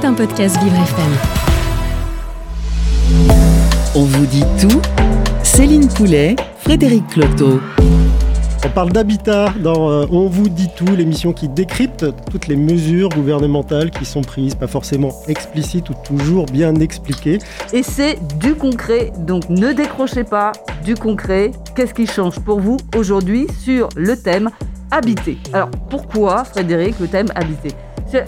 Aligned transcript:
C'est 0.00 0.06
un 0.06 0.14
podcast 0.14 0.56
Vivre 0.62 0.76
FM. 0.76 1.12
On 3.96 4.04
vous 4.04 4.26
dit 4.26 4.44
tout. 4.60 4.80
Céline 5.42 5.88
Poulet, 5.88 6.36
Frédéric 6.58 7.04
Cloteau. 7.08 7.58
On 8.64 8.68
parle 8.68 8.92
d'habitat 8.92 9.52
dans 9.58 9.90
euh, 9.90 10.06
On 10.12 10.28
vous 10.28 10.48
dit 10.48 10.68
tout, 10.76 10.94
l'émission 10.94 11.32
qui 11.32 11.48
décrypte 11.48 12.06
toutes 12.30 12.46
les 12.46 12.54
mesures 12.54 13.08
gouvernementales 13.08 13.90
qui 13.90 14.04
sont 14.04 14.20
prises, 14.20 14.54
pas 14.54 14.68
forcément 14.68 15.10
explicites 15.26 15.90
ou 15.90 15.94
toujours 16.04 16.46
bien 16.46 16.76
expliquées. 16.76 17.40
Et 17.72 17.82
c'est 17.82 18.20
du 18.38 18.54
concret, 18.54 19.12
donc 19.18 19.48
ne 19.48 19.72
décrochez 19.72 20.22
pas 20.22 20.52
du 20.84 20.94
concret. 20.94 21.50
Qu'est-ce 21.74 21.94
qui 21.94 22.06
change 22.06 22.38
pour 22.38 22.60
vous 22.60 22.76
aujourd'hui 22.96 23.48
sur 23.58 23.88
le 23.96 24.16
thème 24.16 24.50
habiter 24.92 25.38
Alors 25.52 25.70
pourquoi, 25.90 26.44
Frédéric, 26.44 27.00
le 27.00 27.08
thème 27.08 27.26
habiter 27.34 27.70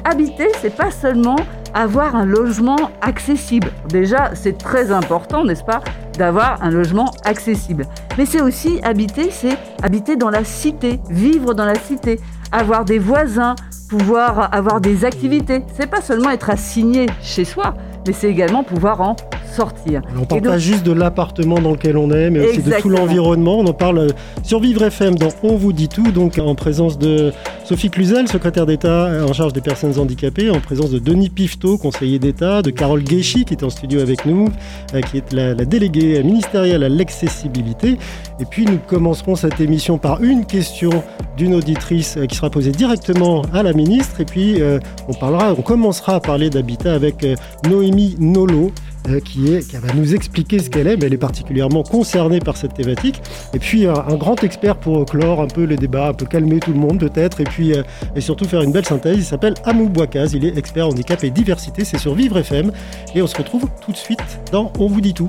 Habiter, 0.04 0.48
c'est 0.60 0.76
pas 0.76 0.90
seulement 0.90 1.36
avoir 1.74 2.16
un 2.16 2.24
logement 2.24 2.90
accessible. 3.00 3.70
Déjà, 3.88 4.30
c'est 4.34 4.58
très 4.58 4.92
important, 4.92 5.44
n'est-ce 5.44 5.64
pas, 5.64 5.80
d'avoir 6.18 6.62
un 6.62 6.70
logement 6.70 7.10
accessible. 7.24 7.86
Mais 8.18 8.26
c'est 8.26 8.40
aussi 8.40 8.80
habiter, 8.82 9.30
c'est 9.30 9.56
habiter 9.82 10.16
dans 10.16 10.30
la 10.30 10.44
cité, 10.44 11.00
vivre 11.08 11.54
dans 11.54 11.64
la 11.64 11.76
cité, 11.76 12.20
avoir 12.52 12.84
des 12.84 12.98
voisins, 12.98 13.54
pouvoir 13.88 14.54
avoir 14.54 14.80
des 14.80 15.04
activités. 15.04 15.64
C'est 15.76 15.88
pas 15.88 16.00
seulement 16.00 16.30
être 16.30 16.50
assigné 16.50 17.06
chez 17.22 17.44
soi, 17.44 17.74
mais 18.06 18.12
c'est 18.12 18.30
également 18.30 18.62
pouvoir 18.62 19.00
en 19.00 19.16
sortir. 19.50 20.02
On 20.16 20.20
ne 20.20 20.24
parle 20.24 20.42
pas 20.42 20.58
juste 20.58 20.84
de 20.84 20.92
l'appartement 20.92 21.60
dans 21.60 21.72
lequel 21.72 21.96
on 21.96 22.10
est, 22.10 22.30
mais 22.30 22.40
aussi 22.40 22.62
de 22.62 22.72
tout 22.80 22.88
l'environnement. 22.88 23.58
On 23.58 23.66
en 23.66 23.72
parle 23.72 23.98
euh, 23.98 24.08
sur 24.42 24.60
Vivre 24.60 24.82
FM 24.82 25.16
dans 25.16 25.28
On 25.42 25.56
vous 25.56 25.72
dit 25.72 25.88
tout, 25.88 26.10
donc 26.12 26.38
en 26.38 26.54
présence 26.54 26.98
de 26.98 27.32
Sophie 27.64 27.90
Cluzel, 27.90 28.28
secrétaire 28.28 28.66
d'État 28.66 29.10
en 29.28 29.32
charge 29.32 29.52
des 29.52 29.60
personnes 29.60 29.98
handicapées, 29.98 30.50
en 30.50 30.60
présence 30.60 30.90
de 30.90 30.98
Denis 30.98 31.30
Pifto, 31.30 31.78
conseiller 31.78 32.18
d'État, 32.18 32.62
de 32.62 32.70
Carole 32.70 33.02
Guéchy 33.02 33.44
qui 33.44 33.54
est 33.54 33.64
en 33.64 33.70
studio 33.70 34.00
avec 34.00 34.24
nous, 34.24 34.48
euh, 34.94 35.00
qui 35.00 35.18
est 35.18 35.32
la, 35.32 35.54
déléguée 35.54 36.22
ministérielle 36.22 36.84
à 36.84 36.88
l'accessibilité. 36.88 37.98
Et 38.40 38.44
puis 38.44 38.64
nous 38.64 38.78
commencerons 38.86 39.36
cette 39.36 39.60
émission 39.60 39.98
par 39.98 40.22
une 40.22 40.46
question 40.46 40.90
d'une 41.36 41.54
auditrice 41.54 42.16
euh, 42.16 42.26
qui 42.26 42.36
sera 42.36 42.50
posée 42.50 42.72
directement 42.72 43.42
à 43.52 43.62
la 43.62 43.72
ministre. 43.72 44.20
Et 44.20 44.24
puis 44.24 44.60
on 45.08 45.14
parlera, 45.14 45.52
on 45.56 45.62
commencera 45.62 46.16
à 46.16 46.20
parler 46.20 46.50
d'habitat 46.50 46.94
avec 46.94 47.26
Noémie 47.68 47.89
Nolo. 48.18 48.72
Euh, 49.08 49.18
qui, 49.20 49.46
va 49.46 49.94
nous 49.94 50.14
expliquer 50.14 50.58
ce 50.58 50.68
qu'elle 50.68 50.86
est, 50.86 50.96
mais 50.96 51.06
elle 51.06 51.14
est 51.14 51.18
particulièrement 51.18 51.82
concernée 51.82 52.38
par 52.38 52.56
cette 52.58 52.74
thématique. 52.74 53.22
Et 53.54 53.58
puis 53.58 53.86
un, 53.86 54.16
grand 54.16 54.42
expert 54.44 54.76
pour 54.76 55.06
clore 55.06 55.40
un 55.40 55.46
peu 55.46 55.64
les 55.64 55.76
débats, 55.76 56.08
un 56.08 56.12
peu 56.12 56.26
calmer 56.26 56.60
tout 56.60 56.72
le 56.72 56.78
monde 56.78 57.00
peut-être, 57.00 57.40
et 57.40 57.44
puis 57.44 57.72
euh, 57.72 57.82
et 58.14 58.20
surtout 58.20 58.44
faire 58.44 58.60
une 58.60 58.72
belle 58.72 58.84
synthèse. 58.84 59.16
Il 59.16 59.24
s'appelle 59.24 59.54
Amou 59.64 59.88
Bouakaz, 59.88 60.34
il 60.34 60.44
est 60.44 60.56
expert 60.58 60.86
handicap 60.86 61.24
et 61.24 61.30
diversité, 61.30 61.84
c'est 61.84 61.98
sur 61.98 62.14
Vivre 62.14 62.38
FM. 62.38 62.72
Et 63.14 63.22
on 63.22 63.26
se 63.26 63.36
retrouve 63.36 63.64
tout 63.84 63.92
de 63.92 63.96
suite 63.96 64.20
dans 64.52 64.70
On 64.78 64.86
vous 64.86 65.00
dit 65.00 65.14
tout. 65.14 65.28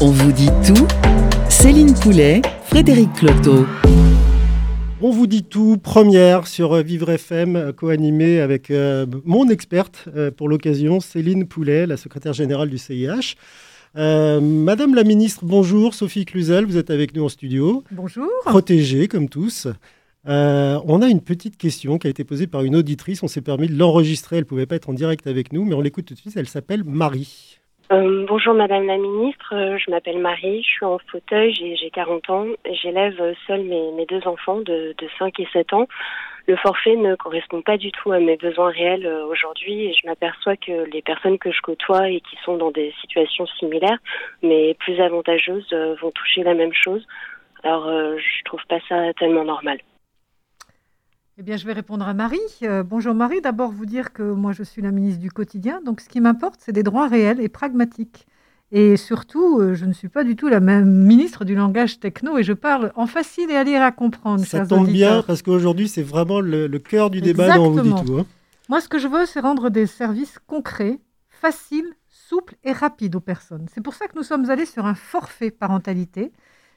On 0.00 0.10
vous 0.10 0.32
dit 0.32 0.50
tout, 0.66 0.86
Céline 1.48 1.94
Poulet, 1.94 2.42
Frédéric 2.64 3.12
Cloteau. 3.12 3.66
On 5.06 5.10
vous 5.10 5.26
dit 5.26 5.42
tout, 5.42 5.76
première 5.76 6.46
sur 6.46 6.72
euh, 6.72 6.80
Vivre 6.80 7.10
FM, 7.10 7.56
euh, 7.56 7.72
co-animée 7.72 8.40
avec 8.40 8.70
euh, 8.70 9.04
mon 9.26 9.50
experte 9.50 10.08
pour 10.38 10.48
l'occasion, 10.48 10.98
Céline 10.98 11.46
Poulet, 11.46 11.86
la 11.86 11.98
secrétaire 11.98 12.32
générale 12.32 12.70
du 12.70 12.78
CIH. 12.78 13.34
Madame 13.94 14.94
la 14.94 15.04
ministre, 15.04 15.44
bonjour. 15.44 15.92
Sophie 15.92 16.24
Cluzel, 16.24 16.64
vous 16.64 16.78
êtes 16.78 16.88
avec 16.88 17.14
nous 17.14 17.22
en 17.22 17.28
studio. 17.28 17.84
Bonjour. 17.90 18.30
Protégée 18.46 19.06
comme 19.06 19.28
tous. 19.28 19.68
on 20.24 21.02
a 21.02 21.06
une 21.06 21.20
petite 21.20 21.58
question 21.58 21.98
qui 21.98 22.06
a 22.06 22.10
été 22.10 22.24
posée 22.24 22.46
par 22.46 22.62
une 22.62 22.74
auditrice. 22.74 23.22
On 23.22 23.28
s'est 23.28 23.42
permis 23.42 23.68
de 23.68 23.76
l'enregistrer. 23.76 24.36
Elle 24.36 24.44
ne 24.44 24.48
pouvait 24.48 24.64
pas 24.64 24.76
être 24.76 24.88
en 24.88 24.94
direct 24.94 25.26
avec 25.26 25.52
nous, 25.52 25.66
mais 25.66 25.74
on 25.74 25.82
l'écoute 25.82 26.06
tout 26.06 26.14
de 26.14 26.18
suite. 26.18 26.34
Elle 26.34 26.48
s'appelle 26.48 26.82
Marie. 26.82 27.58
Euh, 27.92 28.24
bonjour 28.26 28.54
Madame 28.54 28.86
la 28.86 28.96
Ministre, 28.96 29.54
euh, 29.54 29.76
je 29.76 29.90
m'appelle 29.90 30.18
Marie, 30.18 30.62
je 30.62 30.68
suis 30.68 30.86
en 30.86 30.98
fauteuil, 31.10 31.52
j'ai 31.54 31.90
40 31.90 32.30
ans, 32.30 32.46
j'élève 32.82 33.34
seul 33.46 33.62
mes, 33.62 34.06
deux 34.06 34.26
enfants 34.26 34.60
de, 34.60 34.94
de 34.96 35.08
5 35.18 35.38
et 35.38 35.48
7 35.52 35.74
ans. 35.74 35.86
Le 36.46 36.56
forfait 36.56 36.96
ne 36.96 37.14
correspond 37.14 37.60
pas 37.60 37.76
du 37.76 37.92
tout 37.92 38.10
à 38.12 38.20
mes 38.20 38.38
besoins 38.38 38.70
réels 38.70 39.04
euh, 39.04 39.26
aujourd'hui 39.26 39.84
et 39.84 39.92
je 39.92 40.06
m'aperçois 40.06 40.56
que 40.56 40.90
les 40.90 41.02
personnes 41.02 41.38
que 41.38 41.52
je 41.52 41.60
côtoie 41.60 42.08
et 42.08 42.20
qui 42.20 42.36
sont 42.42 42.56
dans 42.56 42.70
des 42.70 42.94
situations 43.02 43.46
similaires 43.58 43.98
mais 44.42 44.74
plus 44.80 44.98
avantageuses 44.98 45.70
vont 46.00 46.10
toucher 46.10 46.42
la 46.42 46.54
même 46.54 46.72
chose. 46.72 47.06
Alors 47.64 47.86
je 47.86 48.44
trouve 48.44 48.64
pas 48.66 48.80
ça 48.88 49.12
tellement 49.18 49.44
normal. 49.44 49.78
Eh 51.36 51.42
bien, 51.42 51.56
je 51.56 51.66
vais 51.66 51.72
répondre 51.72 52.06
à 52.06 52.14
Marie. 52.14 52.38
Euh, 52.62 52.84
bonjour 52.84 53.12
Marie. 53.12 53.40
D'abord, 53.40 53.72
vous 53.72 53.86
dire 53.86 54.12
que 54.12 54.22
moi, 54.22 54.52
je 54.52 54.62
suis 54.62 54.80
la 54.80 54.92
ministre 54.92 55.20
du 55.20 55.32
quotidien. 55.32 55.80
Donc, 55.84 56.00
ce 56.00 56.08
qui 56.08 56.20
m'importe, 56.20 56.60
c'est 56.60 56.70
des 56.70 56.84
droits 56.84 57.08
réels 57.08 57.40
et 57.40 57.48
pragmatiques. 57.48 58.28
Et 58.70 58.96
surtout, 58.96 59.58
euh, 59.58 59.74
je 59.74 59.84
ne 59.84 59.92
suis 59.92 60.08
pas 60.08 60.22
du 60.22 60.36
tout 60.36 60.46
la 60.46 60.60
même 60.60 60.88
ministre 60.88 61.44
du 61.44 61.56
langage 61.56 61.98
techno 61.98 62.38
et 62.38 62.44
je 62.44 62.52
parle 62.52 62.92
en 62.94 63.08
facile 63.08 63.50
et 63.50 63.56
à 63.56 63.64
lire 63.64 63.80
et 63.80 63.84
à 63.84 63.90
comprendre. 63.90 64.44
Ça 64.44 64.64
tombe 64.64 64.86
bien 64.86 65.22
parce 65.22 65.42
qu'aujourd'hui, 65.42 65.88
c'est 65.88 66.04
vraiment 66.04 66.40
le, 66.40 66.68
cœur 66.78 67.10
du 67.10 67.20
débat 67.20 67.56
dont 67.56 67.66
on 67.66 67.70
vous 67.70 67.80
dit 67.82 68.04
tout. 68.04 68.18
Hein. 68.18 68.26
Moi, 68.68 68.80
ce 68.80 68.88
que 68.88 69.00
je 69.00 69.08
veux, 69.08 69.26
c'est 69.26 69.40
rendre 69.40 69.70
des 69.70 69.86
services 69.86 70.38
concrets, 70.46 71.00
faciles, 71.30 71.94
souples 72.08 72.54
et 72.62 72.70
rapides 72.70 73.16
aux 73.16 73.20
personnes. 73.20 73.66
C'est 73.74 73.82
pour 73.82 73.94
ça 73.94 74.06
que 74.06 74.16
nous 74.16 74.22
sommes 74.22 74.50
allés 74.50 74.66
sur 74.66 74.86
un 74.86 74.94
forfait 74.94 75.50
parentalité, 75.50 76.30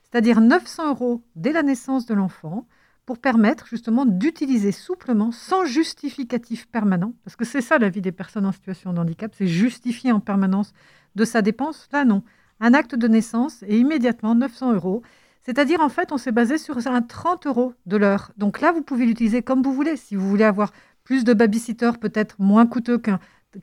c'est-à-dire 0.10 0.42
900 0.42 0.90
euros 0.90 1.22
dès 1.36 1.52
la 1.52 1.62
naissance 1.62 2.08
de 2.08 2.16
l'enfant 2.16 2.66
pour 3.08 3.20
permettre 3.20 3.68
justement 3.68 4.06
d'utiliser 4.06 4.74
souplement, 4.74 5.32
sans 5.32 5.64
justificatif 5.64 6.68
permanent, 6.68 7.14
parce 7.24 7.38
que 7.38 7.46
c'est 7.46 7.62
ça 7.62 7.78
la 7.78 7.88
vie 7.88 8.02
des 8.02 8.12
personnes 8.12 8.46
en 8.46 8.52
situation 8.52 8.92
de 8.92 9.00
handicap, 9.00 9.34
c'est 9.34 9.48
justifier 9.48 10.12
en 10.12 10.20
permanence 10.20 10.74
de 11.16 11.24
sa 11.24 11.42
dépense. 11.42 11.88
Là, 11.94 12.04
non. 12.04 12.22
Un 12.60 12.74
acte 12.74 12.96
de 12.96 13.08
naissance 13.08 13.64
et 13.66 13.80
immédiatement 13.80 14.36
900 14.36 14.74
euros. 14.74 15.04
C'est-à-dire, 15.42 15.80
en 15.80 15.88
fait, 15.88 16.12
on 16.12 16.18
s'est 16.18 16.34
basé 16.34 16.58
sur 16.58 16.86
un 16.86 17.02
30 17.02 17.48
euros 17.48 17.74
de 17.86 17.96
l'heure. 17.96 18.34
Donc 18.36 18.60
là, 18.60 18.74
vous 18.74 18.82
pouvez 18.82 19.06
l'utiliser 19.06 19.42
comme 19.42 19.64
vous 19.64 19.74
voulez. 19.74 19.96
Si 19.96 20.18
vous 20.18 20.28
voulez 20.28 20.44
avoir 20.44 20.74
plus 21.06 21.24
de 21.24 21.34
babysitter, 21.34 21.92
peut-être 22.02 22.36
moins 22.40 22.68
coûteux 22.68 23.02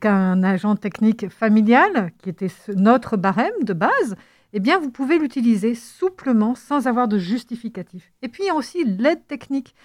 qu'un 0.01 0.43
agent 0.43 0.75
technique 0.77 1.29
familial, 1.29 2.11
qui 2.17 2.29
était 2.29 2.51
notre 2.75 3.15
barème 3.15 3.63
de 3.63 3.73
base, 3.73 4.15
eh 4.57 4.61
bien, 4.61 4.79
vous 4.79 4.89
pouvez 4.89 5.19
l'utiliser 5.19 5.75
souplement 5.75 6.55
sans 6.55 6.87
avoir 6.87 7.09
de 7.09 7.17
justificatif. 7.17 8.13
Et 8.21 8.29
puis, 8.29 8.43
il 8.43 8.47
y 8.47 8.49
a 8.49 8.55
aussi 8.55 8.85
l'aide 8.85 9.27
technique 9.27 9.75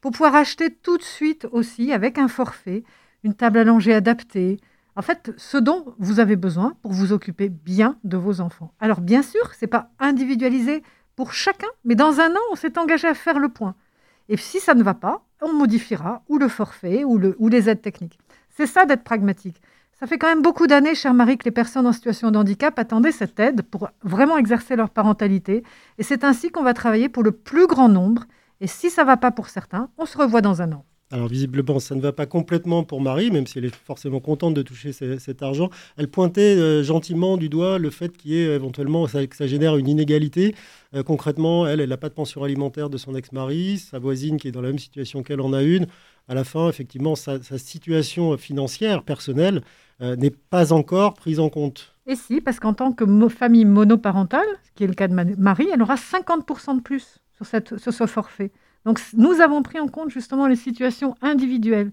pour 0.00 0.12
pouvoir 0.12 0.36
acheter 0.36 0.70
tout 0.70 0.96
de 0.96 1.02
suite 1.02 1.48
aussi, 1.50 1.92
avec 1.92 2.16
un 2.16 2.28
forfait, 2.28 2.84
une 3.24 3.34
table 3.34 3.60
langer 3.62 3.92
adaptée. 3.92 4.60
En 4.94 5.02
fait, 5.02 5.32
ce 5.36 5.56
dont 5.56 5.96
vous 5.98 6.20
avez 6.20 6.36
besoin 6.36 6.76
pour 6.80 6.92
vous 6.92 7.12
occuper 7.12 7.48
bien 7.48 7.98
de 8.04 8.16
vos 8.16 8.40
enfants. 8.40 8.72
Alors, 8.78 9.00
bien 9.00 9.22
sûr, 9.22 9.52
ce 9.52 9.64
n'est 9.64 9.68
pas 9.68 9.90
individualisé 9.98 10.84
pour 11.16 11.32
chacun, 11.32 11.66
mais 11.84 11.96
dans 11.96 12.20
un 12.20 12.30
an, 12.30 12.40
on 12.52 12.54
s'est 12.54 12.78
engagé 12.78 13.08
à 13.08 13.14
faire 13.14 13.40
le 13.40 13.48
point. 13.48 13.74
Et 14.28 14.36
si 14.36 14.60
ça 14.60 14.74
ne 14.74 14.84
va 14.84 14.94
pas, 14.94 15.24
on 15.42 15.52
modifiera 15.52 16.22
ou 16.28 16.38
le 16.38 16.46
forfait 16.46 17.02
ou, 17.02 17.18
le, 17.18 17.34
ou 17.40 17.48
les 17.48 17.68
aides 17.68 17.82
techniques. 17.82 18.20
C'est 18.48 18.68
ça 18.68 18.86
d'être 18.86 19.02
pragmatique. 19.02 19.60
Ça 20.00 20.06
fait 20.06 20.16
quand 20.16 20.28
même 20.28 20.40
beaucoup 20.40 20.66
d'années, 20.66 20.94
chère 20.94 21.12
Marie, 21.12 21.36
que 21.36 21.44
les 21.44 21.50
personnes 21.50 21.86
en 21.86 21.92
situation 21.92 22.30
de 22.30 22.38
handicap 22.38 22.78
attendaient 22.78 23.12
cette 23.12 23.38
aide 23.38 23.60
pour 23.60 23.90
vraiment 24.02 24.38
exercer 24.38 24.74
leur 24.74 24.88
parentalité. 24.88 25.62
Et 25.98 26.02
c'est 26.02 26.24
ainsi 26.24 26.48
qu'on 26.48 26.62
va 26.62 26.72
travailler 26.72 27.10
pour 27.10 27.22
le 27.22 27.32
plus 27.32 27.66
grand 27.66 27.90
nombre. 27.90 28.24
Et 28.62 28.66
si 28.66 28.88
ça 28.88 29.02
ne 29.02 29.08
va 29.08 29.18
pas 29.18 29.30
pour 29.30 29.50
certains, 29.50 29.90
on 29.98 30.06
se 30.06 30.16
revoit 30.16 30.40
dans 30.40 30.62
un 30.62 30.72
an. 30.72 30.86
Alors 31.12 31.28
visiblement, 31.28 31.80
ça 31.80 31.94
ne 31.94 32.00
va 32.00 32.12
pas 32.12 32.24
complètement 32.24 32.82
pour 32.82 33.02
Marie, 33.02 33.30
même 33.30 33.46
si 33.46 33.58
elle 33.58 33.66
est 33.66 33.74
forcément 33.74 34.20
contente 34.20 34.54
de 34.54 34.62
toucher 34.62 34.92
cet 34.92 35.42
argent. 35.42 35.68
Elle 35.98 36.08
pointait 36.08 36.56
euh, 36.56 36.82
gentiment 36.82 37.36
du 37.36 37.50
doigt 37.50 37.78
le 37.78 37.90
fait 37.90 38.16
qu'il 38.16 38.30
y 38.30 38.36
ait 38.38 38.54
éventuellement, 38.54 39.06
que 39.06 39.36
ça 39.36 39.46
génère 39.46 39.76
une 39.76 39.88
inégalité. 39.88 40.54
Euh, 40.94 41.02
concrètement, 41.02 41.66
elle, 41.66 41.80
elle 41.80 41.90
n'a 41.90 41.98
pas 41.98 42.08
de 42.08 42.14
pension 42.14 42.42
alimentaire 42.42 42.88
de 42.88 42.96
son 42.96 43.14
ex-mari, 43.14 43.76
sa 43.78 43.98
voisine 43.98 44.38
qui 44.38 44.48
est 44.48 44.52
dans 44.52 44.62
la 44.62 44.68
même 44.68 44.78
situation 44.78 45.22
qu'elle 45.22 45.42
en 45.42 45.52
a 45.52 45.62
une. 45.62 45.88
À 46.28 46.34
la 46.34 46.44
fin, 46.44 46.68
effectivement, 46.68 47.16
sa 47.16 47.40
situation 47.58 48.38
financière, 48.38 49.02
personnelle, 49.02 49.62
euh, 50.02 50.16
n'est 50.16 50.30
pas 50.30 50.72
encore 50.72 51.14
prise 51.14 51.40
en 51.40 51.48
compte. 51.48 51.94
Et 52.06 52.16
si, 52.16 52.40
parce 52.40 52.58
qu'en 52.58 52.74
tant 52.74 52.92
que 52.92 53.04
famille 53.28 53.64
monoparentale, 53.64 54.46
ce 54.64 54.70
qui 54.74 54.84
est 54.84 54.86
le 54.86 54.94
cas 54.94 55.08
de 55.08 55.14
Marie, 55.14 55.68
elle 55.72 55.82
aura 55.82 55.96
50% 55.96 56.76
de 56.76 56.80
plus 56.80 57.20
sur, 57.36 57.46
cette, 57.46 57.78
sur 57.78 57.92
ce 57.92 58.06
forfait. 58.06 58.50
Donc 58.84 59.00
nous 59.14 59.40
avons 59.40 59.62
pris 59.62 59.78
en 59.78 59.88
compte 59.88 60.10
justement 60.10 60.46
les 60.46 60.56
situations 60.56 61.14
individuelles. 61.20 61.90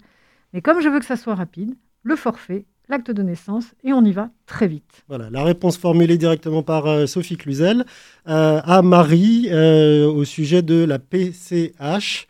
Mais 0.52 0.62
comme 0.62 0.80
je 0.80 0.88
veux 0.88 0.98
que 0.98 1.04
ça 1.04 1.16
soit 1.16 1.34
rapide, 1.34 1.74
le 2.02 2.16
forfait, 2.16 2.64
l'acte 2.88 3.10
de 3.10 3.22
naissance, 3.22 3.66
et 3.84 3.92
on 3.92 4.02
y 4.02 4.12
va 4.12 4.30
très 4.46 4.66
vite. 4.66 5.04
Voilà, 5.08 5.28
la 5.28 5.44
réponse 5.44 5.76
formulée 5.76 6.16
directement 6.16 6.62
par 6.62 6.86
euh, 6.86 7.06
Sophie 7.06 7.36
Cluzel 7.36 7.84
euh, 8.28 8.60
à 8.64 8.80
Marie 8.80 9.52
au 9.52 10.24
sujet 10.24 10.62
de 10.62 10.84
la 10.84 10.98
PCH 10.98 12.26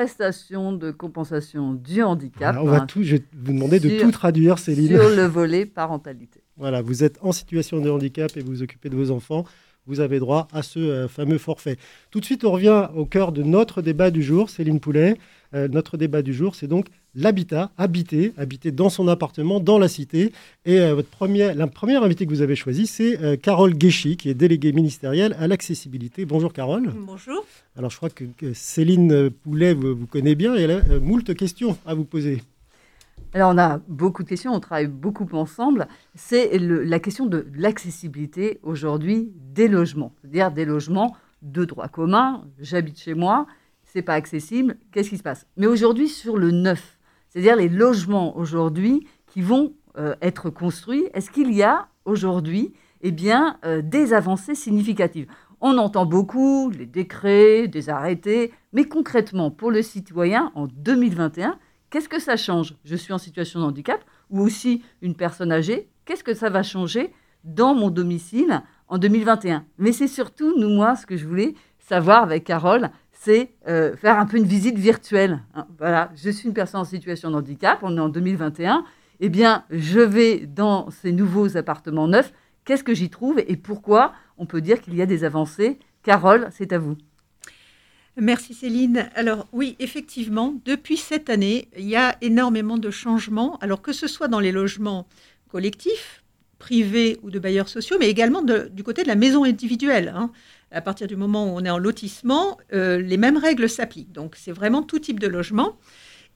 prestation 0.00 0.72
de 0.72 0.92
compensation 0.92 1.74
du 1.74 2.02
handicap. 2.02 2.56
on 2.58 2.64
va 2.64 2.80
tout, 2.80 3.02
je 3.02 3.16
vais 3.16 3.24
vous 3.36 3.52
demander 3.52 3.80
de 3.80 4.00
tout 4.00 4.10
traduire, 4.10 4.58
Céline. 4.58 4.88
Sur 4.88 5.10
le 5.10 5.24
volet 5.26 5.66
parentalité. 5.66 6.40
Voilà, 6.56 6.80
vous 6.80 7.04
êtes 7.04 7.18
en 7.20 7.32
situation 7.32 7.82
de 7.82 7.90
handicap 7.90 8.34
et 8.34 8.40
vous 8.40 8.52
vous 8.52 8.62
occupez 8.62 8.88
de 8.88 8.96
vos 8.96 9.10
enfants. 9.10 9.44
Vous 9.86 10.00
avez 10.00 10.18
droit 10.18 10.48
à 10.54 10.62
ce 10.62 10.78
euh, 10.78 11.06
fameux 11.06 11.36
forfait. 11.36 11.76
Tout 12.10 12.18
de 12.20 12.24
suite, 12.24 12.46
on 12.46 12.52
revient 12.52 12.88
au 12.94 13.04
cœur 13.04 13.30
de 13.30 13.42
notre 13.42 13.82
débat 13.82 14.10
du 14.10 14.22
jour, 14.22 14.48
Céline 14.48 14.80
Poulet. 14.80 15.18
Euh, 15.52 15.68
notre 15.68 15.98
débat 15.98 16.22
du 16.22 16.32
jour, 16.32 16.54
c'est 16.54 16.66
donc 16.66 16.86
l'habitat, 17.14 17.70
habiter, 17.78 18.32
habiter 18.36 18.70
dans 18.72 18.88
son 18.88 19.08
appartement, 19.08 19.60
dans 19.60 19.78
la 19.78 19.88
cité. 19.88 20.32
Et 20.64 20.90
votre 20.92 21.08
première, 21.08 21.54
la 21.54 21.66
première 21.66 22.02
invitée 22.02 22.26
que 22.26 22.30
vous 22.30 22.42
avez 22.42 22.56
choisie, 22.56 22.86
c'est 22.86 23.40
Carole 23.40 23.74
Guéchy, 23.74 24.16
qui 24.16 24.28
est 24.28 24.34
déléguée 24.34 24.72
ministérielle 24.72 25.36
à 25.38 25.46
l'accessibilité. 25.46 26.24
Bonjour 26.24 26.52
Carole. 26.52 26.92
Bonjour. 26.94 27.44
Alors 27.76 27.90
je 27.90 27.96
crois 27.96 28.10
que, 28.10 28.24
Céline 28.54 29.30
Poulet 29.30 29.74
vous, 29.74 29.94
vous, 29.94 30.06
connaît 30.06 30.34
bien 30.34 30.56
et 30.56 30.62
elle 30.62 30.70
a 30.70 30.98
moult 31.00 31.34
questions 31.34 31.76
à 31.86 31.94
vous 31.94 32.04
poser. 32.04 32.42
Alors, 33.32 33.52
on 33.54 33.58
a 33.58 33.78
beaucoup 33.86 34.24
de 34.24 34.28
questions, 34.28 34.52
on 34.52 34.60
travaille 34.60 34.88
beaucoup 34.88 35.28
ensemble. 35.32 35.86
C'est 36.16 36.58
la 36.58 36.98
question 36.98 37.26
de 37.26 37.46
l'accessibilité 37.54 38.58
aujourd'hui 38.64 39.32
des 39.54 39.68
logements, 39.68 40.12
c'est-à-dire 40.20 40.50
des 40.50 40.64
logements 40.64 41.16
de 41.42 41.64
droit 41.64 41.86
commun. 41.86 42.44
J'habite 42.58 42.98
chez 42.98 43.14
moi, 43.14 43.46
c'est 43.84 44.02
pas 44.02 44.14
accessible, 44.14 44.76
qu'est-ce 44.90 45.10
qui 45.10 45.18
se 45.18 45.22
passe? 45.22 45.46
Mais 45.56 45.66
aujourd'hui, 45.66 46.08
sur 46.08 46.36
le 46.36 46.50
neuf, 46.50 46.98
c'est-à-dire 47.30 47.56
les 47.56 47.70
logements 47.70 48.36
aujourd'hui 48.36 49.06
qui 49.26 49.40
vont 49.40 49.72
euh, 49.96 50.14
être 50.20 50.50
construits, 50.50 51.08
est-ce 51.14 51.30
qu'il 51.30 51.52
y 51.54 51.62
a 51.62 51.88
aujourd'hui 52.04 52.74
eh 53.02 53.14
euh, 53.64 53.80
des 53.80 54.12
avancées 54.12 54.54
significatives? 54.54 55.26
On 55.62 55.78
entend 55.78 56.04
beaucoup 56.04 56.70
les 56.70 56.86
décrets, 56.86 57.66
des 57.66 57.88
arrêtés, 57.88 58.52
mais 58.72 58.84
concrètement, 58.84 59.50
pour 59.50 59.70
le 59.70 59.82
citoyen, 59.82 60.52
en 60.54 60.66
2021, 60.66 61.58
Qu'est-ce 61.90 62.08
que 62.08 62.20
ça 62.20 62.36
change? 62.36 62.74
Je 62.84 62.94
suis 62.94 63.12
en 63.12 63.18
situation 63.18 63.58
de 63.60 63.64
handicap 63.64 64.04
ou 64.30 64.40
aussi 64.40 64.82
une 65.02 65.16
personne 65.16 65.50
âgée. 65.50 65.90
Qu'est-ce 66.04 66.22
que 66.22 66.34
ça 66.34 66.48
va 66.48 66.62
changer 66.62 67.12
dans 67.42 67.74
mon 67.74 67.90
domicile 67.90 68.62
en 68.86 68.96
2021 68.96 69.64
Mais 69.78 69.90
c'est 69.90 70.06
surtout, 70.06 70.56
nous, 70.56 70.68
moi, 70.68 70.94
ce 70.94 71.04
que 71.04 71.16
je 71.16 71.26
voulais 71.26 71.54
savoir 71.80 72.22
avec 72.22 72.44
Carole, 72.44 72.90
c'est 73.22 73.50
euh, 73.68 73.94
faire 73.96 74.18
un 74.18 74.24
peu 74.24 74.38
une 74.38 74.46
visite 74.46 74.78
virtuelle. 74.78 75.42
Hein. 75.54 75.66
voilà, 75.78 76.10
je 76.16 76.30
suis 76.30 76.48
une 76.48 76.54
personne 76.54 76.80
en 76.80 76.84
situation 76.84 77.30
de 77.30 77.36
handicap, 77.36 77.80
on 77.82 77.94
est 77.98 78.00
en 78.00 78.08
2021. 78.08 78.82
Eh 79.20 79.28
bien, 79.28 79.64
je 79.70 80.00
vais 80.00 80.46
dans 80.46 80.90
ces 80.90 81.12
nouveaux 81.12 81.58
appartements 81.58 82.08
neufs. 82.08 82.32
Qu'est-ce 82.64 82.82
que 82.82 82.94
j'y 82.94 83.10
trouve 83.10 83.38
et 83.46 83.56
pourquoi 83.56 84.14
on 84.38 84.46
peut 84.46 84.62
dire 84.62 84.80
qu'il 84.80 84.94
y 84.94 85.02
a 85.02 85.06
des 85.06 85.24
avancées? 85.24 85.78
Carole, 86.02 86.48
c'est 86.50 86.72
à 86.72 86.78
vous. 86.78 86.96
Merci 88.16 88.54
Céline. 88.54 89.10
Alors 89.14 89.46
oui, 89.52 89.76
effectivement, 89.80 90.54
depuis 90.64 90.96
cette 90.96 91.28
année, 91.28 91.68
il 91.76 91.88
y 91.88 91.96
a 91.96 92.16
énormément 92.22 92.78
de 92.78 92.90
changements, 92.90 93.58
alors 93.58 93.82
que 93.82 93.92
ce 93.92 94.06
soit 94.06 94.28
dans 94.28 94.40
les 94.40 94.50
logements 94.50 95.06
collectifs, 95.50 96.19
privés 96.60 97.18
ou 97.22 97.30
de 97.30 97.40
bailleurs 97.40 97.68
sociaux, 97.68 97.96
mais 97.98 98.08
également 98.08 98.42
du 98.42 98.84
côté 98.84 99.02
de 99.02 99.08
la 99.08 99.16
maison 99.16 99.42
individuelle. 99.42 100.12
Hein. 100.14 100.30
À 100.70 100.80
partir 100.80 101.08
du 101.08 101.16
moment 101.16 101.46
où 101.46 101.58
on 101.58 101.64
est 101.64 101.70
en 101.70 101.78
lotissement, 101.78 102.58
euh, 102.72 103.00
les 103.00 103.16
mêmes 103.16 103.36
règles 103.36 103.68
s'appliquent. 103.68 104.12
Donc 104.12 104.36
c'est 104.36 104.52
vraiment 104.52 104.82
tout 104.84 105.00
type 105.00 105.18
de 105.18 105.26
logement. 105.26 105.76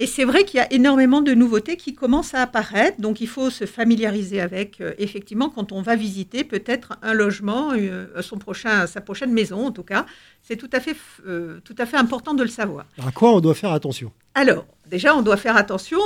Et 0.01 0.09
c'est 0.09 0.25
vrai 0.25 0.45
qu'il 0.45 0.59
y 0.59 0.61
a 0.61 0.73
énormément 0.73 1.23
de 1.23 1.35
nouveautés 1.35 1.77
qui 1.77 1.95
commencent 1.95 2.35
à 2.35 2.43
apparaître, 2.43 3.01
donc 3.01 3.21
il 3.21 3.29
faut 3.29 3.49
se 3.49 3.65
familiariser 3.65 4.41
avec. 4.41 4.81
Euh, 4.81 4.93
effectivement, 4.99 5.49
quand 5.49 5.71
on 5.71 5.83
va 5.83 5.95
visiter 5.95 6.43
peut-être 6.43 6.99
un 7.03 7.15
logement, 7.15 7.71
euh, 7.75 8.07
son 8.21 8.39
prochain, 8.39 8.89
sa 8.89 9.01
prochaine 9.01 9.33
maison 9.33 9.67
en 9.67 9.71
tout 9.71 9.85
cas, 9.85 10.05
c'est 10.43 10.57
tout, 10.57 10.71
à 10.73 10.81
fait, 10.81 10.97
euh, 11.29 11.61
tout 11.65 11.77
à 11.79 11.87
fait 11.87 11.97
important 11.97 12.35
de 12.35 12.43
le 12.43 12.49
savoir. 12.49 12.87
À 13.07 13.13
quoi 13.13 13.35
on 13.35 13.41
doit 13.41 13.55
faire 13.55 13.71
attention? 13.71 14.11
Alors, 14.35 14.67
déjà, 14.91 15.15
on 15.15 15.23
doit 15.23 15.37
faire 15.37 15.57
attention. 15.57 16.01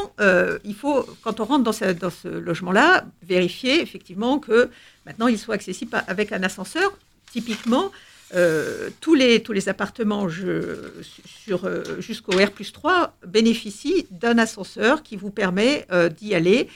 il 0.64 0.74
faut, 0.74 1.06
quand 1.22 1.40
on 1.40 1.44
rentre 1.44 1.64
dans 1.64 1.72
ce, 1.72 1.86
dans 1.92 2.10
ce 2.10 2.28
logement-là, 2.28 3.06
vérifier 3.22 3.80
effectivement 3.80 4.38
que 4.38 4.68
maintenant 5.06 5.28
il 5.28 5.38
soit 5.38 5.54
accessible 5.54 6.02
avec 6.06 6.32
un 6.32 6.42
ascenseur. 6.42 6.92
Typiquement, 7.32 7.90
euh, 8.34 8.90
tous, 9.00 9.14
les, 9.14 9.42
tous 9.42 9.52
les 9.52 9.68
appartements 9.68 10.28
sur, 10.28 11.64
euh, 11.64 12.00
jusqu'au 12.00 12.32
R 12.32 12.50
3 12.72 13.14
bénéficient 13.26 14.06
d'un 14.10 14.36
ascenseur 14.36 15.02
qui 15.02 15.16
vous 15.16 15.30
permet 15.30 15.86
euh, 15.92 16.08
d'y 16.08 16.34
aller. 16.34 16.68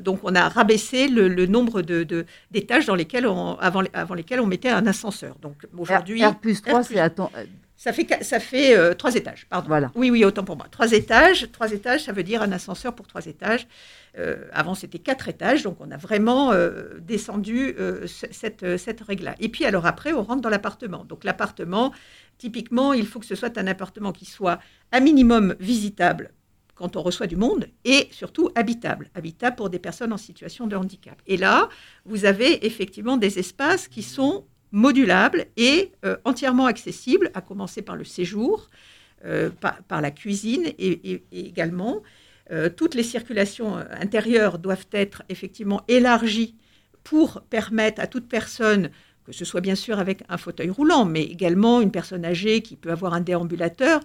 donc 0.00 0.18
on 0.24 0.34
a 0.34 0.48
rabaissé 0.48 1.06
le, 1.06 1.46
nombre 1.46 1.80
de, 1.82 2.26
d'étages 2.50 2.86
dans 2.86 2.96
lesquels 2.96 3.26
on, 3.26 3.54
avant, 3.58 3.84
avant 3.92 4.14
lesquels 4.14 4.40
on 4.40 4.46
mettait 4.46 4.68
un 4.68 4.86
ascenseur. 4.86 5.36
Donc 5.42 5.54
aujourd'hui, 5.78 6.24
R, 6.24 6.34
3, 6.40 6.82
c'est 6.82 6.98
ça 7.84 7.92
fait, 7.92 8.24
ça 8.24 8.40
fait 8.40 8.94
trois 8.96 9.14
étages, 9.14 9.46
pardon. 9.50 9.68
Voilà. 9.68 9.92
Oui, 9.94 10.10
oui, 10.10 10.24
autant 10.24 10.42
pour 10.42 10.56
moi. 10.56 10.66
Trois 10.70 10.92
étages, 10.92 11.52
trois 11.52 11.70
étages, 11.70 12.04
ça 12.04 12.12
veut 12.12 12.22
dire 12.22 12.40
un 12.40 12.50
ascenseur 12.50 12.94
pour 12.94 13.06
trois 13.06 13.26
étages. 13.26 13.68
Euh, 14.16 14.36
avant, 14.54 14.74
c'était 14.74 15.00
quatre 15.00 15.28
étages, 15.28 15.64
donc 15.64 15.76
on 15.80 15.90
a 15.90 15.98
vraiment 15.98 16.52
euh, 16.52 16.98
descendu 17.00 17.74
euh, 17.78 18.06
cette, 18.06 18.78
cette 18.78 19.02
règle-là. 19.02 19.34
Et 19.38 19.50
puis, 19.50 19.66
alors 19.66 19.84
après, 19.84 20.14
on 20.14 20.22
rentre 20.22 20.40
dans 20.40 20.48
l'appartement. 20.48 21.04
Donc, 21.04 21.24
l'appartement, 21.24 21.92
typiquement, 22.38 22.94
il 22.94 23.06
faut 23.06 23.20
que 23.20 23.26
ce 23.26 23.34
soit 23.34 23.58
un 23.58 23.66
appartement 23.66 24.12
qui 24.12 24.24
soit 24.24 24.60
à 24.90 25.00
minimum 25.00 25.54
visitable 25.60 26.32
quand 26.76 26.96
on 26.96 27.02
reçoit 27.02 27.26
du 27.26 27.36
monde 27.36 27.66
et 27.84 28.08
surtout 28.12 28.48
habitable, 28.54 29.10
habitable 29.14 29.56
pour 29.56 29.68
des 29.68 29.78
personnes 29.78 30.14
en 30.14 30.16
situation 30.16 30.66
de 30.66 30.74
handicap. 30.74 31.20
Et 31.26 31.36
là, 31.36 31.68
vous 32.06 32.24
avez 32.24 32.64
effectivement 32.64 33.18
des 33.18 33.38
espaces 33.38 33.88
qui 33.88 34.02
sont 34.02 34.46
modulables 34.74 35.46
et 35.56 35.92
entièrement 36.24 36.66
accessibles, 36.66 37.30
à 37.34 37.40
commencer 37.40 37.80
par 37.80 37.96
le 37.96 38.04
séjour, 38.04 38.68
par, 39.60 40.00
la 40.00 40.10
cuisine 40.10 40.66
et 40.78 41.22
également. 41.32 42.02
Euh, 42.50 42.68
toutes 42.68 42.94
les 42.94 43.02
circulations 43.02 43.78
euh, 43.78 43.84
intérieures 43.98 44.58
doivent 44.58 44.86
être 44.92 45.22
effectivement 45.30 45.82
élargies 45.88 46.54
pour 47.02 47.40
permettre 47.42 48.02
à 48.02 48.06
toute 48.06 48.28
personne, 48.28 48.90
que 49.24 49.32
ce 49.32 49.46
soit 49.46 49.62
bien 49.62 49.74
sûr 49.74 49.98
avec 49.98 50.22
un 50.28 50.36
fauteuil 50.36 50.68
roulant, 50.68 51.06
mais 51.06 51.22
également 51.22 51.80
une 51.80 51.90
personne 51.90 52.24
âgée 52.24 52.60
qui 52.60 52.76
peut 52.76 52.90
avoir 52.90 53.14
un 53.14 53.22
déambulateur, 53.22 54.00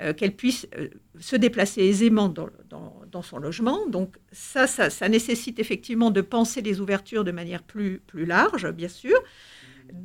euh, 0.00 0.12
qu'elle 0.12 0.34
puisse 0.34 0.66
se 1.20 1.36
déplacer 1.36 1.82
aisément 1.82 2.28
dans, 2.28 3.22
son 3.22 3.38
logement. 3.38 3.86
Donc 3.88 4.16
ça, 4.32 4.66
ça, 4.66 5.08
nécessite 5.08 5.60
effectivement 5.60 6.10
de 6.10 6.20
penser 6.20 6.62
les 6.62 6.80
ouvertures 6.80 7.22
de 7.22 7.30
manière 7.30 7.62
plus 7.62 8.02
large, 8.12 8.68
bien 8.72 8.88
sûr. 8.88 9.16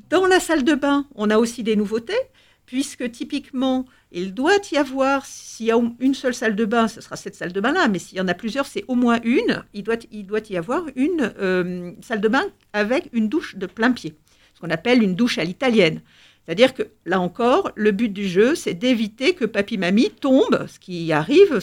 Dans 0.10 0.26
la 0.26 0.40
salle 0.40 0.64
de 0.64 0.74
bain, 0.74 1.08
on 1.16 1.30
a 1.30 1.38
aussi 1.38 1.64
des 1.64 1.76
nouveautés 1.76 2.14
puisque 2.70 3.10
typiquement, 3.10 3.86
il 4.12 4.36
doit 4.36 4.60
y 4.72 4.78
avoir, 4.78 5.26
s'il 5.26 5.66
y 5.66 5.72
a 5.72 5.82
une 6.00 6.14
seule 6.14 6.36
salle 6.36 6.56
de 6.56 6.66
bain, 6.66 6.88
ce 6.88 7.02
sera 7.02 7.16
cette 7.16 7.34
salle 7.34 7.52
de 7.52 7.60
bain-là, 7.60 7.88
mais 7.88 7.98
s'il 7.98 8.20
y 8.20 8.22
en 8.22 8.28
a 8.28 8.36
plusieurs, 8.36 8.68
c'est 8.68 8.86
au 8.88 8.94
moins 8.94 9.20
une, 9.24 9.64
il 9.74 9.82
doit, 9.82 9.96
il 10.12 10.28
doit 10.28 10.48
y 10.52 10.56
avoir 10.56 10.84
une 10.96 11.34
euh, 11.40 11.94
salle 12.02 12.22
de 12.22 12.28
bain 12.28 12.46
avec 12.72 13.10
une 13.12 13.28
douche 13.28 13.56
de 13.56 13.66
plein 13.66 13.92
pied, 13.92 14.14
ce 14.54 14.60
qu'on 14.60 14.70
appelle 14.70 15.02
une 15.02 15.16
douche 15.16 15.40
à 15.40 15.44
l'italienne. 15.44 16.04
C'est-à-dire 16.46 16.74
que 16.74 16.84
là 17.06 17.20
encore, 17.20 17.72
le 17.76 17.92
but 17.92 18.10
du 18.10 18.28
jeu, 18.28 18.56
c'est 18.56 18.74
d'éviter 18.74 19.34
que 19.34 19.46
papy-mamie 19.46 20.10
tombe, 20.10 20.66
ce 20.68 20.80
qui 20.80 21.12
arrive 21.12 21.60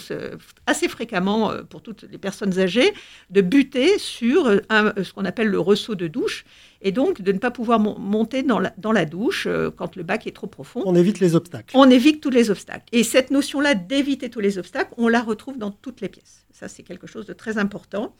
assez 0.66 0.88
fréquemment 0.88 1.50
euh, 1.50 1.62
pour 1.62 1.82
toutes 1.82 2.04
les 2.10 2.18
personnes 2.18 2.58
âgées, 2.58 2.92
de 3.30 3.40
buter 3.40 3.98
sur 3.98 4.46
ce 4.46 5.12
qu'on 5.12 5.24
appelle 5.24 5.48
le 5.48 5.58
ressaut 5.58 5.96
de 5.96 6.06
douche 6.06 6.44
et 6.82 6.92
donc 6.92 7.22
de 7.22 7.32
ne 7.32 7.38
pas 7.38 7.50
pouvoir 7.50 7.80
monter 7.80 8.42
dans 8.42 8.58
la, 8.58 8.72
dans 8.78 8.92
la 8.92 9.04
douche 9.04 9.46
euh, 9.46 9.70
quand 9.70 9.96
le 9.96 10.02
bac 10.02 10.26
est 10.26 10.32
trop 10.32 10.46
profond. 10.46 10.82
On 10.84 10.94
évite 10.94 11.20
les 11.20 11.34
obstacles. 11.34 11.76
On 11.76 11.90
évite 11.90 12.20
tous 12.20 12.30
les 12.30 12.50
obstacles. 12.50 12.84
Et 12.92 13.02
cette 13.02 13.30
notion-là 13.30 13.74
d'éviter 13.74 14.30
tous 14.30 14.40
les 14.40 14.58
obstacles, 14.58 14.92
on 14.96 15.08
la 15.08 15.22
retrouve 15.22 15.58
dans 15.58 15.70
toutes 15.70 16.00
les 16.00 16.08
pièces. 16.08 16.46
Ça, 16.52 16.68
c'est 16.68 16.82
quelque 16.82 17.06
chose 17.06 17.26
de 17.26 17.32
très 17.32 17.58
important. 17.58 18.14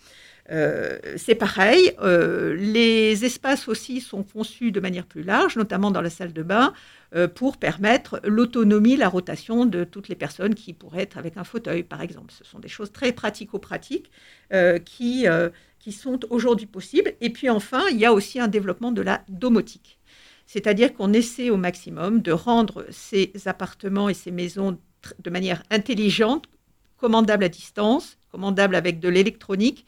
Euh, 0.50 0.98
c'est 1.16 1.34
pareil, 1.34 1.92
euh, 2.00 2.54
les 2.54 3.24
espaces 3.24 3.68
aussi 3.68 4.00
sont 4.00 4.22
conçus 4.22 4.70
de 4.70 4.80
manière 4.80 5.06
plus 5.06 5.22
large, 5.22 5.56
notamment 5.56 5.90
dans 5.90 6.00
la 6.00 6.10
salle 6.10 6.32
de 6.32 6.42
bain, 6.42 6.72
pour 7.34 7.56
permettre 7.56 8.20
l'autonomie, 8.24 8.96
la 8.96 9.08
rotation 9.08 9.64
de 9.64 9.84
toutes 9.84 10.08
les 10.08 10.16
personnes 10.16 10.54
qui 10.54 10.74
pourraient 10.74 11.02
être 11.02 11.16
avec 11.16 11.38
un 11.38 11.44
fauteuil, 11.44 11.82
par 11.82 12.02
exemple. 12.02 12.34
Ce 12.36 12.44
sont 12.44 12.58
des 12.58 12.68
choses 12.68 12.92
très 12.92 13.12
pratico-pratiques 13.12 14.10
qui, 14.84 15.24
qui 15.78 15.92
sont 15.92 16.20
aujourd'hui 16.28 16.66
possibles. 16.66 17.14
Et 17.22 17.30
puis 17.30 17.48
enfin, 17.48 17.84
il 17.90 17.96
y 17.96 18.04
a 18.04 18.12
aussi 18.12 18.38
un 18.38 18.48
développement 18.48 18.92
de 18.92 19.00
la 19.00 19.22
domotique. 19.28 19.98
C'est-à-dire 20.46 20.92
qu'on 20.92 21.12
essaie 21.12 21.48
au 21.48 21.56
maximum 21.56 22.20
de 22.20 22.32
rendre 22.32 22.84
ces 22.90 23.32
appartements 23.46 24.08
et 24.08 24.14
ces 24.14 24.30
maisons 24.30 24.78
de 25.18 25.30
manière 25.30 25.62
intelligente, 25.70 26.46
commandables 26.98 27.44
à 27.44 27.48
distance, 27.48 28.16
commandables 28.30 28.74
avec 28.74 29.00
de 29.00 29.08
l'électronique 29.08 29.86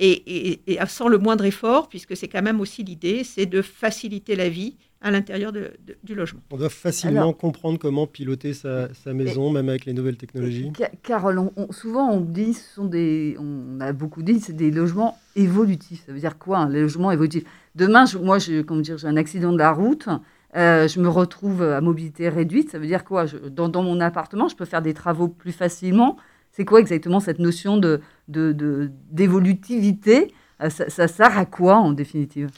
et, 0.00 0.60
et, 0.66 0.78
sans 0.86 1.08
le 1.08 1.18
moindre 1.18 1.44
effort, 1.44 1.88
puisque 1.88 2.16
c'est 2.16 2.28
quand 2.28 2.42
même 2.42 2.60
aussi 2.60 2.82
l'idée, 2.82 3.22
c'est 3.24 3.46
de 3.46 3.60
faciliter 3.62 4.34
la 4.34 4.48
vie 4.48 4.76
à 5.02 5.10
l'intérieur 5.10 5.52
du 5.52 6.14
logement. 6.14 6.40
On 6.50 6.56
doit 6.56 6.68
facilement 6.68 7.32
comprendre 7.32 7.78
comment 7.78 8.06
piloter 8.06 8.52
sa, 8.52 8.88
maison, 9.06 9.50
même 9.50 9.68
avec 9.68 9.86
les 9.86 9.92
nouvelles 9.92 10.16
technologies. 10.16 10.72
Carole, 11.02 11.50
souvent 11.70 12.10
on 12.10 12.20
dit, 12.20 12.54
ce 12.54 12.74
sont 12.74 12.84
des, 12.84 13.36
on 13.38 13.80
a 13.80 13.92
beaucoup 13.92 14.22
dit, 14.22 14.40
c'est 14.40 14.56
des 14.56 14.70
logements 14.70 15.18
évolutifs. 15.36 16.04
Ça 16.06 16.12
veut 16.12 16.20
dire 16.20 16.38
quoi, 16.38 16.58
un 16.58 16.68
logement 16.68 17.10
évolutif? 17.10 17.44
Demain, 17.74 18.04
moi, 18.22 18.38
j'ai 18.38 18.64
un 19.04 19.16
accident 19.16 19.52
de 19.52 19.58
la 19.58 19.72
route. 19.72 20.08
Euh, 20.56 20.88
je 20.88 21.00
me 21.00 21.08
retrouve 21.08 21.62
à 21.62 21.80
mobilité 21.80 22.28
réduite. 22.28 22.70
Ça 22.70 22.78
veut 22.78 22.86
dire 22.86 23.04
quoi? 23.04 23.26
Dans, 23.50 23.68
dans, 23.68 23.82
mon 23.82 24.00
appartement, 24.00 24.48
je 24.48 24.56
peux 24.56 24.64
faire 24.64 24.82
des 24.82 24.94
travaux 24.94 25.28
plus 25.28 25.52
facilement. 25.52 26.16
C'est 26.52 26.64
quoi 26.64 26.80
exactement 26.80 27.20
cette 27.20 27.38
notion 27.38 27.76
de 27.76 28.00
d'évolutivité? 28.28 30.32
Euh, 30.62 30.70
ça, 30.70 30.90
ça 30.90 31.08
sert 31.08 31.38
à 31.38 31.46
quoi 31.46 31.76
en 31.76 31.92
définitive? 31.92 32.50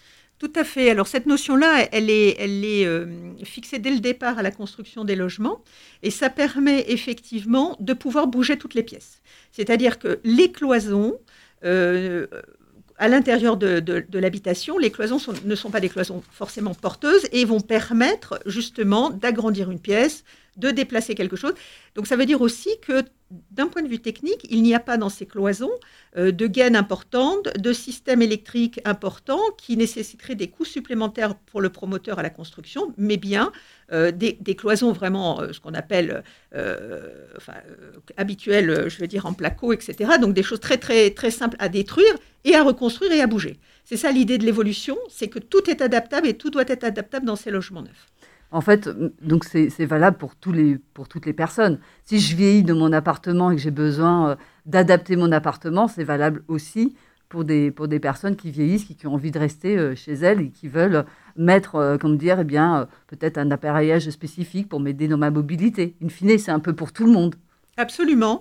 Tout 0.43 0.53
à 0.57 0.65
fait. 0.65 0.91
Alors 0.91 1.07
cette 1.07 1.27
notion-là, 1.27 1.87
elle 1.93 2.11
est, 2.11 2.35
elle 2.41 2.65
est 2.65 2.85
euh, 2.85 3.07
fixée 3.45 3.79
dès 3.79 3.93
le 3.93 4.01
départ 4.01 4.39
à 4.39 4.43
la 4.43 4.51
construction 4.51 5.05
des 5.05 5.15
logements 5.15 5.63
et 6.03 6.11
ça 6.11 6.31
permet 6.31 6.85
effectivement 6.89 7.77
de 7.79 7.93
pouvoir 7.93 8.27
bouger 8.27 8.59
toutes 8.59 8.75
les 8.75 8.83
pièces. 8.83 9.23
C'est-à-dire 9.53 10.01
que 10.01 10.19
les 10.25 10.51
cloisons, 10.51 11.17
euh, 11.65 12.27
à 12.97 13.07
l'intérieur 13.07 13.57
de, 13.57 14.19
l'habitation, 14.19 14.79
les 14.79 14.91
cloisons 14.91 15.19
ne 15.45 15.55
sont 15.55 15.71
pas 15.71 15.79
des 15.79 15.89
cloisons 15.89 16.25
forcément 16.33 16.75
porteuses 16.75 17.29
et 17.31 17.45
vont 17.45 17.61
permettre 17.61 18.41
justement 18.45 19.11
d'agrandir 19.11 19.71
une 19.71 19.79
pièce, 19.79 20.25
de 20.57 20.71
déplacer 20.71 21.15
quelque 21.15 21.37
chose. 21.37 21.55
Donc 21.95 22.07
ça 22.07 22.17
veut 22.17 22.27
dire 22.27 22.41
aussi 22.41 22.71
que 22.81 23.05
d'un 23.51 23.67
point 23.67 23.83
de 23.83 23.89
vue 23.89 24.01
technique, 24.01 24.47
il 24.51 24.63
n'y 24.63 24.75
a 24.75 24.81
pas 24.81 24.99
dans 24.99 25.09
ces 25.09 25.27
cloisons 25.27 25.71
euh, 26.17 26.33
de 26.33 26.47
gaines 26.47 26.77
importantes, 26.77 27.49
de 27.57 27.73
systèmes 27.73 28.21
électriques 28.21 28.81
importants 28.85 29.41
qui 29.57 29.77
nécessiteraient 29.77 30.35
des 30.35 30.49
coûts 30.49 30.67
supplémentaires 30.67 31.35
pour 31.35 31.61
le 31.61 31.71
promoteur 31.71 32.19
à 32.19 32.23
la 32.23 32.31
construction, 32.31 32.93
mais 32.99 33.17
bien 33.17 33.53
euh, 33.93 34.11
des, 34.11 34.37
cloisons 34.55 34.93
vraiment, 34.93 35.41
euh, 35.41 35.53
ce 35.53 35.61
qu'on 35.61 35.75
appelle 35.75 36.23
habituelles, 38.17 38.89
je 38.89 38.99
veux 38.99 39.07
dire 39.07 39.25
en 39.25 39.33
placo, 39.33 39.73
etc. 39.73 40.19
Donc 40.21 40.35
des 40.35 40.43
choses 40.43 40.61
très 40.61 40.77
très 40.77 41.11
très 41.11 41.31
simples 41.31 41.57
à 41.59 41.69
détruire 41.71 42.15
et 42.45 42.55
à 42.55 42.63
reconstruire 42.63 43.13
et 43.13 43.23
à 43.23 43.27
bouger. 43.27 43.59
C'est 43.85 43.97
ça 43.97 44.13
l'idée 44.13 44.39
de 44.39 44.45
l'évolution, 44.45 44.99
c'est 45.09 45.29
que 45.29 45.39
tout 45.39 45.71
est 45.71 45.81
adaptable 45.81 46.29
et 46.29 46.35
tout 46.35 46.51
doit 46.51 46.65
être 46.67 46.85
adaptable 46.85 47.27
dans 47.27 47.37
ces 47.37 47.51
logements 47.51 47.83
neufs. 47.83 48.12
En 48.53 48.61
fait, 48.61 48.91
donc 49.23 49.45
c'est 49.45 49.87
valable 49.87 50.19
pour, 50.19 50.37
toutes 50.37 51.27
les 51.27 51.33
personnes. 51.33 51.81
Si 52.05 52.21
je 52.21 52.37
vieillis 52.37 52.63
de 52.63 52.75
mon 52.75 52.93
appartement 52.93 53.51
et 53.51 53.57
que 53.57 53.63
j'ai 53.63 53.71
besoin 53.71 54.29
euh, 54.29 54.37
d'adapter 54.67 55.17
mon 55.17 55.33
appartement, 55.33 55.89
c'est 55.89 56.05
valable 56.05 56.45
aussi 56.49 56.95
pour 57.31 57.45
des, 57.45 57.71
pour 57.71 57.89
des 57.89 57.99
personnes 57.99 58.37
qui 58.37 58.51
vieillissent, 58.51 58.85
qui, 58.85 59.07
ont 59.07 59.15
envie 59.15 59.31
de 59.31 59.39
rester 59.39 59.79
euh, 59.79 59.95
chez 59.95 60.13
elles 60.13 60.43
et 60.43 60.51
qui 60.51 60.69
veulent 60.69 61.07
mettre, 61.35 61.77
euh, 61.77 61.97
comme 61.97 62.19
dire, 62.19 62.41
eh 62.41 62.45
bien, 62.45 62.89
peut-être 63.07 63.39
un 63.39 63.51
appareillage 63.51 64.11
spécifique 64.11 64.69
pour 64.69 64.81
m'aider 64.81 65.09
dans 65.09 65.17
ma 65.17 65.31
mobilité. 65.31 65.97
In 66.05 66.11
fine, 66.11 66.37
c'est 66.37 66.53
un 66.53 66.61
peu 66.61 66.75
pour 66.75 66.93
tout 66.93 67.07
le 67.07 67.13
monde. 67.13 67.37
Absolument. 67.79 68.39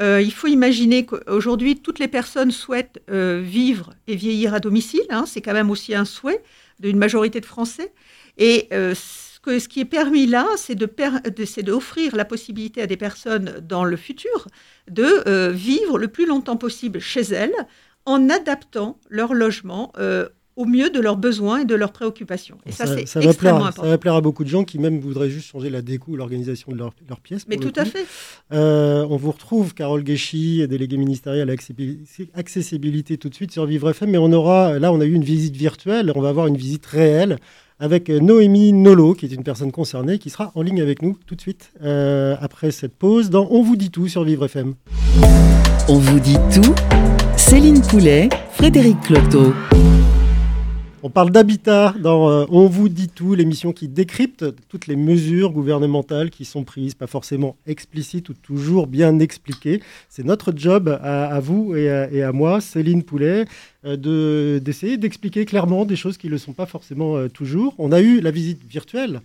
il 0.00 0.32
faut 0.32 0.48
imaginer 0.48 1.06
qu'aujourd'hui, 1.06 1.76
toutes 1.76 2.00
les 2.00 2.08
personnes 2.08 2.50
souhaitent 2.50 3.00
vivre 3.08 3.94
et 4.08 4.16
vieillir 4.16 4.54
à 4.54 4.58
domicile. 4.58 5.06
Hein. 5.10 5.22
c'est 5.24 5.40
quand 5.40 5.52
même 5.52 5.70
aussi 5.70 5.94
un 5.94 6.04
souhait 6.04 6.42
d'une 6.80 6.98
majorité 6.98 7.40
de 7.40 7.46
Français. 7.46 7.92
Et 8.38 8.68
ce 9.46 9.68
qui 9.68 9.80
est 9.80 9.84
permis 9.84 10.26
là, 10.26 10.46
c'est 10.56 10.74
d'offrir 10.74 12.16
la 12.16 12.24
possibilité 12.24 12.82
à 12.82 12.86
des 12.86 12.96
personnes 12.96 13.60
dans 13.62 13.84
le 13.84 13.96
futur 13.96 14.46
de 14.88 15.28
euh, 15.28 15.50
vivre 15.50 15.98
le 15.98 16.08
plus 16.08 16.26
longtemps 16.26 16.56
possible 16.56 17.00
chez 17.00 17.22
elles 17.22 17.54
en 18.04 18.28
adaptant 18.28 18.98
leur 19.08 19.34
logement 19.34 19.92
euh, 19.98 20.28
au 20.56 20.66
mieux 20.66 20.90
de 20.90 21.00
leurs 21.00 21.16
besoins 21.16 21.60
et 21.60 21.64
de 21.64 21.74
leurs 21.74 21.92
préoccupations. 21.92 22.58
Et 22.66 22.72
ça, 22.72 22.86
c'est 22.86 23.24
extrêmement 23.24 23.64
important. 23.64 23.82
Ça 23.82 23.88
va 23.88 23.98
plaire 23.98 24.14
à 24.14 24.20
beaucoup 24.20 24.44
de 24.44 24.48
gens 24.48 24.64
qui 24.64 24.78
même 24.78 25.00
voudraient 25.00 25.30
juste 25.30 25.46
changer 25.46 25.70
la 25.70 25.82
déco 25.82 26.12
ou 26.12 26.16
l'organisation 26.16 26.72
de 26.72 26.78
leur, 26.78 26.92
leur 27.08 27.20
pièce. 27.20 27.46
Mais 27.48 27.56
tout 27.56 27.72
à 27.76 27.84
fait. 27.84 28.04
Euh, 28.52 29.06
on 29.08 29.16
vous 29.16 29.30
retrouve, 29.30 29.74
Carole 29.74 30.02
Guéchy, 30.02 30.66
déléguée 30.68 30.98
ministérielle 30.98 31.48
à 31.50 31.54
l'accessibilité 32.36 33.16
tout 33.16 33.28
de 33.28 33.34
suite 33.34 33.52
sur 33.52 33.64
Vivre 33.66 33.90
FM. 33.90 34.10
Mais 34.10 34.18
on 34.18 34.32
aura, 34.32 34.78
là, 34.78 34.92
on 34.92 35.00
a 35.00 35.04
eu 35.04 35.14
une 35.14 35.24
visite 35.24 35.56
virtuelle. 35.56 36.12
On 36.14 36.20
va 36.20 36.28
avoir 36.28 36.46
une 36.46 36.56
visite 36.56 36.84
réelle 36.86 37.38
avec 37.80 38.10
Noémie 38.10 38.72
Nolo, 38.72 39.14
qui 39.14 39.26
est 39.26 39.32
une 39.34 39.42
personne 39.42 39.72
concernée, 39.72 40.18
qui 40.18 40.30
sera 40.30 40.52
en 40.54 40.62
ligne 40.62 40.80
avec 40.80 41.02
nous 41.02 41.18
tout 41.26 41.34
de 41.34 41.40
suite 41.40 41.72
euh, 41.82 42.36
après 42.40 42.70
cette 42.70 42.94
pause 42.94 43.28
dans 43.28 43.48
On 43.50 43.62
vous 43.62 43.74
dit 43.74 43.90
tout 43.90 44.06
sur 44.06 44.22
Vivre 44.22 44.44
FM. 44.44 44.74
On 45.88 45.98
vous 45.98 46.20
dit 46.20 46.38
tout, 46.54 46.74
Céline 47.36 47.82
Poulet, 47.82 48.28
Frédéric 48.52 49.00
Cloteau. 49.00 49.52
On 51.04 51.10
parle 51.10 51.30
d'habitat 51.30 51.96
dans 51.98 52.30
euh, 52.30 52.44
On 52.48 52.68
vous 52.68 52.88
dit 52.88 53.08
tout, 53.08 53.34
l'émission 53.34 53.72
qui 53.72 53.88
décrypte 53.88 54.44
toutes 54.68 54.86
les 54.86 54.94
mesures 54.94 55.50
gouvernementales 55.50 56.30
qui 56.30 56.44
sont 56.44 56.62
prises, 56.62 56.94
pas 56.94 57.08
forcément 57.08 57.56
explicites 57.66 58.28
ou 58.28 58.34
toujours 58.34 58.86
bien 58.86 59.18
expliquées. 59.18 59.82
C'est 60.08 60.24
notre 60.24 60.52
job 60.54 60.88
à, 61.02 61.40
vous 61.40 61.74
et 61.74 62.22
à, 62.22 62.30
moi, 62.30 62.60
Céline 62.60 63.02
Poulet, 63.02 63.46
euh, 63.84 64.60
d'essayer 64.60 64.96
d'expliquer 64.96 65.44
clairement 65.44 65.84
des 65.86 65.96
choses 65.96 66.16
qui 66.16 66.28
ne 66.28 66.32
le 66.32 66.38
sont 66.38 66.52
pas 66.52 66.66
forcément 66.66 67.16
euh, 67.16 67.28
toujours. 67.28 67.74
On 67.78 67.90
a 67.90 68.00
eu 68.00 68.20
la 68.20 68.30
visite 68.30 68.60
virtuelle 68.64 69.22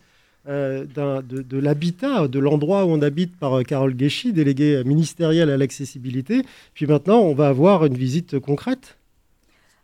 de, 0.48 1.58
l'habitat, 1.60 2.30
de 2.30 2.40
l'endroit 2.40 2.86
où 2.86 2.90
on 2.90 3.02
habite 3.02 3.36
par 3.36 3.62
Carole 3.64 3.94
Guéchy, 3.94 4.32
déléguée 4.32 4.82
ministérielle 4.86 5.50
à 5.50 5.58
l'accessibilité. 5.58 6.42
Puis 6.74 6.88
maintenant, 6.88 7.20
on 7.20 7.36
va 7.36 7.50
avoir 7.50 7.86
une 7.86 7.98
visite 7.98 8.40
concrète 8.40 8.97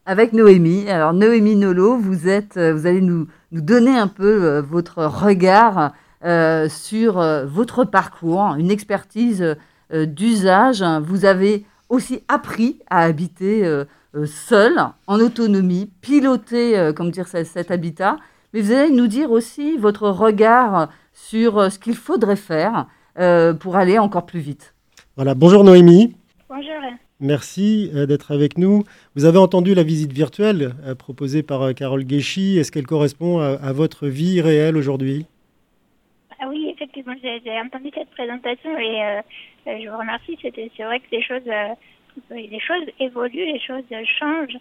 avec 0.06 0.34
Noémie. 0.34 0.90
Alors 0.90 1.14
Noémie 1.14 1.56
Nolo, 1.56 1.98
vous 1.98 2.28
êtes, 2.28 2.58
euh, 2.58 2.74
vous 2.74 2.86
allez 2.86 3.02
nous, 3.02 3.28
nous 3.52 3.62
donner 3.62 3.98
un 3.98 4.08
peu 4.08 4.44
euh, 4.44 4.62
votre 4.62 5.06
regard 5.06 5.94
euh, 6.24 6.70
sur 6.70 7.22
votre 7.46 7.84
parcours, 7.84 8.56
une 8.58 8.72
expertise 8.72 9.58
d'usage. 9.94 10.84
Vous 11.04 11.26
avez 11.26 11.66
aussi 11.90 12.22
appris 12.30 12.80
à 12.90 13.02
habiter 13.02 13.70
seul, 14.26 14.74
en 15.06 15.20
autonomie, 15.20 15.92
piloter, 16.02 16.92
comme 16.96 17.12
dire, 17.12 17.28
cet 17.28 17.70
habitat. 17.72 18.16
Mais 18.54 18.62
vous 18.62 18.72
allez 18.72 18.90
nous 18.90 19.08
dire 19.08 19.32
aussi 19.32 19.76
votre 19.76 20.08
regard 20.08 20.88
sur 21.12 21.70
ce 21.70 21.78
qu'il 21.78 21.96
faudrait 21.96 22.38
faire 22.38 22.88
pour 23.60 23.76
aller 23.76 24.00
encore 24.00 24.26
plus 24.26 24.40
vite. 24.40 24.74
Voilà, 25.18 25.36
bonjour 25.36 25.66
Noémie. 25.66 26.16
Bonjour. 26.50 26.98
Merci 27.20 27.92
euh, 27.94 28.06
d'être 28.06 28.32
avec 28.32 28.58
nous. 28.58 28.84
Vous 29.16 29.26
avez 29.26 29.38
entendu 29.38 29.76
la 29.76 29.84
visite 29.84 30.12
virtuelle 30.12 30.74
euh, 30.86 30.96
proposée 30.96 31.44
par 31.44 31.62
euh, 31.62 31.74
Carole 31.74 32.04
Guéchy. 32.04 32.58
Est-ce 32.58 32.72
qu'elle 32.72 32.88
correspond 32.88 33.40
à, 33.40 33.72
votre 33.72 34.08
vie 34.08 34.42
réelle 34.42 34.76
aujourd'hui? 34.76 35.26
Ah 36.40 36.48
Oui, 36.50 36.70
effectivement, 36.74 37.14
j'ai 37.24 37.60
entendu 37.60 37.92
cette 37.94 38.10
présentation 38.10 38.78
et 38.78 39.22
je 39.66 39.90
vous 39.90 39.98
remercie. 39.98 40.38
C'est 40.42 40.84
vrai 40.84 41.00
que 41.00 41.06
les 41.12 41.22
choses, 41.22 41.44
choses 42.60 42.90
évoluent, 43.00 43.54
les 43.54 43.60
choses 43.60 43.84
changent. 44.20 44.58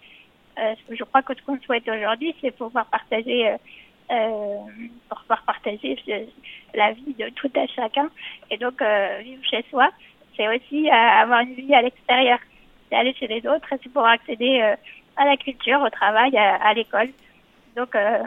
je 0.56 1.04
crois 1.04 1.22
que 1.22 1.34
ce 1.34 1.42
qu'on 1.42 1.58
souhaite 1.60 1.88
aujourd'hui, 1.88 2.34
c'est 2.40 2.52
pouvoir 2.52 2.86
partager, 2.86 3.56
pouvoir 4.08 5.42
partager 5.44 5.96
la 6.74 6.92
vie 6.92 7.14
de 7.18 7.28
tout 7.30 7.50
à 7.56 7.66
chacun. 7.66 8.08
Et 8.50 8.58
donc, 8.58 8.80
vivre 9.24 9.42
chez 9.50 9.64
soi, 9.70 9.90
c'est 10.36 10.48
aussi 10.48 10.90
avoir 10.90 11.40
une 11.40 11.54
vie 11.54 11.74
à 11.74 11.82
l'extérieur 11.82 12.38
aller 12.94 13.14
chez 13.14 13.26
les 13.26 13.46
autres, 13.46 13.66
c'est 13.70 13.92
pour 13.92 14.06
accéder 14.06 14.60
euh, 14.60 14.76
à 15.16 15.24
la 15.24 15.36
culture, 15.36 15.80
au 15.80 15.90
travail, 15.90 16.36
à, 16.36 16.72
l'école. 16.74 17.10
Donc, 17.76 17.94
euh, 17.94 18.22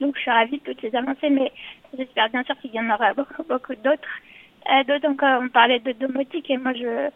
donc, 0.00 0.16
je 0.16 0.22
suis 0.22 0.30
ravie 0.30 0.58
de 0.58 0.72
toutes 0.72 0.80
ces 0.80 0.94
avancées, 0.96 1.30
mais 1.30 1.52
j'espère 1.96 2.30
bien 2.30 2.42
sûr 2.44 2.56
qu'il 2.60 2.72
y 2.74 2.80
en 2.80 2.90
aura 2.90 3.12
beaucoup, 3.14 3.44
d'autres. 3.74 4.20
Euh, 4.70 4.84
D'autant 4.84 5.16
qu'on 5.16 5.48
parlait 5.48 5.80
de 5.80 5.92
domotique 5.92 6.48
et 6.50 6.56
moi, 6.56 6.72
je, 6.72 7.10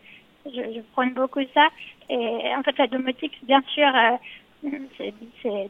je, 0.46 0.75
je 0.75 0.80
prône 0.92 1.12
beaucoup 1.14 1.40
ça. 1.54 1.68
Et 2.10 2.54
en 2.56 2.62
fait, 2.62 2.76
la 2.78 2.86
domotique, 2.86 3.38
bien 3.44 3.62
sûr, 3.68 3.88
c'est 4.98 5.12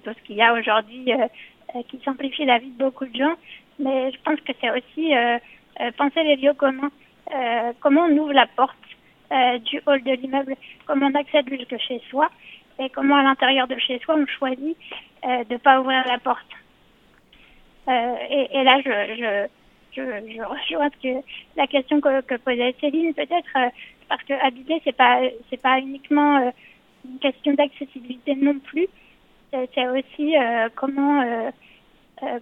tout 0.04 0.10
ce 0.16 0.26
qu'il 0.26 0.36
y 0.36 0.42
a 0.42 0.54
aujourd'hui 0.54 1.12
qui 1.88 2.00
simplifie 2.04 2.44
la 2.44 2.58
vie 2.58 2.70
de 2.70 2.84
beaucoup 2.84 3.06
de 3.06 3.16
gens. 3.16 3.34
Mais 3.78 4.10
je 4.12 4.18
pense 4.22 4.40
que 4.40 4.52
c'est 4.60 4.70
aussi 4.70 5.12
penser 5.98 6.24
les 6.24 6.36
lieux 6.36 6.54
communs. 6.54 6.90
Comment 7.80 8.02
on 8.02 8.16
ouvre 8.16 8.32
la 8.32 8.46
porte 8.46 8.76
euh, 9.32 9.58
du 9.58 9.80
hall 9.86 10.02
de 10.04 10.12
l'immeuble, 10.12 10.54
comment 10.86 11.06
on 11.06 11.14
accède 11.18 11.48
jusque 11.48 11.76
chez 11.78 12.00
soi? 12.10 12.30
Et 12.78 12.88
comment 12.90 13.16
à 13.16 13.24
l'intérieur 13.24 13.66
de 13.66 13.76
chez 13.78 13.98
soi 13.98 14.14
on 14.16 14.26
choisit 14.26 14.76
euh, 15.24 15.42
de 15.44 15.54
ne 15.54 15.58
pas 15.58 15.80
ouvrir 15.80 16.06
la 16.06 16.18
porte? 16.18 16.46
Euh, 17.88 18.14
et, 18.30 18.56
et, 18.56 18.62
là, 18.62 18.80
je, 18.84 18.90
je, 19.16 19.48
je, 19.96 20.32
je 20.32 20.42
rejoins 20.42 20.90
que 20.90 21.24
la 21.56 21.66
question 21.66 22.00
que, 22.00 22.20
que 22.20 22.36
posait 22.36 22.76
Céline, 22.80 23.14
peut-être, 23.14 23.72
parce 24.08 24.22
que 24.22 24.34
habiter, 24.34 24.80
c'est 24.84 24.96
pas, 24.96 25.20
c'est 25.50 25.60
pas 25.60 25.80
uniquement 25.80 26.52
une 27.04 27.18
question 27.18 27.54
d'accessibilité 27.54 28.36
non 28.36 28.58
plus. 28.60 28.86
C'est 29.74 29.88
aussi 29.88 30.34
comment, 30.74 31.50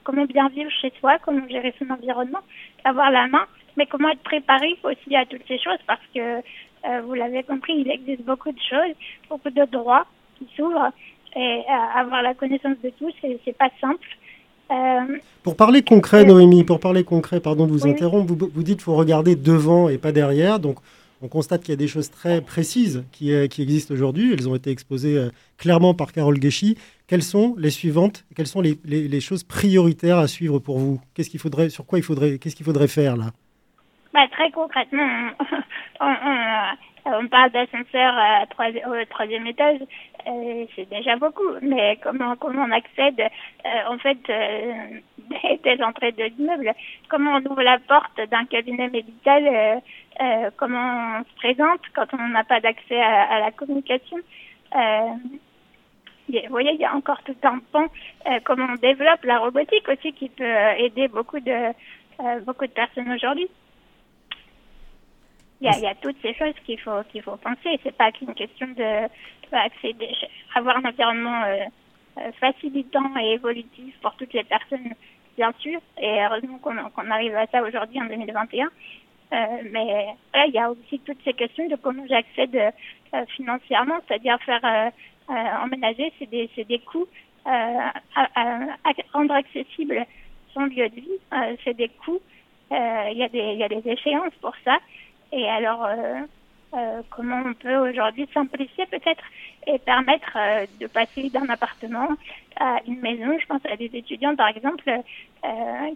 comment 0.03 0.25
bien 0.25 0.49
vivre 0.49 0.71
chez 0.71 0.93
soi, 0.99 1.19
comment 1.19 1.47
gérer 1.49 1.75
son 1.79 1.89
environnement, 1.91 2.41
avoir 2.85 3.11
la 3.11 3.29
main, 3.29 3.47
mais 3.77 3.87
comment 3.87 4.11
être 4.11 4.23
préparé 4.23 4.77
aussi 4.83 5.17
à 5.17 5.27
toutes 5.27 5.47
ces 5.49 5.59
choses, 5.59 5.79
parce 5.87 6.01
que 6.15 6.21
euh, 6.21 7.01
vous 7.07 7.15
l'avez 7.15 7.43
compris, 7.43 7.75
il 7.77 7.91
existe 7.91 8.23
beaucoup 8.23 8.53
de 8.53 8.61
choses, 8.71 8.95
beaucoup 9.29 9.51
de 9.51 9.65
droits 9.71 10.07
qui 10.39 10.47
s'ouvrent. 10.57 10.91
Et 11.37 11.41
euh, 11.41 12.01
avoir 12.01 12.23
la 12.23 12.35
connaissance 12.35 12.77
de 12.85 12.91
tout, 12.91 13.11
c'est 13.21 13.59
pas 13.59 13.71
simple. 13.81 14.07
Euh, 14.71 15.19
pour 15.43 15.57
parler 15.57 15.83
concret, 15.83 16.25
Noémie, 16.25 16.63
pour 16.63 16.79
parler 16.79 17.03
concret, 17.03 17.41
pardon 17.41 17.67
de 17.67 17.73
vous 17.73 17.89
interrompre, 17.89 18.33
vous, 18.33 18.51
vous 18.55 18.63
dites 18.63 18.77
qu'il 18.77 18.85
faut 18.85 18.95
regarder 18.95 19.35
devant 19.35 19.89
et 19.89 19.99
pas 19.99 20.13
derrière. 20.13 20.61
Donc, 20.61 20.79
on 21.23 21.29
constate 21.29 21.63
qu'il 21.63 21.71
y 21.71 21.75
a 21.75 21.77
des 21.77 21.89
choses 21.89 22.11
très 22.11 22.41
précises 22.41 23.05
qui, 23.11 23.33
qui 23.49 23.63
existent 23.63 23.93
aujourd'hui. 23.95 24.33
Elles 24.33 24.49
ont 24.49 24.55
été 24.55 24.71
exposées 24.71 25.29
clairement 25.59 25.93
par 25.93 26.13
Carole 26.13 26.39
Guéchy. 26.39 26.79
Quelles 27.09 27.23
sont 27.25 27.57
les 27.59 27.71
suivantes? 27.71 28.25
Quelles 28.37 28.47
sont 28.47 28.61
les, 28.61 28.79
les, 28.85 29.09
les 29.09 29.21
choses 29.21 29.43
prioritaires 29.43 30.19
à 30.19 30.29
suivre 30.29 30.61
pour 30.61 30.79
vous? 30.79 31.01
Qu'est-ce 31.15 31.31
qu'il 31.31 31.41
faudrait, 31.41 31.69
sur 31.69 31.85
quoi 31.85 31.99
il 31.99 32.03
faudrait, 32.03 32.39
qu'est-ce 32.39 32.55
qu'il 32.55 32.67
faudrait 32.67 32.89
faire 32.89 33.17
là? 33.17 33.33
Bah, 34.15 34.29
Très 34.31 34.51
concrètement, 34.53 35.31
on 36.01 37.27
parle 37.29 37.51
d'ascenseur 37.51 38.15
au 38.87 39.05
troisième 39.11 39.47
étage, 39.49 39.81
c'est 40.75 40.89
déjà 40.89 41.17
beaucoup. 41.17 41.59
Mais 41.61 41.99
comment, 42.03 42.37
comment 42.37 42.63
on 42.63 42.71
accède, 42.71 43.21
en 43.89 43.99
fait, 43.99 44.19
des, 45.65 45.83
entrées 45.83 46.13
de 46.13 46.25
l'immeuble? 46.25 46.73
Comment 47.09 47.39
on 47.39 47.51
ouvre 47.51 47.63
la 47.63 47.79
porte 47.81 48.21
d'un 48.31 48.47
cabinet 48.47 48.89
médical 48.89 49.83
Comment 50.57 51.19
on 51.19 51.25
se 51.25 51.35
présente 51.35 51.81
quand 51.95 52.07
on 52.15 52.29
n'a 52.29 52.45
pas 52.45 52.61
d'accès 52.61 53.01
à, 53.01 53.41
la 53.41 53.51
communication? 53.51 54.19
Vous 54.73 56.51
voyez, 56.51 56.73
il 56.73 56.81
y 56.81 56.85
a 56.85 56.95
encore 56.95 57.23
tout 57.25 57.37
un 57.43 57.59
pan, 57.73 57.87
comment 58.45 58.69
on 58.71 58.77
développe 58.77 59.25
la 59.25 59.41
robotique 59.41 59.89
aussi 59.89 60.13
qui 60.13 60.29
peut 60.29 60.57
aider 60.79 61.09
beaucoup 61.09 61.41
de, 61.41 61.73
beaucoup 62.45 62.67
de 62.67 62.73
personnes 62.73 63.13
aujourd'hui. 63.13 63.49
Il 65.61 65.71
y, 65.81 65.87
a, 65.87 65.95
toutes 65.95 66.21
ces 66.21 66.35
choses 66.35 66.55
qu'il 66.67 66.79
faut 66.81 67.03
qu'il 67.11 67.23
faut 67.23 67.37
penser. 67.37 67.79
C'est 67.83 67.97
pas 67.97 68.13
qu'une 68.13 68.35
question 68.35 68.67
de 68.69 69.09
accéder, 69.57 70.11
avoir 70.55 70.77
un 70.77 70.85
environnement 70.85 71.43
euh, 71.45 71.65
euh, 72.19 72.33
facilitant 72.41 73.17
et 73.21 73.33
évolutif 73.33 73.95
pour 74.01 74.15
toutes 74.17 74.33
les 74.33 74.45
personnes, 74.45 74.95
bien 75.37 75.53
sûr. 75.59 75.81
Et 76.01 76.23
heureusement 76.23 76.59
qu'on 76.59 77.11
arrive 77.11 77.35
à 77.37 77.47
ça 77.47 77.63
aujourd'hui 77.63 78.01
en 78.01 78.07
2021. 78.07 78.67
Euh, 78.67 79.39
mais 79.71 80.15
il 80.47 80.55
y 80.55 80.59
a 80.59 80.71
aussi 80.71 81.01
toutes 81.01 81.23
ces 81.25 81.33
questions 81.33 81.69
de 81.69 81.77
comment 81.77 82.07
j'accède 82.07 82.73
financièrement, 83.29 83.99
c'est-à-dire 84.07 84.39
faire 84.43 84.93
emménager, 85.29 86.13
c'est 86.19 86.29
des, 86.29 86.51
des 86.69 86.79
coûts 86.81 87.07
à, 87.45 87.93
rendre 89.13 89.35
accessible 89.35 90.05
son 90.53 90.65
lieu 90.67 90.89
de 90.89 90.95
vie, 90.97 91.57
c'est 91.65 91.75
des 91.75 91.89
coûts. 91.89 92.21
Il 92.71 93.17
y, 93.17 93.23
a 93.23 93.29
des, 93.29 93.55
y 93.55 93.65
a 93.65 93.69
des 93.69 93.89
échéances 93.89 94.35
pour 94.41 94.55
ça. 94.65 94.79
Et 95.35 95.49
alors, 95.49 95.85
euh, 95.85 96.21
euh, 96.75 97.03
comment 97.11 97.43
on 97.45 97.55
peut 97.55 97.77
aujourd'hui 97.77 98.29
simplifier 98.33 98.87
peut-être 98.87 99.25
et 99.67 99.79
permettre 99.81 100.37
euh, 100.37 100.67
de 100.81 100.87
passer 100.87 101.29
d'un 101.29 101.49
appartement 101.49 102.09
à 102.57 102.79
une 102.87 103.01
maison? 103.01 103.37
Je 103.41 103.47
pense 103.47 103.67
à 103.69 103.77
des 103.77 103.91
étudiants, 103.93 104.37
par 104.37 104.49
exemple, 104.49 104.91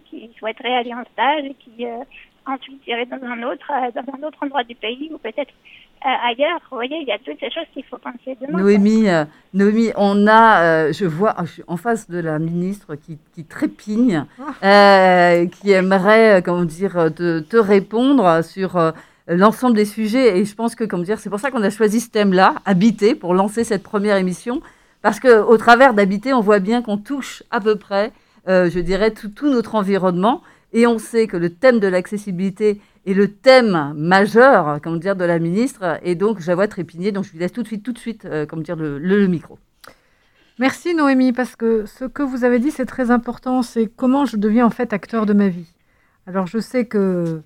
qui 0.09 0.29
souhaiteraient 0.37 0.75
aller 0.75 0.93
en 0.93 1.03
stage 1.13 1.45
et 1.45 1.55
qui 1.55 1.85
ensuite 2.45 2.85
iraient 2.85 3.05
dans 3.05 3.23
un 3.23 3.41
autre, 3.43 3.71
dans 3.95 4.13
un 4.13 4.27
autre 4.27 4.37
endroit 4.43 4.63
du 4.63 4.75
pays 4.75 5.09
ou 5.11 5.17
peut-être 5.17 5.53
ailleurs. 6.01 6.59
Vous 6.69 6.77
voyez, 6.77 6.97
il 6.97 7.07
y 7.07 7.11
a 7.11 7.17
toutes 7.17 7.39
ces 7.39 7.49
choses 7.49 7.65
qu'il 7.73 7.83
faut 7.85 7.97
penser 7.97 8.37
demain. 8.39 8.59
Noémie, 8.59 9.07
Noémie, 9.53 9.91
on 9.95 10.27
a, 10.27 10.91
je 10.91 11.05
vois, 11.05 11.35
je 11.41 11.51
suis 11.53 11.63
en 11.67 11.77
face 11.77 12.09
de 12.09 12.19
la 12.19 12.37
ministre 12.37 12.95
qui, 12.95 13.17
qui 13.33 13.43
trépigne, 13.45 14.25
ah. 14.61 15.33
qui 15.51 15.71
aimerait, 15.71 16.43
comment 16.43 16.65
dire, 16.65 17.09
te, 17.15 17.39
te 17.39 17.57
répondre 17.57 18.43
sur 18.43 18.77
l'ensemble 19.29 19.75
des 19.75 19.85
sujets. 19.85 20.37
Et 20.39 20.45
je 20.45 20.55
pense 20.55 20.75
que, 20.75 20.83
comme 20.83 21.03
dire, 21.03 21.19
c'est 21.19 21.29
pour 21.29 21.39
ça 21.39 21.51
qu'on 21.51 21.63
a 21.63 21.69
choisi 21.69 21.99
ce 22.01 22.09
thème-là, 22.09 22.55
habiter, 22.65 23.15
pour 23.15 23.33
lancer 23.33 23.63
cette 23.63 23.83
première 23.83 24.17
émission. 24.17 24.61
Parce 25.01 25.19
qu'au 25.19 25.57
travers 25.57 25.93
d'habiter, 25.93 26.33
on 26.33 26.41
voit 26.41 26.59
bien 26.59 26.81
qu'on 26.81 26.97
touche 26.97 27.43
à 27.51 27.61
peu 27.61 27.77
près, 27.77 28.11
euh, 28.47 28.69
je 28.69 28.79
dirais, 28.79 29.11
tout, 29.11 29.49
notre 29.49 29.75
environnement. 29.75 30.41
Et 30.73 30.85
on 30.87 30.99
sait 30.99 31.27
que 31.27 31.37
le 31.37 31.49
thème 31.49 31.79
de 31.79 31.87
l'accessibilité 31.87 32.81
est 33.05 33.13
le 33.13 33.29
thème 33.31 33.93
majeur, 33.95 34.81
comme 34.81 34.99
dire, 34.99 35.15
de 35.15 35.23
la 35.23 35.39
ministre. 35.39 35.99
Et 36.03 36.15
donc, 36.15 36.41
je 36.41 36.47
la 36.47 36.55
vois. 36.55 36.67
Donc, 36.67 37.23
je 37.23 37.31
lui 37.31 37.39
laisse 37.39 37.53
tout 37.53 37.63
de 37.63 37.67
suite, 37.67 37.83
tout 37.83 37.93
de 37.93 37.99
suite, 37.99 38.25
euh, 38.25 38.45
comme 38.45 38.63
dire, 38.63 38.75
le, 38.75 38.99
le 38.99 39.27
micro. 39.27 39.57
Merci 40.59 40.93
Noémie, 40.93 41.31
parce 41.31 41.55
que 41.55 41.85
ce 41.85 42.03
que 42.03 42.21
vous 42.21 42.43
avez 42.43 42.59
dit, 42.59 42.71
c'est 42.71 42.85
très 42.85 43.11
important. 43.11 43.61
C'est 43.61 43.87
comment 43.87 44.25
je 44.25 44.35
deviens 44.35 44.65
en 44.65 44.69
fait 44.69 44.91
acteur 44.91 45.25
de 45.25 45.33
ma 45.33 45.47
vie. 45.47 45.71
Alors, 46.27 46.47
je 46.47 46.59
sais 46.59 46.85
que 46.85 47.41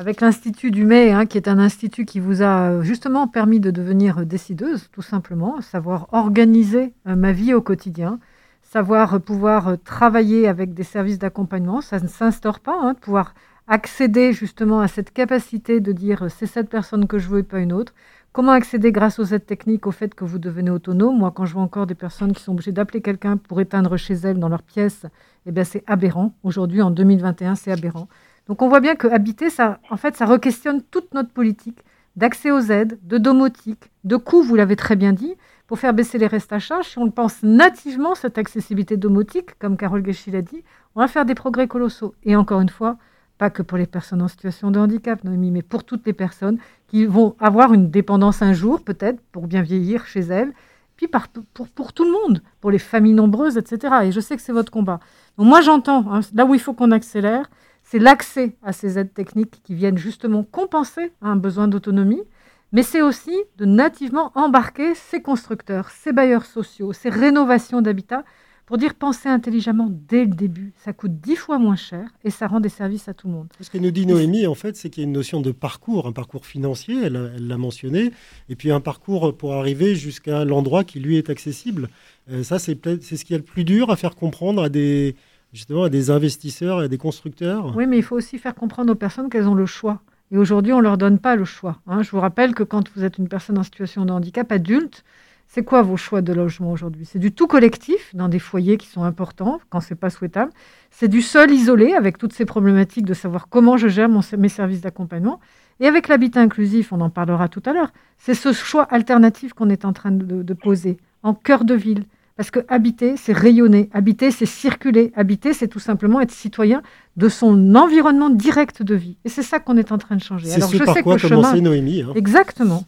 avec 0.00 0.22
l'Institut 0.22 0.70
du 0.70 0.86
Mai, 0.86 1.12
hein, 1.12 1.26
qui 1.26 1.36
est 1.36 1.46
un 1.46 1.58
institut 1.58 2.06
qui 2.06 2.20
vous 2.20 2.40
a 2.40 2.70
euh, 2.70 2.82
justement 2.82 3.28
permis 3.28 3.60
de 3.60 3.70
devenir 3.70 4.24
décideuse, 4.24 4.88
tout 4.92 5.02
simplement, 5.02 5.60
savoir 5.60 6.08
organiser 6.12 6.94
euh, 7.06 7.16
ma 7.16 7.32
vie 7.32 7.52
au 7.52 7.60
quotidien, 7.60 8.18
savoir 8.62 9.12
euh, 9.12 9.18
pouvoir 9.18 9.76
travailler 9.84 10.48
avec 10.48 10.72
des 10.72 10.84
services 10.84 11.18
d'accompagnement. 11.18 11.82
Ça 11.82 12.00
ne 12.00 12.08
s'instaure 12.08 12.60
pas, 12.60 12.78
hein, 12.80 12.94
pouvoir 12.94 13.34
accéder 13.68 14.32
justement 14.32 14.80
à 14.80 14.88
cette 14.88 15.12
capacité 15.12 15.80
de 15.80 15.92
dire 15.92 16.28
c'est 16.30 16.46
cette 16.46 16.70
personne 16.70 17.06
que 17.06 17.18
je 17.18 17.28
veux 17.28 17.40
et 17.40 17.42
pas 17.42 17.58
une 17.58 17.74
autre. 17.74 17.92
Comment 18.32 18.52
accéder 18.52 18.92
grâce 18.92 19.18
aux 19.18 19.24
aides 19.24 19.44
techniques 19.44 19.86
au 19.86 19.90
fait 19.90 20.14
que 20.14 20.24
vous 20.24 20.38
devenez 20.38 20.70
autonome? 20.70 21.18
Moi, 21.18 21.30
quand 21.30 21.44
je 21.44 21.52
vois 21.52 21.62
encore 21.62 21.86
des 21.86 21.94
personnes 21.94 22.32
qui 22.32 22.42
sont 22.42 22.52
obligées 22.52 22.72
d'appeler 22.72 23.02
quelqu'un 23.02 23.36
pour 23.36 23.60
éteindre 23.60 23.98
chez 23.98 24.14
elles 24.14 24.38
dans 24.38 24.48
leur 24.48 24.62
pièce, 24.62 25.04
eh 25.44 25.64
c'est 25.64 25.84
aberrant. 25.86 26.32
Aujourd'hui, 26.42 26.80
en 26.80 26.90
2021, 26.90 27.54
c'est 27.54 27.70
aberrant. 27.70 28.08
Donc 28.50 28.62
on 28.62 28.68
voit 28.68 28.80
bien 28.80 28.96
que 28.96 29.06
habiter, 29.06 29.48
ça, 29.48 29.78
en 29.90 29.96
fait, 29.96 30.16
ça 30.16 30.26
re-questionne 30.26 30.82
toute 30.82 31.14
notre 31.14 31.30
politique 31.30 31.84
d'accès 32.16 32.50
aux 32.50 32.62
aides, 32.62 32.98
de 33.04 33.16
domotique, 33.16 33.92
de 34.02 34.16
coûts, 34.16 34.42
vous 34.42 34.56
l'avez 34.56 34.74
très 34.74 34.96
bien 34.96 35.12
dit, 35.12 35.36
pour 35.68 35.78
faire 35.78 35.94
baisser 35.94 36.18
les 36.18 36.26
restes 36.26 36.52
à 36.52 36.58
charge. 36.58 36.88
Si 36.88 36.98
on 36.98 37.04
le 37.04 37.12
pense 37.12 37.44
nativement, 37.44 38.16
cette 38.16 38.38
accessibilité 38.38 38.96
domotique, 38.96 39.56
comme 39.60 39.76
Carole 39.76 40.02
Guéchi 40.02 40.32
l'a 40.32 40.42
dit, 40.42 40.64
on 40.96 41.00
va 41.00 41.06
faire 41.06 41.24
des 41.26 41.36
progrès 41.36 41.68
colossaux. 41.68 42.16
Et 42.24 42.34
encore 42.34 42.60
une 42.60 42.70
fois, 42.70 42.96
pas 43.38 43.50
que 43.50 43.62
pour 43.62 43.78
les 43.78 43.86
personnes 43.86 44.20
en 44.20 44.26
situation 44.26 44.72
de 44.72 44.80
handicap, 44.80 45.22
Noémie, 45.22 45.52
mais 45.52 45.62
pour 45.62 45.84
toutes 45.84 46.04
les 46.04 46.12
personnes 46.12 46.58
qui 46.88 47.06
vont 47.06 47.36
avoir 47.38 47.72
une 47.72 47.88
dépendance 47.88 48.42
un 48.42 48.52
jour, 48.52 48.82
peut-être, 48.82 49.20
pour 49.30 49.46
bien 49.46 49.62
vieillir 49.62 50.06
chez 50.06 50.22
elles, 50.22 50.52
puis 50.96 51.06
pour, 51.06 51.68
pour, 51.68 51.92
tout 51.92 52.04
le 52.04 52.10
monde, 52.10 52.42
pour 52.60 52.72
les 52.72 52.80
familles 52.80 53.14
nombreuses, 53.14 53.56
etc. 53.56 53.94
Et 54.06 54.12
je 54.12 54.18
sais 54.18 54.34
que 54.34 54.42
c'est 54.42 54.50
votre 54.50 54.72
combat. 54.72 54.98
Donc 55.38 55.46
moi, 55.46 55.60
j'entends, 55.60 56.12
hein, 56.12 56.20
là 56.34 56.44
où 56.44 56.52
il 56.52 56.60
faut 56.60 56.74
qu'on 56.74 56.90
accélère, 56.90 57.48
c'est 57.90 57.98
l'accès 57.98 58.54
à 58.62 58.72
ces 58.72 59.00
aides 59.00 59.12
techniques 59.12 59.62
qui 59.64 59.74
viennent 59.74 59.98
justement 59.98 60.44
compenser 60.44 61.10
un 61.22 61.34
besoin 61.34 61.66
d'autonomie, 61.66 62.22
mais 62.70 62.84
c'est 62.84 63.02
aussi 63.02 63.36
de 63.58 63.64
nativement 63.64 64.30
embarquer 64.36 64.94
ces 64.94 65.20
constructeurs, 65.20 65.90
ces 65.90 66.12
bailleurs 66.12 66.44
sociaux, 66.44 66.92
ces 66.92 67.10
rénovations 67.10 67.82
d'habitat 67.82 68.22
pour 68.66 68.78
dire 68.78 68.94
penser 68.94 69.28
intelligemment 69.28 69.88
dès 69.90 70.24
le 70.24 70.30
début. 70.30 70.72
Ça 70.76 70.92
coûte 70.92 71.20
dix 71.20 71.34
fois 71.34 71.58
moins 71.58 71.74
cher 71.74 72.08
et 72.22 72.30
ça 72.30 72.46
rend 72.46 72.60
des 72.60 72.68
services 72.68 73.08
à 73.08 73.14
tout 73.14 73.26
le 73.26 73.32
monde. 73.32 73.48
Ce 73.60 73.68
que 73.68 73.78
nous 73.78 73.90
dit 73.90 74.06
Noémie, 74.06 74.46
en 74.46 74.54
fait, 74.54 74.76
c'est 74.76 74.88
qu'il 74.88 75.02
y 75.02 75.04
a 75.04 75.08
une 75.08 75.12
notion 75.12 75.40
de 75.40 75.50
parcours, 75.50 76.06
un 76.06 76.12
parcours 76.12 76.46
financier, 76.46 77.02
elle 77.02 77.38
l'a 77.40 77.58
mentionné, 77.58 78.12
et 78.48 78.54
puis 78.54 78.70
un 78.70 78.78
parcours 78.78 79.36
pour 79.36 79.54
arriver 79.54 79.96
jusqu'à 79.96 80.44
l'endroit 80.44 80.84
qui 80.84 81.00
lui 81.00 81.16
est 81.16 81.28
accessible. 81.28 81.88
Euh, 82.30 82.44
ça, 82.44 82.60
c'est 82.60 82.76
ce 82.76 83.24
qui 83.24 83.34
est 83.34 83.38
le 83.38 83.42
plus 83.42 83.64
dur 83.64 83.90
à 83.90 83.96
faire 83.96 84.14
comprendre 84.14 84.62
à 84.62 84.68
des, 84.68 85.16
justement 85.52 85.84
à 85.84 85.88
des 85.88 86.10
investisseurs 86.10 86.80
et 86.82 86.84
à 86.84 86.88
des 86.88 86.98
constructeurs. 86.98 87.74
Oui, 87.76 87.86
mais 87.86 87.98
il 87.98 88.02
faut 88.02 88.16
aussi 88.16 88.38
faire 88.38 88.54
comprendre 88.54 88.92
aux 88.92 88.96
personnes 88.96 89.28
qu'elles 89.30 89.48
ont 89.48 89.54
le 89.54 89.66
choix. 89.66 90.00
Et 90.32 90.38
aujourd'hui, 90.38 90.72
on 90.72 90.78
ne 90.78 90.82
leur 90.82 90.96
donne 90.96 91.18
pas 91.18 91.34
le 91.34 91.44
choix. 91.44 91.78
Hein. 91.86 92.02
Je 92.02 92.10
vous 92.10 92.20
rappelle 92.20 92.54
que 92.54 92.62
quand 92.62 92.88
vous 92.94 93.04
êtes 93.04 93.18
une 93.18 93.28
personne 93.28 93.58
en 93.58 93.64
situation 93.64 94.04
de 94.04 94.12
handicap 94.12 94.50
adulte, 94.52 95.04
c'est 95.48 95.64
quoi 95.64 95.82
vos 95.82 95.96
choix 95.96 96.22
de 96.22 96.32
logement 96.32 96.70
aujourd'hui? 96.70 97.04
C'est 97.04 97.18
du 97.18 97.32
tout 97.32 97.48
collectif 97.48 98.14
dans 98.14 98.28
des 98.28 98.38
foyers 98.38 98.76
qui 98.76 98.86
sont 98.86 99.02
importants 99.02 99.60
quand 99.68 99.80
c'est 99.80 99.96
pas 99.96 100.08
souhaitable. 100.08 100.52
C'est 100.92 101.08
du 101.08 101.22
seul 101.22 101.50
isolé 101.50 101.94
avec 101.94 102.18
toutes 102.18 102.32
ces 102.32 102.44
problématiques 102.44 103.04
de 103.04 103.14
savoir 103.14 103.48
comment 103.48 103.76
je 103.76 103.88
gère 103.88 104.08
mes 104.08 104.48
services 104.48 104.80
d'accompagnement. 104.80 105.40
Et 105.80 105.88
avec 105.88 106.06
l'habitat 106.06 106.40
inclusif, 106.40 106.92
on 106.92 107.00
en 107.00 107.10
parlera 107.10 107.48
tout 107.48 107.62
à 107.66 107.72
l'heure, 107.72 107.92
c'est 108.18 108.34
ce 108.34 108.52
choix 108.52 108.84
alternatif 108.84 109.52
qu'on 109.52 109.70
est 109.70 109.84
en 109.84 109.92
train 109.92 110.12
de 110.12 110.54
poser 110.54 110.98
en 111.24 111.34
cœur 111.34 111.64
de 111.64 111.74
ville, 111.74 112.04
parce 112.40 112.50
que 112.50 112.60
habiter, 112.68 113.18
c'est 113.18 113.34
rayonner. 113.34 113.90
Habiter, 113.92 114.30
c'est 114.30 114.46
circuler. 114.46 115.12
Habiter, 115.14 115.52
c'est 115.52 115.68
tout 115.68 115.78
simplement 115.78 116.22
être 116.22 116.30
citoyen 116.30 116.80
de 117.18 117.28
son 117.28 117.74
environnement 117.74 118.30
direct 118.30 118.82
de 118.82 118.94
vie. 118.94 119.18
Et 119.26 119.28
c'est 119.28 119.42
ça 119.42 119.60
qu'on 119.60 119.76
est 119.76 119.92
en 119.92 119.98
train 119.98 120.16
de 120.16 120.22
changer. 120.22 120.46
C'est 120.46 120.62
ce 120.62 120.82
par 120.82 121.02
quoi 121.02 121.16
a 121.16 121.18
commencé 121.18 121.60
Noémie. 121.60 122.00
Hein. 122.00 122.14
Exactement. 122.16 122.84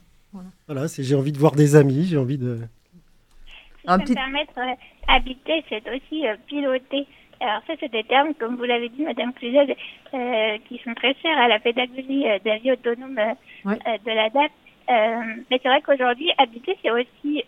Voilà, 0.67 0.89
c'est 0.89 1.03
j'ai 1.03 1.15
envie 1.15 1.33
de 1.33 1.39
voir 1.39 1.53
des 1.53 1.77
amis, 1.77 2.07
j'ai 2.07 2.17
envie 2.17 2.39
de... 2.39 2.61
Si 3.77 3.89
je 3.89 3.93
me 3.93 4.15
permettre, 4.15 4.55
euh, 4.57 4.75
habiter, 5.07 5.63
c'est 5.69 5.83
aussi 5.87 6.27
euh, 6.27 6.35
piloter. 6.47 7.07
Alors 7.41 7.61
ça, 7.67 7.75
c'est 7.79 7.93
des 7.93 8.05
termes, 8.05 8.33
comme 8.41 8.57
vous 8.57 8.65
l'avez 8.65 8.89
dit, 8.89 9.03
Madame 9.03 9.35
Cluzel, 9.35 9.77
euh, 10.15 10.57
qui 10.67 10.81
sont 10.83 10.95
très 10.95 11.15
chers 11.21 11.37
à 11.37 11.49
la 11.49 11.59
pédagogie 11.59 12.23
de 12.23 12.49
la 12.49 12.57
vie 12.57 12.73
autonome 12.73 13.21
de 13.67 14.11
la 14.15 14.31
date. 14.31 14.53
mais 14.89 15.61
c'est 15.63 15.69
vrai 15.69 15.83
qu'aujourd'hui, 15.83 16.31
habiter, 16.39 16.75
c'est 16.83 16.91
aussi 16.91 17.45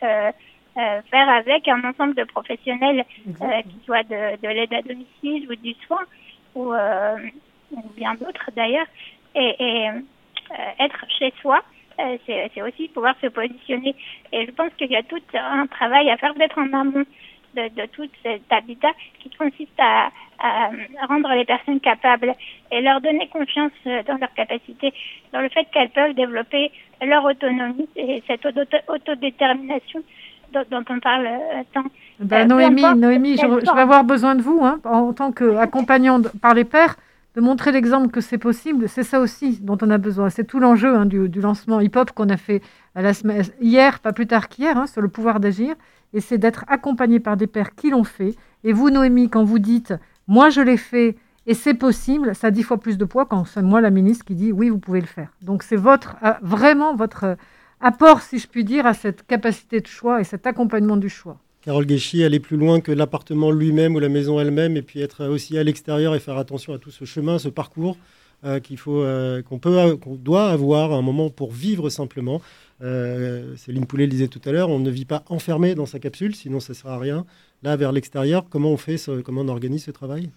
euh, 0.77 1.03
faire 1.09 1.29
avec 1.29 1.69
un 1.69 1.85
ensemble 1.85 2.15
de 2.15 2.25
professionnels, 2.25 3.05
euh, 3.29 3.63
qui 3.63 3.79
soient 3.85 4.03
de, 4.03 4.41
de 4.43 4.49
l'aide 4.49 4.75
à 4.75 4.83
domicile 4.83 5.47
ou 5.49 5.55
du 5.55 5.73
soin, 5.87 6.03
ou, 6.57 6.73
euh, 6.73 7.17
ou 7.71 7.83
bien 7.97 8.15
d'autres 8.15 8.51
d'ailleurs, 8.57 8.87
et, 9.37 9.55
et 9.61 9.89
être 10.81 11.05
chez 11.17 11.33
soi, 11.41 11.63
c'est 12.27 12.61
aussi 12.63 12.89
pouvoir 12.89 13.15
se 13.21 13.29
positionner. 13.29 13.95
Et 14.33 14.47
je 14.47 14.51
pense 14.51 14.71
qu'il 14.77 14.91
y 14.91 14.97
a 14.97 15.05
tout 15.05 15.23
un 15.33 15.69
travail 15.69 16.11
à 16.11 16.17
faire 16.17 16.35
peut-être 16.35 16.59
en 16.59 16.73
amont 16.73 17.05
de, 17.55 17.69
de, 17.69 17.87
tout 17.93 18.09
cet 18.25 18.43
habitat 18.51 18.91
qui 19.21 19.31
consiste 19.31 19.79
à, 19.79 20.11
à, 20.41 20.71
rendre 21.09 21.33
les 21.35 21.45
personnes 21.45 21.79
capables 21.79 22.35
et 22.73 22.81
leur 22.81 23.01
donner 23.01 23.29
confiance 23.29 23.71
dans 23.85 24.17
leur 24.17 24.35
capacité, 24.35 24.93
dans 25.33 25.41
le 25.41 25.49
fait 25.51 25.67
qu'elles 25.73 25.91
peuvent 25.91 26.15
développer 26.15 26.73
leur 27.01 27.25
autonomie 27.25 27.89
et 27.95 28.25
cette 28.27 28.45
autodétermination 28.89 30.03
dont 30.71 30.85
on 30.89 31.01
parle 31.01 31.27
euh, 31.27 31.63
tant. 31.73 31.85
Ben, 32.21 32.49
Noémie, 32.49 32.83
Noémie 32.97 33.37
je, 33.37 33.47
vais 33.47 33.81
avoir 33.81 34.05
besoin 34.05 34.35
de 34.35 34.43
vous 34.43 34.61
hein, 34.63 34.81
en 34.85 35.13
tant 35.13 35.33
qu'accompagnante 35.33 36.29
par 36.41 36.55
les 36.55 36.65
pères. 36.65 36.97
de 37.35 37.41
montrer 37.41 37.73
l'exemple 37.73 38.09
que 38.09 38.21
c'est 38.21 38.39
possible. 38.39 38.89
C'est 38.89 39.03
ça 39.03 39.21
aussi 39.21 39.59
dont 39.61 39.79
on 39.83 39.91
a 39.91 39.99
besoin. 39.99 40.31
C'est 40.31 40.45
tout 40.45 40.61
l'enjeu 40.61 40.95
hein, 40.95 41.07
du, 41.07 41.41
lancement 41.41 41.81
hip-hop 41.81 42.13
qu'on 42.13 42.29
a 42.29 42.37
fait 42.37 42.63
à 42.95 43.03
la 43.03 43.13
semaine, 43.13 43.43
hier, 43.61 43.99
pas 43.99 44.13
plus 44.13 44.27
tard 44.27 44.49
qu'hier, 44.49 44.77
hein, 44.79 44.87
sur 44.87 45.03
le 45.03 45.09
pouvoir 45.09 45.41
d'agir. 45.41 45.75
Et 46.13 46.21
c'est 46.21 46.39
d'être 46.39 46.65
accompagné 46.69 47.19
par 47.19 47.37
des 47.37 47.49
pères 47.49 47.75
qui 47.75 47.91
l'ont 47.91 48.05
fait. 48.05 48.37
Et 48.63 48.73
vous, 48.73 48.91
Noémie, 48.91 49.29
quand 49.29 49.43
vous 49.43 49.59
dites, 49.59 49.95
moi 50.29 50.49
je 50.49 50.61
l'ai 50.61 50.77
fait 50.77 51.17
et 51.47 51.55
c'est 51.55 51.75
possible, 51.75 52.35
ça 52.35 52.47
a 52.47 52.51
dix 52.51 52.63
fois 52.63 52.79
plus 52.79 52.97
de 52.97 53.05
poids 53.05 53.27
quand 53.27 53.45
c'est 53.45 53.63
moi 53.63 53.81
la 53.81 53.91
ministre 53.91 54.25
qui 54.25 54.35
dit, 54.35 54.51
oui, 54.51 54.71
vous 54.71 54.79
pouvez 54.79 55.01
le 55.01 55.07
faire. 55.07 55.29
Donc 55.43 55.63
c'est 55.63 55.77
votre, 55.77 56.17
euh, 56.25 56.33
vraiment 56.41 56.95
votre 56.95 57.37
apport, 57.85 58.23
si 58.23 58.39
je 58.39 58.49
puis 58.49 58.65
dire, 58.65 58.87
à 58.87 58.95
cette 58.95 59.27
capacité 59.27 59.81
de 59.81 59.87
choix 59.87 60.21
et 60.21 60.25
cet 60.25 60.47
accompagnement 60.47 60.97
du 60.97 61.09
choix. 61.09 61.39
Carole 61.61 61.87
Guéchy, 61.87 62.25
aller 62.25 62.41
plus 62.41 62.57
loin 62.57 62.81
que 62.81 62.93
l'appartement 62.93 63.51
lui-même 63.51 63.95
ou 63.95 63.99
la 63.99 64.09
maison 64.09 64.41
elle-même, 64.41 64.77
et 64.77 64.83
puis 64.83 65.01
être 65.01 65.27
aussi 65.27 65.57
à 65.59 65.63
l'extérieur 65.63 66.15
et 66.15 66.21
faire 66.21 66.39
attention 66.39 66.75
à 66.75 66.79
tout 66.79 66.91
ce 66.91 67.05
chemin, 67.05 67.39
ce 67.39 67.49
parcours 67.49 67.97
euh, 68.45 68.61
qu'il 68.61 68.79
faut, 68.79 69.03
euh, 69.03 69.43
qu'on 69.43 69.59
peut, 69.59 69.97
qu'on 69.97 70.15
doit 70.15 70.51
avoir 70.51 70.93
à 70.93 70.97
un 70.97 71.03
moment 71.03 71.31
pour 71.31 71.53
vivre 71.53 71.89
simplement. 71.89 72.43
Euh, 72.83 73.55
Céline 73.57 73.87
Poulet 73.87 74.05
le 74.05 74.11
disait 74.11 74.29
tout 74.29 74.43
à 74.45 74.53
l'heure, 74.53 74.69
on 74.69 74.79
ne 74.79 74.91
vit 74.91 75.07
pas 75.07 75.23
enfermé 75.29 75.75
dans 75.75 75.87
sa 75.87 75.99
capsule, 75.99 76.35
sinon 76.35 76.61
ça 76.61 76.73
ne 76.73 76.77
sert 76.77 76.91
à 76.91 76.99
rien. 76.99 77.25
Là, 77.63 77.77
vers 77.77 77.93
l'extérieur, 77.93 78.47
comment 78.51 78.71
on 78.71 78.77
fait, 78.77 78.97
comment 79.25 79.43
on 79.43 79.49
organise 79.49 79.85
ce 79.85 79.91
travail? 79.91 80.31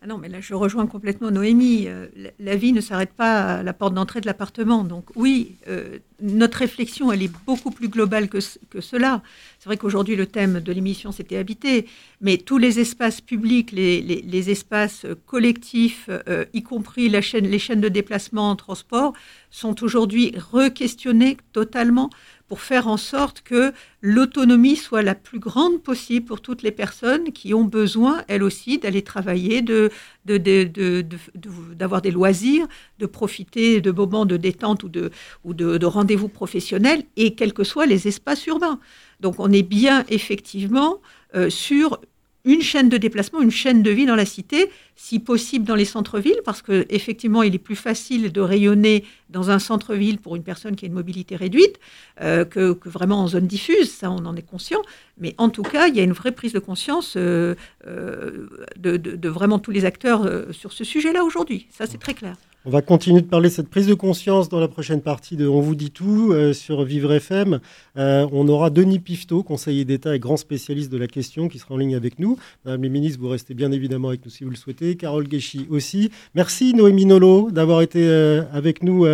Ah 0.00 0.06
non, 0.06 0.16
mais 0.16 0.30
je 0.40 0.54
rejoins 0.54 0.86
complètement 0.86 1.32
Noémie. 1.32 1.88
Euh, 1.88 2.06
la, 2.38 2.54
vie 2.54 2.72
ne 2.72 2.80
s'arrête 2.80 3.12
pas 3.12 3.56
à 3.56 3.62
la 3.64 3.72
porte 3.72 3.94
d'entrée 3.94 4.20
de 4.20 4.26
l'appartement. 4.26 4.84
Donc 4.84 5.06
oui, 5.16 5.56
euh, 5.66 5.98
notre 6.20 6.58
réflexion, 6.58 7.10
elle 7.10 7.24
est 7.24 7.32
beaucoup 7.46 7.72
plus 7.72 7.88
globale 7.88 8.28
que, 8.28 8.38
cela. 8.40 9.22
C'est 9.58 9.64
vrai 9.64 9.76
qu'aujourd'hui, 9.76 10.14
le 10.14 10.26
thème 10.26 10.60
de 10.60 10.72
l'émission, 10.72 11.10
c'était 11.10 11.36
habiter, 11.36 11.88
mais 12.20 12.38
tous 12.38 12.58
les 12.58 12.78
espaces 12.78 13.20
publics, 13.20 13.72
les, 13.72 14.50
espaces 14.50 15.04
collectifs, 15.26 16.08
euh, 16.28 16.44
y 16.54 16.62
compris 16.62 17.08
les 17.08 17.20
chaînes 17.20 17.80
de 17.80 17.88
déplacement 17.88 18.50
en 18.50 18.56
transport, 18.56 19.14
sont 19.50 19.82
aujourd'hui 19.82 20.32
re-questionnés 20.52 21.38
totalement 21.52 22.10
pour 22.48 22.62
faire 22.62 22.88
en 22.88 22.96
sorte 22.96 23.42
que 23.42 23.72
l'autonomie 24.00 24.76
soit 24.76 25.02
la 25.02 25.14
plus 25.14 25.38
grande 25.38 25.82
possible 25.82 26.26
pour 26.26 26.40
toutes 26.40 26.62
les 26.62 26.72
personnes 26.72 27.32
qui 27.32 27.52
ont 27.52 27.64
besoin, 27.64 28.24
elles 28.26 28.42
aussi, 28.42 28.78
d'aller 28.78 29.02
travailler, 29.02 29.60
de, 29.60 29.90
d'avoir 30.24 32.00
des 32.00 32.10
loisirs, 32.10 32.66
de 32.98 33.06
profiter 33.06 33.80
de 33.82 33.90
moments 33.90 34.24
de 34.24 34.38
détente 34.38 34.82
ou 34.82 34.88
de, 34.88 35.10
ou 35.44 35.52
de, 35.52 35.86
rendez-vous 35.86 36.28
professionnels, 36.28 37.02
et 37.16 37.34
quels 37.34 37.52
que 37.52 37.64
soient 37.64 37.86
les 37.86 38.08
espaces 38.08 38.46
urbains. 38.46 38.80
Donc 39.20 39.36
on 39.38 39.52
est 39.52 39.62
bien 39.62 40.04
effectivement 40.08 41.00
euh, 41.34 41.50
sur 41.50 42.00
une 42.44 42.62
chaîne 42.62 42.88
de 42.88 42.96
déplacement, 42.96 43.40
une 43.40 43.50
chaîne 43.50 43.82
de 43.82 43.90
vie 43.90 44.06
dans 44.06 44.14
la 44.14 44.24
cité, 44.24 44.70
si 44.96 45.18
possible 45.18 45.64
dans 45.64 45.74
les 45.74 45.84
centres-villes, 45.84 46.40
parce 46.44 46.62
qu'effectivement, 46.62 47.42
il 47.42 47.54
est 47.54 47.58
plus 47.58 47.76
facile 47.76 48.32
de 48.32 48.40
rayonner 48.40 49.04
dans 49.30 49.50
un 49.50 49.58
centre-ville 49.58 50.18
pour 50.18 50.36
une 50.36 50.42
personne 50.42 50.76
qui 50.76 50.84
a 50.84 50.88
une 50.88 50.94
mobilité 50.94 51.36
réduite 51.36 51.78
euh, 52.20 52.44
que, 52.44 52.76
vraiment 52.88 53.20
en 53.20 53.28
zone 53.28 53.46
diffuse, 53.46 53.90
ça 53.90 54.10
on 54.10 54.24
en 54.24 54.34
est 54.36 54.42
conscient, 54.42 54.82
mais 55.18 55.34
en 55.38 55.50
tout 55.50 55.62
cas, 55.62 55.88
il 55.88 55.96
y 55.96 56.00
a 56.00 56.02
une 56.02 56.12
vraie 56.12 56.32
prise 56.32 56.52
de 56.52 56.58
conscience 56.58 57.14
euh, 57.16 57.54
euh, 57.86 58.48
de, 58.76 59.28
vraiment 59.28 59.58
tous 59.58 59.70
les 59.70 59.84
acteurs 59.84 60.28
sur 60.52 60.72
ce 60.72 60.84
sujet-là 60.84 61.24
aujourd'hui, 61.24 61.66
ça 61.70 61.86
c'est 61.86 61.98
très 61.98 62.14
clair. 62.14 62.36
On 62.68 62.70
va 62.70 62.82
continuer 62.82 63.22
de 63.22 63.26
parler 63.26 63.48
de 63.48 63.54
cette 63.54 63.70
prise 63.70 63.86
de 63.86 63.94
conscience 63.94 64.50
dans 64.50 64.60
la 64.60 64.68
prochaine 64.68 65.00
partie 65.00 65.36
de 65.36 65.48
On 65.48 65.62
vous 65.62 65.74
dit 65.74 65.90
tout 65.90 66.32
euh, 66.32 66.52
sur 66.52 66.84
Vivre 66.84 67.14
FM. 67.14 67.60
Euh, 67.96 68.28
on 68.30 68.46
aura 68.46 68.68
Denis 68.68 68.98
Pifto, 68.98 69.42
conseiller 69.42 69.86
d'État 69.86 70.14
et 70.14 70.18
grand 70.18 70.36
spécialiste 70.36 70.92
de 70.92 70.98
la 70.98 71.06
question, 71.06 71.48
qui 71.48 71.58
sera 71.58 71.76
en 71.76 71.78
ligne 71.78 71.96
avec 71.96 72.18
nous. 72.18 72.36
Madame 72.66 72.82
les 72.82 72.90
ministres, 72.90 73.20
vous 73.22 73.30
restez 73.30 73.54
bien 73.54 73.72
évidemment 73.72 74.08
avec 74.08 74.22
nous 74.22 74.30
si 74.30 74.44
vous 74.44 74.50
le 74.50 74.56
souhaitez. 74.56 74.96
Carole 74.96 75.26
Guéchy 75.26 75.66
aussi. 75.70 76.10
Merci 76.34 76.74
Noémie 76.74 77.06
Nolo 77.06 77.50
d'avoir 77.50 77.80
été 77.80 78.06
euh, 78.06 78.42
avec 78.52 78.82
nous 78.82 79.06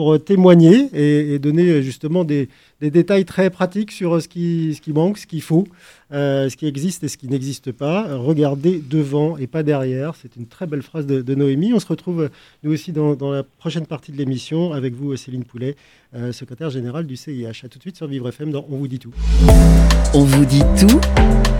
pour 0.00 0.18
témoigner 0.24 0.88
et, 0.94 1.38
donner 1.38 1.82
justement 1.82 2.24
des, 2.24 2.48
détails 2.80 3.26
très 3.26 3.50
pratiques 3.50 3.92
sur 3.92 4.22
ce 4.22 4.28
qui, 4.28 4.72
ce 4.74 4.80
qui 4.80 4.94
manque, 4.94 5.18
ce 5.18 5.26
qu'il 5.26 5.42
faut. 5.42 5.66
Euh, 6.10 6.48
ce 6.48 6.56
qui 6.56 6.66
existe 6.66 7.04
et 7.04 7.08
ce 7.08 7.18
qui 7.18 7.28
n'existe 7.28 7.70
pas. 7.70 8.16
Regardez 8.16 8.82
devant 8.88 9.36
et 9.36 9.46
pas 9.46 9.62
derrière. 9.62 10.14
C'est 10.14 10.36
une 10.36 10.46
très 10.46 10.66
belle 10.66 10.80
phrase 10.80 11.06
de, 11.06 11.34
Noémie. 11.34 11.74
On 11.74 11.80
se 11.80 11.86
retrouve 11.86 12.30
nous 12.62 12.72
aussi 12.72 12.92
dans, 12.92 13.30
la 13.30 13.42
prochaine 13.42 13.84
partie 13.84 14.10
de 14.10 14.16
l'émission 14.16 14.72
avec 14.72 14.94
vous, 14.94 15.14
Céline 15.16 15.44
Poulet, 15.44 15.76
euh, 16.16 16.32
secrétaire 16.32 16.70
générale 16.70 17.06
du 17.06 17.16
CIH. 17.16 17.66
A 17.66 17.68
tout 17.68 17.76
de 17.76 17.82
suite 17.82 17.98
sur 17.98 18.06
Vivre 18.06 18.30
FM 18.30 18.52
dans 18.52 18.64
On 18.70 18.78
vous 18.78 18.88
dit 18.88 19.00
tout. 19.00 19.12
On 20.14 20.24
vous 20.24 20.46
dit 20.46 20.62
tout. 20.80 20.98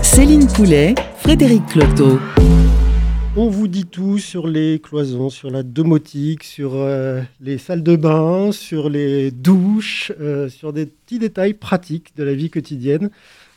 Céline 0.00 0.46
Poulet, 0.46 0.94
Frédéric 1.18 1.66
Cloteau. 1.66 2.18
On 3.36 3.48
vous 3.48 3.68
dit 3.68 3.86
tout 3.86 4.18
sur 4.18 4.46
les 4.46 4.80
cloisons, 4.80 5.30
sur 5.30 5.50
la 5.50 5.62
domotique, 5.62 6.44
sur 6.44 6.74
euh, 6.74 7.22
les 7.40 7.58
salles 7.58 7.82
de 7.82 7.96
bain, 7.96 8.50
sur 8.52 8.90
les 8.90 9.30
douches, 9.30 10.12
sur 10.48 10.72
des 10.72 10.86
petits 10.86 11.18
détails 11.18 11.54
pratiques 11.54 12.16
de 12.16 12.24
la 12.24 12.34
vie 12.34 12.50
quotidienne. 12.50 13.10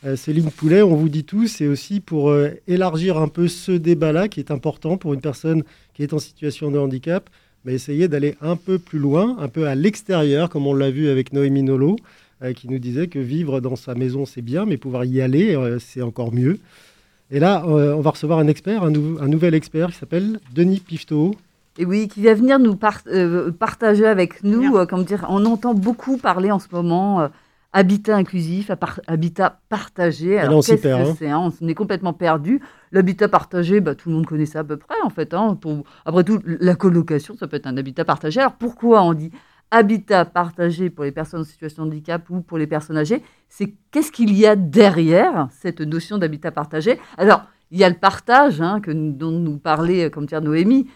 Euh, 0.06 0.16
Céline 0.16 0.50
Poulet, 0.50 0.82
on 0.82 0.94
vous 0.94 1.08
dit 1.08 1.24
tout, 1.24 1.46
c'est 1.46 1.66
aussi 1.66 2.00
pour 2.00 2.28
euh, 2.28 2.50
élargir 2.68 3.16
un 3.16 3.28
peu 3.28 3.48
ce 3.48 3.72
débat-là 3.72 4.28
qui 4.28 4.38
est 4.38 4.50
important 4.50 4.98
pour 4.98 5.14
une 5.14 5.22
personne 5.22 5.64
qui 5.94 6.02
est 6.02 6.12
en 6.12 6.18
situation 6.18 6.70
de 6.70 6.78
handicap, 6.78 7.30
mais 7.64 7.72
essayer 7.72 8.06
d'aller 8.06 8.36
un 8.42 8.56
peu 8.56 8.78
plus 8.78 8.98
loin, 8.98 9.38
un 9.38 9.48
peu 9.48 9.66
à 9.66 9.74
l'extérieur, 9.74 10.50
comme 10.50 10.66
on 10.66 10.74
l'a 10.74 10.90
vu 10.90 11.08
avec 11.08 11.32
Noémie 11.32 11.62
Nolo, 11.62 11.96
euh, 12.42 12.52
qui 12.52 12.68
nous 12.68 12.78
disait 12.78 13.08
que 13.08 13.18
vivre 13.18 13.60
dans 13.60 13.76
sa 13.76 13.94
maison, 13.94 14.26
c'est 14.26 14.42
bien, 14.42 14.66
mais 14.66 14.76
pouvoir 14.76 15.06
y 15.06 15.22
aller, 15.22 15.58
c'est 15.80 16.02
encore 16.02 16.34
mieux. 16.34 16.58
Et 17.30 17.40
là, 17.40 17.64
on 17.66 18.00
va 18.00 18.10
recevoir 18.10 18.38
un 18.38 18.46
expert, 18.46 18.82
un, 18.82 18.90
nouvel 18.90 19.54
expert 19.54 19.90
qui 19.90 19.98
s'appelle 19.98 20.40
Denis 20.54 20.80
Pifto. 20.80 21.34
Et 21.78 21.84
oui, 21.84 22.08
qui 22.08 22.22
va 22.22 22.34
venir 22.34 22.58
nous 22.58 22.76
partager 22.76 24.06
avec 24.06 24.44
nous, 24.44 24.86
comme 24.86 25.04
dire, 25.04 25.26
on 25.28 25.44
entend 25.46 25.74
beaucoup 25.74 26.18
parler 26.18 26.50
en 26.50 26.58
ce 26.58 26.68
moment 26.70 27.28
habitat 27.74 28.16
inclusif, 28.16 28.70
habitat 29.06 29.60
partagé. 29.68 30.38
Alors, 30.38 30.64
qu'est-ce 30.64 30.80
que 30.80 30.88
hein. 30.88 31.14
c'est 31.18 31.28
hein? 31.28 31.52
On 31.60 31.68
est 31.68 31.74
complètement 31.74 32.12
perdu. 32.12 32.60
L'habitat 32.92 33.28
partagé, 33.28 33.80
bah, 33.80 33.96
tout 33.96 34.08
le 34.08 34.14
monde 34.14 34.26
connaît 34.26 34.46
ça 34.46 34.60
à 34.60 34.64
peu 34.64 34.76
près, 34.76 34.94
en 35.02 35.10
fait. 35.10 35.34
Hein. 35.34 35.58
Après 36.06 36.22
tout, 36.22 36.40
la 36.44 36.76
colocation, 36.76 37.36
ça 37.36 37.48
peut 37.48 37.56
être 37.56 37.66
un 37.66 37.76
habitat 37.76 38.04
partagé. 38.04 38.40
Alors, 38.40 38.52
pourquoi 38.52 39.02
on 39.02 39.12
dit 39.12 39.32
habitat 39.74 40.24
partagé 40.24 40.88
pour 40.88 41.04
les 41.04 41.12
personnes 41.12 41.40
en 41.40 41.44
situation 41.44 41.84
de 41.84 41.90
handicap 41.90 42.28
ou 42.30 42.40
pour 42.40 42.58
les 42.58 42.66
personnes 42.66 42.96
âgées 42.96 43.22
C'est 43.48 43.74
qu'est-ce 43.90 44.12
qu'il 44.12 44.32
y 44.34 44.46
a 44.46 44.56
derrière 44.56 45.48
cette 45.50 45.80
notion 45.80 46.18
d'habitat 46.18 46.52
partagé? 46.52 46.98
Alors, 47.18 47.44
il 47.70 47.78
y 47.78 47.84
a 47.84 47.88
le 47.88 47.96
partage 47.96 48.62
que, 48.82 48.92
dont 48.92 49.32
nous 49.32 49.58
parlait, 49.58 50.10
comme 50.10 50.26
dire 50.26 50.40
Noémie, 50.40 50.88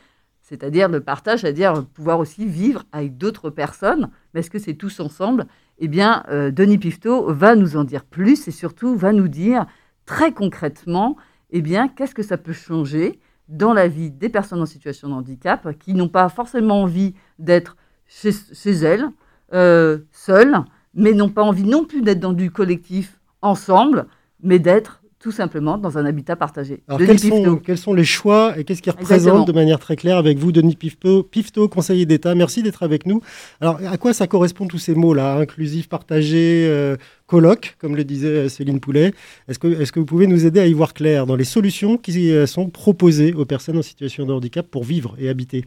c'est-à-dire 0.43 0.88
le 0.88 1.01
partage, 1.01 1.41
c'est-à-dire 1.41 1.85
pouvoir 1.87 2.21
aussi 2.21 2.47
vivre 2.47 2.85
avec 2.93 3.19
d'autres 3.19 3.51
personnes. 3.51 4.11
Mais 4.33 4.41
est-ce 4.41 4.51
que 4.51 4.59
c'est 4.59 4.75
tous 4.75 5.01
ensemble? 5.01 5.47
Eh 5.79 5.88
bien, 5.88 6.23
euh, 6.31 6.51
Denis 6.51 6.79
Pifto 6.79 7.33
va 7.33 7.57
nous 7.57 7.77
en 7.77 7.85
dire 7.85 8.05
plus 8.05 8.49
et 8.49 8.51
surtout 8.51 8.97
va 8.97 9.12
nous 9.12 9.29
dire 9.29 9.67
très 10.07 10.33
concrètement, 10.33 11.17
eh 11.51 11.62
bien, 11.62 11.88
qu'est-ce 11.88 12.14
que 12.14 12.23
ça 12.23 12.38
peut 12.38 12.53
changer 12.53 13.19
dans 13.49 13.73
la 13.73 13.88
vie 13.88 14.11
des 14.11 14.29
personnes 14.29 14.61
en 14.61 14.67
situation 14.67 15.09
de 15.09 15.14
handicap 15.14 15.77
qui 15.79 15.95
n'ont 15.95 16.09
pas 16.09 16.29
forcément 16.29 16.83
envie 16.83 17.14
d'être 17.38 17.77
chez, 18.09 18.71
elles, 18.83 19.07
euh, 19.53 19.99
seules, 20.12 20.57
mais 20.94 21.12
n'ont 21.12 21.29
pas 21.29 21.42
envie 21.42 21.64
non 21.64 21.85
plus 21.85 22.03
d'être 22.03 22.21
dans 22.21 22.33
du 22.33 22.51
collectif 22.51 23.21
ensemble, 23.42 24.07
mais 24.42 24.59
d'être 24.59 25.03
tout 25.21 25.33
simplement 25.33 25.79
dans 25.79 25.99
un 25.99 26.07
habitat 26.07 26.37
partagé. 26.37 26.83
Alors 26.87 27.01
quels 27.01 27.18
sont, 27.18 27.57
quels 27.57 27.79
sont, 27.79 27.92
les 27.92 28.05
choix 28.05 28.57
et 28.57 28.62
qu'est-ce 28.62 28.81
qui 28.81 28.90
représente 28.90 29.49
de 29.49 29.53
manière 29.53 29.81
très 29.81 29.97
claire 29.97 30.16
avec 30.16 30.38
vous, 30.38 30.53
Denis 30.53 30.77
Pifto, 30.77 31.25
Pifto 31.25 31.68
conseiller 31.68 32.07
d'État? 32.07 32.37
Merci 32.37 32.62
d'être 32.62 32.85
avec 32.85 33.05
nous. 33.05 33.21
Alors 33.61 33.81
à 33.85 33.99
quoi 33.99 34.12
ça 34.12 34.29
correspond 34.29 34.68
tous 34.68 34.79
ces 34.79 34.94
mots-là? 34.94 35.38
Inclusif, 35.38 35.88
partagé, 35.88 36.66
euh, 36.68 36.97
colloque, 37.27 37.77
comme 37.81 37.97
le 37.97 38.05
disait 38.05 38.29
euh, 38.29 38.49
Céline 38.49 38.79
Poulet. 38.79 39.12
Est-ce 39.49 39.59
que, 39.59 39.66
est 39.66 39.90
que 39.90 39.99
vous 39.99 40.07
pouvez 40.07 40.29
nous 40.29 40.47
aider 40.47 40.61
à 40.61 40.66
y 40.66 40.73
voir 40.73 40.94
clair 40.94 41.27
dans 41.27 41.37
les 41.37 41.44
solutions 41.44 41.99
qui 41.99 42.33
sont 42.47 42.71
proposées 42.71 43.35
aux 43.35 43.44
personnes 43.44 43.79
en 43.79 43.83
situation 43.83 44.25
de 44.25 44.33
handicap 44.33 44.68
pour 44.68 44.85
vivre 44.85 45.16
et 45.18 45.29
habiter? 45.29 45.64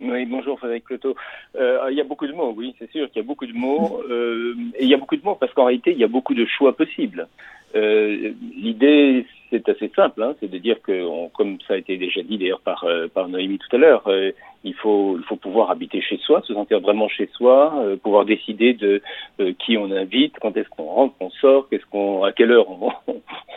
Oui, 0.00 0.26
bonjour 0.26 0.58
Frédéric 0.58 0.84
Cloto. 0.84 1.14
il 1.54 1.94
y 1.94 2.00
a 2.00 2.04
beaucoup 2.04 2.26
de 2.26 2.32
mots, 2.32 2.54
oui, 2.56 2.74
c'est 2.78 2.90
sûr 2.90 3.08
qu'il 3.10 3.22
y 3.22 3.24
a 3.24 3.28
beaucoup 3.28 3.46
de 3.46 3.52
mots. 3.52 4.02
et 4.08 4.82
il 4.84 4.88
y 4.88 4.94
a 4.94 4.98
beaucoup 4.98 5.16
de 5.16 5.24
mots 5.24 5.36
parce 5.36 5.52
qu'en 5.54 5.64
réalité, 5.64 5.92
il 5.92 5.98
y 5.98 6.04
a 6.04 6.08
beaucoup 6.08 6.34
de 6.34 6.46
choix 6.46 6.76
possibles. 6.76 7.28
Euh, 7.76 8.32
l'idée, 8.56 9.26
c'est 9.50 9.68
assez 9.68 9.90
simple, 9.94 10.22
hein, 10.22 10.34
c'est 10.40 10.50
de 10.50 10.58
dire 10.58 10.80
que, 10.82 11.28
comme 11.30 11.58
ça 11.66 11.74
a 11.74 11.76
été 11.76 11.96
déjà 11.96 12.22
dit 12.22 12.38
d'ailleurs 12.38 12.60
par, 12.60 12.84
euh, 12.84 13.08
par 13.08 13.28
Noémie 13.28 13.58
tout 13.58 13.74
à 13.76 13.78
l'heure, 13.78 14.02
euh, 14.06 14.30
il, 14.64 14.74
faut, 14.74 15.16
il 15.18 15.24
faut 15.24 15.36
pouvoir 15.36 15.70
habiter 15.70 16.00
chez 16.00 16.18
soi, 16.18 16.42
se 16.46 16.54
sentir 16.54 16.80
vraiment 16.80 17.08
chez 17.08 17.28
soi, 17.32 17.74
pouvoir 18.02 18.24
décider 18.24 18.74
de 18.74 19.02
qui 19.58 19.76
on 19.78 19.90
invite, 19.90 20.34
quand 20.40 20.56
est-ce 20.56 20.68
qu'on 20.68 20.84
rentre, 20.84 21.16
qu'on 21.18 21.30
sort, 21.30 21.68
qu'est-ce 21.68 21.86
qu'on, 21.86 22.24
à 22.24 22.32
quelle 22.32 22.52
heure 22.52 22.66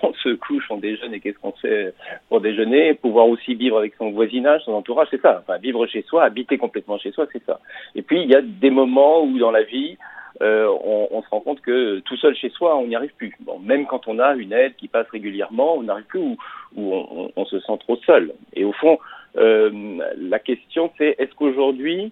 on, 0.04 0.14
se 0.24 0.30
couche, 0.36 0.66
on 0.70 0.78
déjeune 0.78 1.14
et 1.14 1.20
qu'est-ce 1.20 1.40
qu'on 1.40 1.52
fait 1.52 1.94
pour 2.30 2.42
déjeuner, 2.42 2.94
pouvoir 2.94 3.28
aussi 3.28 3.56
vivre 3.56 3.78
avec 3.78 3.96
son 3.96 4.12
voisinage, 4.12 4.62
son 4.64 4.74
entourage, 4.74 5.08
c'est 5.12 5.22
ça. 5.22 5.42
Enfin, 5.44 5.58
vivre 5.58 5.86
chez 5.88 6.04
soi, 6.04 6.24
habiter 6.24 6.58
complètement 6.58 6.98
chez 6.98 7.12
soi, 7.12 7.28
c'est 7.32 7.44
ça. 7.46 7.60
Et 7.96 8.02
puis, 8.02 8.22
il 8.22 8.30
y 8.30 8.36
a 8.36 8.42
des 8.42 8.70
moments 8.70 9.24
où 9.24 9.38
dans 9.38 9.52
la 9.52 9.64
vie, 9.64 9.98
euh, 10.42 10.68
on, 10.84 11.08
on, 11.12 11.22
se 11.22 11.30
rend 11.30 11.42
compte 11.42 11.62
que 11.62 12.00
tout 12.00 12.18
seul 12.18 12.36
chez 12.36 12.50
soi, 12.50 12.78
on 12.78 12.88
n'y 12.88 12.96
arrive 12.96 13.14
plus. 13.16 13.36
Bon, 13.42 13.60
même 13.60 13.86
quand 13.86 14.08
on 14.08 14.20
a 14.20 14.34
une 14.34 14.54
aide 14.54 14.76
qui 14.76 14.88
passe 14.88 15.08
régulièrement, 15.10 15.76
on 15.76 15.84
n'arrive 15.84 16.06
plus 16.06 16.20
ou, 16.20 16.38
on, 16.76 17.32
on, 17.36 17.46
se 17.46 17.60
sent 17.60 17.78
trop 17.80 17.98
seul. 18.06 18.34
Et 18.54 18.66
au 18.66 18.74
fond, 18.74 18.98
la 19.36 20.40
question, 20.40 20.92
c'est 20.98 21.16
est-ce 21.18 21.34
qu'aujourd'hui, 21.36 22.12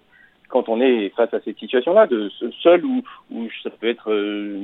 quand 0.52 0.68
on 0.68 0.82
est 0.82 1.08
face 1.16 1.32
à 1.32 1.40
cette 1.40 1.58
situation-là, 1.58 2.06
de 2.06 2.30
seul 2.62 2.84
ou, 2.84 3.02
ou 3.30 3.48
ça 3.62 3.70
peut 3.70 3.88
être 3.88 4.12
euh, 4.12 4.58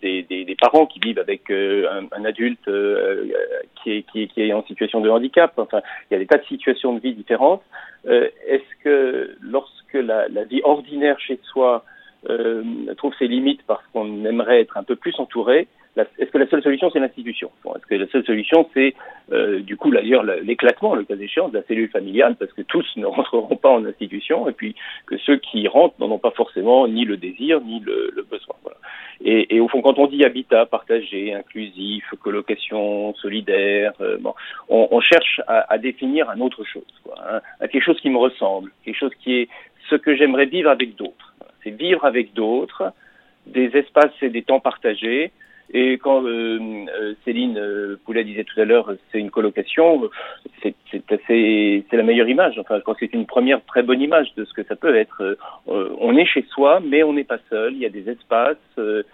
des, 0.00 0.22
des, 0.22 0.44
des, 0.44 0.54
parents 0.54 0.86
qui 0.86 1.00
vivent 1.00 1.18
avec 1.18 1.50
euh, 1.50 1.88
un, 1.90 2.06
un, 2.16 2.24
adulte 2.24 2.68
euh, 2.68 3.26
qui, 3.82 3.90
est, 3.90 4.02
qui, 4.04 4.22
est, 4.22 4.26
qui, 4.28 4.42
est, 4.42 4.52
en 4.52 4.64
situation 4.64 5.00
de 5.00 5.10
handicap. 5.10 5.52
Enfin, 5.56 5.82
il 6.08 6.14
y 6.14 6.16
a 6.16 6.20
des 6.20 6.26
tas 6.26 6.38
de 6.38 6.44
situations 6.44 6.94
de 6.94 7.00
vie 7.00 7.14
différentes. 7.14 7.62
Est-ce 8.04 8.84
que 8.84 9.36
lorsque 9.40 9.94
la, 9.94 10.28
la, 10.28 10.44
vie 10.44 10.60
ordinaire 10.62 11.18
chez 11.18 11.40
soi 11.52 11.84
trouve 12.96 13.14
ses 13.18 13.26
limites 13.26 13.62
parce 13.66 13.84
qu'on 13.92 14.24
aimerait 14.24 14.60
être 14.60 14.76
un 14.76 14.84
peu 14.84 14.96
plus 14.96 15.18
entouré, 15.18 15.68
est-ce 15.96 16.30
que 16.30 16.38
la 16.38 16.46
seule 16.48 16.62
solution, 16.62 16.90
c'est 16.90 17.00
l'institution? 17.00 17.50
Est-ce 17.66 17.86
que 17.86 17.94
la 17.94 18.06
seule 18.08 18.24
solution, 18.24 18.68
c'est 18.72 18.94
euh, 19.30 19.60
du 19.60 19.76
coup 19.76 19.90
d'ailleurs 19.90 20.22
l'éclatement, 20.22 20.94
le 20.94 21.04
cas 21.04 21.16
échéant, 21.16 21.50
de 21.50 21.58
la 21.58 21.62
cellule 21.64 21.90
familiale, 21.90 22.36
parce 22.36 22.52
que 22.52 22.62
tous 22.62 22.86
ne 22.96 23.04
rentreront 23.18 23.56
pas 23.56 23.68
en 23.68 23.84
institution, 23.84 24.48
et 24.48 24.52
puis 24.52 24.74
que 25.06 25.18
ceux 25.18 25.36
qui 25.36 25.68
rentrent 25.68 25.94
n'en 25.98 26.10
ont 26.10 26.18
pas 26.18 26.30
forcément 26.30 26.88
ni 26.88 27.04
le 27.04 27.18
désir, 27.18 27.60
ni 27.60 27.80
le, 27.80 28.10
le 28.14 28.22
besoin. 28.22 28.56
Voilà. 28.62 28.78
Et, 29.24 29.54
et, 29.54 29.60
au 29.60 29.68
fond, 29.68 29.82
quand 29.82 29.98
on 29.98 30.06
dit 30.06 30.24
habitat 30.24 30.64
partagé, 30.66 31.34
inclusif, 31.34 32.04
colocation 32.22 33.14
solidaire, 33.14 33.92
euh, 34.00 34.16
bon, 34.18 34.34
on, 34.68 34.88
on, 34.90 35.00
cherche 35.00 35.40
à, 35.46 35.72
à, 35.72 35.78
définir 35.78 36.28
un 36.30 36.40
autre 36.40 36.64
chose, 36.64 36.82
quoi, 37.04 37.16
hein, 37.28 37.40
à 37.60 37.68
quelque 37.68 37.84
chose 37.84 38.00
qui 38.00 38.10
me 38.10 38.18
ressemble, 38.18 38.72
quelque 38.84 38.98
chose 38.98 39.14
qui 39.22 39.34
est 39.34 39.48
ce 39.90 39.96
que 39.96 40.16
j'aimerais 40.16 40.46
vivre 40.46 40.70
avec 40.70 40.96
d'autres. 40.96 41.31
C'est 41.62 41.70
vivre 41.70 42.04
avec 42.04 42.32
d'autres, 42.34 42.92
des 43.46 43.76
espaces 43.76 44.12
et 44.22 44.30
des 44.30 44.42
temps 44.42 44.60
partagés, 44.60 45.32
et 45.74 45.96
quand 45.96 46.22
euh, 46.24 46.58
euh, 47.00 47.14
Céline 47.24 47.56
euh, 47.56 47.98
Poulet 48.04 48.24
disait 48.24 48.44
tout 48.44 48.60
à 48.60 48.64
l'heure, 48.64 48.92
c'est 49.10 49.18
une 49.18 49.30
colocation, 49.30 50.10
c'est 50.62 50.74
la 51.92 52.02
meilleure 52.02 52.28
image. 52.28 52.58
Enfin, 52.58 52.76
je 52.76 52.82
crois 52.82 52.94
que 52.94 53.06
c'est 53.06 53.14
une 53.14 53.26
première 53.26 53.64
très 53.64 53.82
bonne 53.82 54.02
image 54.02 54.34
de 54.36 54.44
ce 54.44 54.52
que 54.52 54.62
ça 54.64 54.76
peut 54.76 54.94
être. 54.94 55.38
on 55.66 56.16
est 56.16 56.26
chez 56.26 56.44
soi, 56.50 56.80
mais 56.84 57.02
on 57.02 57.14
n'est 57.14 57.24
pas 57.24 57.38
seul. 57.48 57.72
Il 57.72 57.78
y 57.78 57.86
a 57.86 57.90
des 57.90 58.10
espaces 58.10 58.56
de 58.76 59.04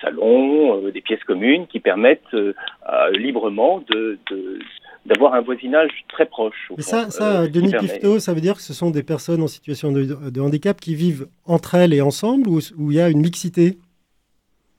salon, 0.00 0.88
des 0.88 1.00
pièces 1.00 1.22
communes 1.24 1.66
qui 1.68 1.78
permettent 1.78 2.36
librement 3.12 3.84
de, 3.88 4.18
de 4.30 4.58
d'avoir 5.06 5.34
un 5.34 5.40
voisinage 5.42 5.90
très 6.08 6.26
proche. 6.26 6.72
Et 6.78 6.82
ça, 6.82 7.10
ça 7.10 7.46
Denis 7.46 7.72
Pifto, 7.78 8.18
ça 8.18 8.32
veut 8.32 8.40
dire 8.40 8.54
que 8.54 8.62
ce 8.62 8.72
sont 8.72 8.90
des 8.90 9.02
personnes 9.02 9.42
en 9.42 9.46
situation 9.48 9.92
de, 9.92 10.30
de 10.30 10.40
handicap 10.40 10.80
qui 10.80 10.94
vivent 10.94 11.26
entre 11.46 11.74
elles 11.74 11.92
et 11.92 12.00
ensemble 12.00 12.48
ou 12.48 12.58
où 12.78 12.90
il 12.90 12.96
y 12.96 13.00
a 13.00 13.10
une 13.10 13.20
mixité? 13.20 13.76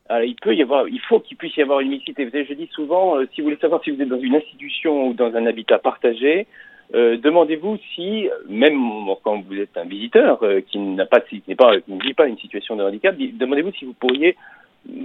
Alors, 0.08 0.24
il 0.24 0.36
peut 0.36 0.56
y 0.56 0.62
avoir, 0.62 0.88
il 0.88 1.00
faut 1.02 1.20
qu'il 1.20 1.36
puisse 1.38 1.58
y 1.58 1.62
avoir 1.62 1.80
une 1.80 1.90
mixité. 1.90 2.26
Vous 2.26 2.32
savez, 2.32 2.46
je 2.46 2.54
dis 2.54 2.70
souvent, 2.74 3.18
euh, 3.18 3.26
si 3.34 3.42
vous 3.42 3.46
voulez 3.46 3.58
savoir 3.60 3.84
si 3.84 3.90
vous 3.90 4.02
êtes 4.02 4.08
dans 4.08 4.20
une 4.20 4.36
institution 4.36 5.08
ou 5.08 5.14
dans 5.14 5.34
un 5.36 5.46
habitat 5.48 5.80
partagé, 5.80 6.46
euh, 6.94 7.18
demandez-vous 7.18 7.80
si, 7.96 8.30
même 8.48 8.80
quand 9.24 9.42
vous 9.42 9.56
êtes 9.56 9.76
un 9.76 9.86
visiteur 9.86 10.44
euh, 10.44 10.62
qui 10.62 10.78
n'a 10.78 11.08
pas, 11.08 11.22
qui 11.22 11.42
n'est 11.48 11.56
pas, 11.56 11.80
qui 11.82 11.92
ne 11.92 12.02
vit 12.02 12.14
pas 12.14 12.28
une 12.28 12.38
situation 12.38 12.76
de 12.76 12.84
handicap, 12.84 13.16
demandez-vous 13.18 13.72
si 13.72 13.86
vous 13.86 13.94
pourriez 13.94 14.36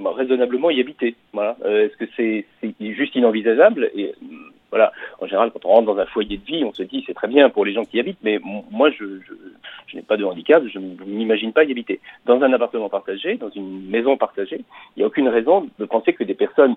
raisonnablement 0.04 0.68
y 0.70 0.80
habiter. 0.80 1.14
Voilà. 1.32 1.56
Euh, 1.64 1.86
Est-ce 1.86 1.96
que 1.96 2.10
c'est 2.16 2.44
juste 2.80 3.14
inenvisageable? 3.14 3.90
Et 3.94 4.12
voilà, 4.70 4.92
en 5.20 5.26
général, 5.26 5.50
quand 5.52 5.64
on 5.64 5.68
rentre 5.68 5.94
dans 5.94 5.98
un 6.00 6.06
foyer 6.06 6.36
de 6.36 6.44
vie, 6.44 6.64
on 6.64 6.72
se 6.72 6.82
dit 6.82 7.04
c'est 7.06 7.14
très 7.14 7.28
bien 7.28 7.50
pour 7.50 7.64
les 7.64 7.72
gens 7.72 7.84
qui 7.84 7.96
y 7.96 8.00
habitent, 8.00 8.22
mais 8.22 8.40
moi, 8.70 8.90
je, 8.90 9.04
n'ai 9.94 10.02
pas 10.02 10.16
de 10.16 10.24
handicap, 10.24 10.62
je 10.72 10.78
ne 10.78 11.04
m'imagine 11.04 11.52
pas 11.52 11.64
y 11.64 11.70
habiter. 11.70 12.00
Dans 12.26 12.40
un 12.40 12.52
appartement 12.52 12.88
partagé, 12.88 13.36
dans 13.36 13.50
une 13.50 13.88
maison 13.88 14.16
partagée, 14.16 14.64
il 14.96 15.00
n'y 15.00 15.02
a 15.02 15.06
aucune 15.06 15.28
raison 15.28 15.68
de 15.78 15.84
penser 15.84 16.12
que 16.12 16.24
des 16.24 16.34
personnes 16.34 16.76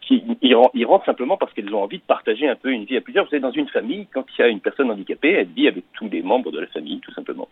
qui 0.00 0.24
y, 0.42 0.84
rentrent 0.84 1.04
simplement 1.04 1.36
parce 1.36 1.52
qu'elles 1.52 1.72
ont 1.74 1.82
envie 1.82 1.98
de 1.98 2.02
partager 2.02 2.48
un 2.48 2.56
peu 2.56 2.70
une 2.70 2.84
vie 2.84 2.96
à 2.96 3.00
plusieurs. 3.00 3.24
Vous 3.24 3.30
savez, 3.30 3.42
dans 3.42 3.52
une 3.52 3.68
famille, 3.68 4.06
quand 4.12 4.24
il 4.36 4.40
y 4.40 4.44
a 4.44 4.48
une 4.48 4.60
personne 4.60 4.90
handicapée, 4.90 5.32
elle 5.32 5.48
vit 5.48 5.68
avec 5.68 5.84
tous 5.92 6.08
les 6.08 6.22
membres 6.22 6.50
de 6.50 6.60
la 6.60 6.66
famille, 6.68 7.00
tout 7.00 7.12
simplement. 7.12 7.48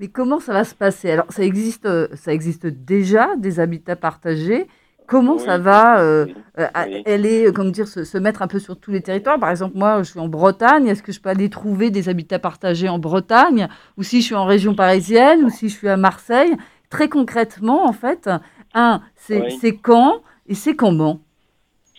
Mais 0.00 0.08
comment 0.08 0.40
ça 0.40 0.54
va 0.54 0.64
se 0.64 0.74
passer? 0.74 1.10
Alors, 1.10 1.30
ça 1.30 1.44
existe, 1.44 1.86
ça 2.16 2.32
existe 2.32 2.66
déjà 2.66 3.36
des 3.36 3.60
habitats 3.60 3.96
partagés. 3.96 4.66
Comment 5.12 5.36
ça 5.36 5.58
va 5.58 6.00
euh, 6.00 6.24
euh, 6.58 6.66
aller, 6.74 7.52
comme 7.54 7.70
dire, 7.70 7.86
se, 7.86 8.02
se, 8.02 8.16
mettre 8.16 8.40
un 8.40 8.48
peu 8.48 8.58
sur 8.58 8.80
tous 8.80 8.92
les 8.92 9.02
territoires 9.02 9.38
Par 9.38 9.50
exemple, 9.50 9.76
moi, 9.76 9.98
je 9.98 10.12
suis 10.12 10.18
en 10.18 10.26
Bretagne. 10.26 10.86
Est-ce 10.86 11.02
que 11.02 11.12
je 11.12 11.20
peux 11.20 11.28
aller 11.28 11.50
trouver 11.50 11.90
des 11.90 12.08
habitats 12.08 12.38
partagés 12.38 12.88
en 12.88 12.98
Bretagne 12.98 13.68
Ou 13.98 14.04
si 14.04 14.22
je 14.22 14.24
suis 14.24 14.34
en 14.34 14.46
région 14.46 14.74
parisienne 14.74 15.44
Ou 15.44 15.50
si 15.50 15.68
je 15.68 15.74
suis 15.74 15.88
à 15.90 15.98
Marseille? 15.98 16.56
Très 16.88 17.10
concrètement, 17.10 17.84
en 17.84 17.92
fait, 17.92 18.30
un, 18.72 19.02
c'est 19.14 19.42
oui. 19.42 19.78
quand 19.82 20.22
et 20.48 20.54
c'est 20.54 20.76
comment? 20.76 21.20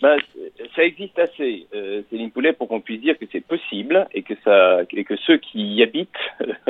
Ben, 0.02 0.16
ça 0.74 0.82
existe 0.82 1.16
assez, 1.20 1.68
euh, 1.72 2.02
Céline 2.10 2.32
Poulet, 2.32 2.52
pour 2.52 2.66
qu'on 2.66 2.80
puisse 2.80 3.00
dire 3.00 3.16
que 3.16 3.26
c'est 3.30 3.46
possible 3.46 4.08
et 4.12 4.22
que, 4.22 4.34
ça, 4.42 4.80
et 4.90 5.04
que 5.04 5.14
ceux 5.18 5.36
qui 5.36 5.74
y 5.74 5.84
habitent 5.84 6.10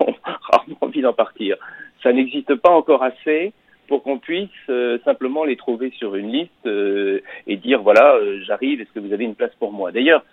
ont 0.00 0.14
rarement 0.24 0.78
envie 0.80 1.02
d'en 1.02 1.12
partir. 1.12 1.56
Ça 2.02 2.14
n'existe 2.14 2.54
pas 2.54 2.70
encore 2.70 3.02
assez 3.02 3.52
pour 3.92 4.02
qu'on 4.02 4.18
puisse 4.18 4.48
euh, 4.70 4.98
simplement 5.04 5.44
les 5.44 5.56
trouver 5.56 5.90
sur 5.90 6.14
une 6.14 6.32
liste 6.32 6.64
euh, 6.64 7.20
et 7.46 7.58
dire 7.58 7.82
voilà, 7.82 8.14
euh, 8.14 8.40
j'arrive, 8.42 8.80
est-ce 8.80 8.90
que 8.90 9.00
vous 9.00 9.12
avez 9.12 9.24
une 9.24 9.34
place 9.34 9.54
pour 9.58 9.70
moi? 9.70 9.92
D'ailleurs, 9.92 10.24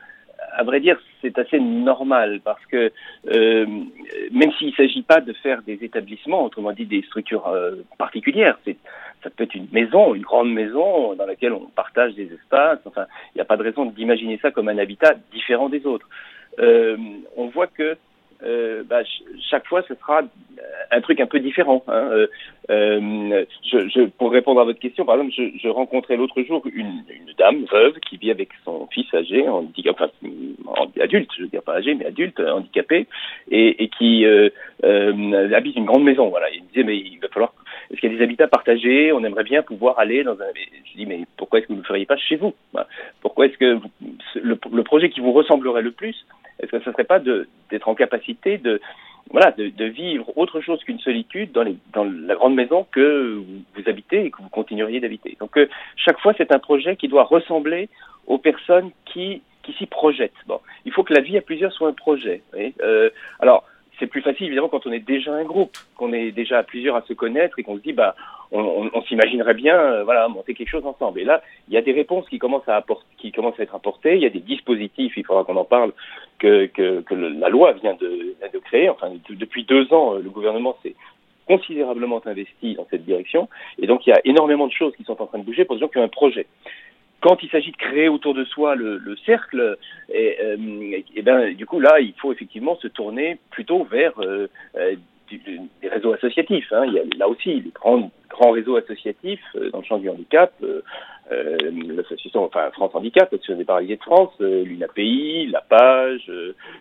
à 0.54 0.64
vrai 0.64 0.80
dire, 0.80 0.98
c'est 1.22 1.38
assez 1.38 1.60
normal 1.60 2.40
parce 2.42 2.66
que 2.68 2.90
même 3.26 4.52
s'il 4.54 4.68
ne 4.68 4.76
s'agit 4.76 5.02
pas 5.02 5.20
de 5.20 5.34
faire 5.34 5.62
des 5.64 5.78
établissements, 5.82 6.46
autrement 6.46 6.72
dit 6.72 6.86
des 6.86 7.02
structures 7.02 7.54
particulières, 7.98 8.58
ça 9.22 9.30
peut 9.30 9.44
être 9.44 9.56
une 9.56 9.68
maison, 9.74 10.16
une 10.16 10.22
grande 10.22 10.54
maison 10.54 11.14
dans 11.16 11.26
laquelle 11.26 11.52
on 11.52 11.66
partage 11.76 12.14
des 12.16 12.32
espaces. 12.34 12.80
Enfin, 12.86 13.08
il 13.36 13.40
n'y 13.40 13.42
a 13.42 13.46
pas 13.46 13.58
de 13.58 13.64
raison 13.64 13.88
d'imaginer 13.88 14.40
ça 14.42 14.52
comme 14.52 14.70
un 14.70 14.78
habitat 14.78 15.16
différent 15.34 15.68
des 15.68 15.86
autres. 15.86 16.08
On 16.58 17.48
voit 17.54 17.68
que 17.68 17.98
euh, 18.44 18.84
bah, 18.84 19.02
chaque 19.50 19.68
fois, 19.68 19.84
ce 19.88 19.96
sera 19.96 20.22
un 20.92 21.02
truc 21.02 21.20
un 21.20 21.26
peu 21.26 21.40
différent. 21.40 21.84
Hein. 21.88 22.10
Euh, 22.12 22.28
euh, 22.70 23.46
je, 23.64 23.90
je, 23.90 24.02
pour 24.06 24.32
répondre 24.32 24.62
à 24.62 24.64
votre 24.64 24.80
question, 24.80 25.06
par 25.06 25.16
exemple, 25.16 25.34
je, 25.36 25.58
je 25.62 25.68
rencontrais 25.68 26.16
l'autre 26.16 26.42
jour 26.44 26.62
une, 26.74 27.04
une, 27.10 27.34
dame 27.38 27.66
veuve 27.72 28.00
qui 28.02 28.18
vit 28.18 28.32
avec 28.32 28.50
son 28.66 28.88
fils 28.88 29.14
âgé, 29.14 29.48
handicapé, 29.48 30.06
enfin, 30.66 30.88
adulte, 31.02 31.30
je 31.38 31.44
veux 31.44 31.48
dire 31.48 31.64
pas 31.64 31.76
âgé, 31.76 31.96
mais 31.96 32.06
adulte, 32.06 32.40
handicapé, 32.40 33.08
et, 33.50 33.84
et 33.84 33.88
qui 33.90 34.26
euh, 34.26 34.50
euh, 34.84 35.54
habite 35.54 35.78
une 35.78 35.86
grande 35.86 36.04
maison. 36.04 36.28
Voilà, 36.30 36.50
il 36.52 36.64
me 36.64 36.68
disait 36.68 36.84
mais 36.84 36.98
il 36.98 37.20
va 37.20 37.30
falloir 37.30 37.54
est-ce 37.92 38.02
qu'il 38.02 38.12
y 38.12 38.16
a 38.16 38.18
des 38.18 38.24
habitats 38.24 38.48
partagés? 38.48 39.12
On 39.14 39.24
aimerait 39.24 39.44
bien 39.44 39.64
pouvoir 39.64 39.98
aller 40.00 40.24
dans 40.24 40.34
un. 40.34 40.48
Je 40.86 40.98
dis 40.98 41.06
mais 41.06 41.22
pourquoi 41.38 41.60
est-ce 41.60 41.68
que 41.68 41.74
vous 41.74 41.78
ne 41.78 41.84
le 41.84 41.88
feriez 41.88 42.06
pas 42.06 42.18
chez 42.18 42.36
vous? 42.36 42.54
Pourquoi 43.22 43.48
est-ce 43.48 43.58
que 43.58 43.80
le, 44.36 44.60
le 44.72 44.84
projet 44.84 45.10
qui 45.10 45.22
vous 45.22 45.32
ressemblerait 45.32 45.82
le 45.82 45.92
plus 45.92 46.26
est-ce 46.60 46.72
que 46.72 46.80
ce 46.80 46.90
ne 46.90 46.94
serait 46.94 47.04
pas 47.04 47.20
d'être 47.20 47.88
en 47.88 47.96
capacité 47.96 48.58
de, 48.58 48.82
voilà, 49.32 49.52
de, 49.52 49.70
de 49.70 49.86
vivre 49.86 50.38
autre 50.38 50.62
chose 50.62 50.84
qu'une 50.84 51.00
solitude 51.00 51.52
dans, 51.52 51.64
les, 51.64 51.78
dans, 51.94 52.04
la 52.04 52.36
grande 52.36 52.56
maison 52.56 52.86
que 52.92 53.36
vous 53.76 53.84
habitez 53.86 54.26
et 54.26 54.32
que 54.32 54.42
vous 54.42 54.50
continueriez 54.50 55.00
d'habiter? 55.00 55.38
Donc 55.40 55.58
euh, 55.58 55.68
chaque 55.96 56.20
fois, 56.20 56.34
c'est 56.38 56.52
un 56.52 56.60
projet 56.60 56.96
qui 56.96 57.08
doit 57.08 57.24
ressembler 57.24 57.90
aux 58.28 58.38
personnes 58.38 58.92
qui, 59.06 59.42
qui 59.64 59.74
s'y 59.74 59.86
projettent. 59.86 60.34
Bon, 60.48 60.60
il 60.86 60.92
faut 60.92 61.04
que 61.04 61.14
la 61.14 61.22
vie 61.22 61.38
à 61.38 61.42
plusieurs 61.42 61.72
soit 61.74 61.88
un 61.88 61.94
projet. 61.94 62.42
Euh, 62.82 63.10
alors, 63.40 63.66
c'est 64.00 64.08
plus 64.08 64.22
facile 64.22 64.48
évidemment 64.48 64.70
quand 64.70 64.86
on 64.86 64.92
est 64.92 65.00
déjà 65.00 65.34
un 65.34 65.44
groupe, 65.44 65.78
qu'on 65.96 66.14
est 66.14 66.32
déjà 66.32 66.60
à 66.60 66.64
plusieurs 66.64 66.96
à 66.96 67.02
se 67.02 67.14
connaître 67.14 67.60
et 67.60 67.64
qu'on 67.64 67.78
se 67.78 67.82
dit 67.82 67.94
bah 67.94 68.16
on, 68.52 68.62
on, 68.62 68.90
on 68.94 69.02
s'imaginerait 69.04 69.54
bien 69.54 69.78
euh, 69.78 70.04
voilà 70.04 70.28
monter 70.28 70.54
quelque 70.54 70.70
chose 70.70 70.86
ensemble. 70.86 71.20
Et 71.20 71.24
là, 71.24 71.42
il 71.68 71.74
y 71.74 71.78
a 71.78 71.82
des 71.82 71.92
réponses 71.92 72.28
qui 72.30 72.40
commencent 72.40 72.68
à 72.68 72.76
apporter, 72.76 73.06
qui 73.18 73.32
commencent 73.32 73.60
à 73.60 73.64
être 73.64 73.76
apportées. 73.76 74.16
Il 74.16 74.22
y 74.22 74.26
a 74.26 74.30
des 74.30 74.40
dispositifs, 74.40 75.14
il 75.18 75.26
faudra 75.26 75.44
qu'on 75.44 75.58
en 75.58 75.66
parle, 75.66 75.94
que, 76.40 76.66
que, 76.68 77.02
que 77.02 77.16
la 77.16 77.50
loi 77.50 77.74
vient 77.74 77.96
de, 77.96 78.36
de 78.54 78.60
créer. 78.60 78.90
Enfin, 78.90 79.12
depuis 79.30 79.64
deux 79.66 79.94
ans, 79.94 80.16
euh, 80.16 80.20
le 80.20 80.30
gouvernement 80.30 80.76
s'est 80.84 80.96
considérablement 81.48 82.22
investi 82.26 82.76
dans 82.76 82.88
cette 82.92 83.06
direction. 83.06 83.50
Et 83.82 83.88
donc, 83.88 84.06
il 84.06 84.12
y 84.12 84.14
a 84.14 84.22
énormément 84.24 84.68
de 84.68 84.72
choses 84.72 84.96
qui 84.96 85.04
sont 85.04 85.20
en 85.22 85.26
train 85.26 85.40
de 85.40 85.44
bouger 85.44 85.66
pour 85.66 85.76
des 85.76 85.82
gens 85.82 85.88
qui 85.88 85.98
ont 85.98 86.04
un 86.04 86.08
projet 86.08 86.46
quand 87.22 87.44
il 87.44 87.50
s'agit 87.50 87.72
de 87.72 87.78
créer 87.78 88.08
autour 88.08 88.34
de 88.34 88.46
soi 88.46 88.76
le, 88.76 88.98
le 88.98 89.16
cercle, 89.18 89.78
et, 90.10 90.38
euh, 90.42 90.58
ben 91.22 91.54
du 91.54 91.66
coup 91.66 91.80
là, 91.80 92.00
il 92.00 92.14
faut 92.14 92.32
effectivement 92.32 92.78
se 92.78 92.88
tourner 92.88 93.38
plutôt 93.52 93.84
vers 93.84 94.14
euh, 94.20 94.48
euh, 94.78 94.96
des 95.38 95.88
réseaux 95.88 96.14
associatifs. 96.14 96.72
Hein. 96.72 96.86
Il 96.86 96.94
y 96.94 97.00
a 97.00 97.04
là 97.18 97.28
aussi 97.28 97.62
des 97.62 97.70
grands, 97.70 98.12
grands 98.30 98.52
réseaux 98.52 98.78
associatifs 98.78 99.44
euh, 99.56 99.70
dans 99.72 99.80
le 99.80 99.86
champ 99.86 99.98
du 99.98 100.10
handicap. 100.10 100.54
Euh, 100.64 100.82
euh, 101.32 101.58
l'association, 101.96 102.44
enfin 102.44 102.72
France 102.72 102.90
Handicap, 102.96 103.32
l'association 103.32 103.58
des 103.58 103.66
paralysés 103.66 103.98
de 103.98 104.02
France, 104.02 104.32
l'UNAPI, 104.40 105.48
la 105.52 105.62
Page, 105.62 106.32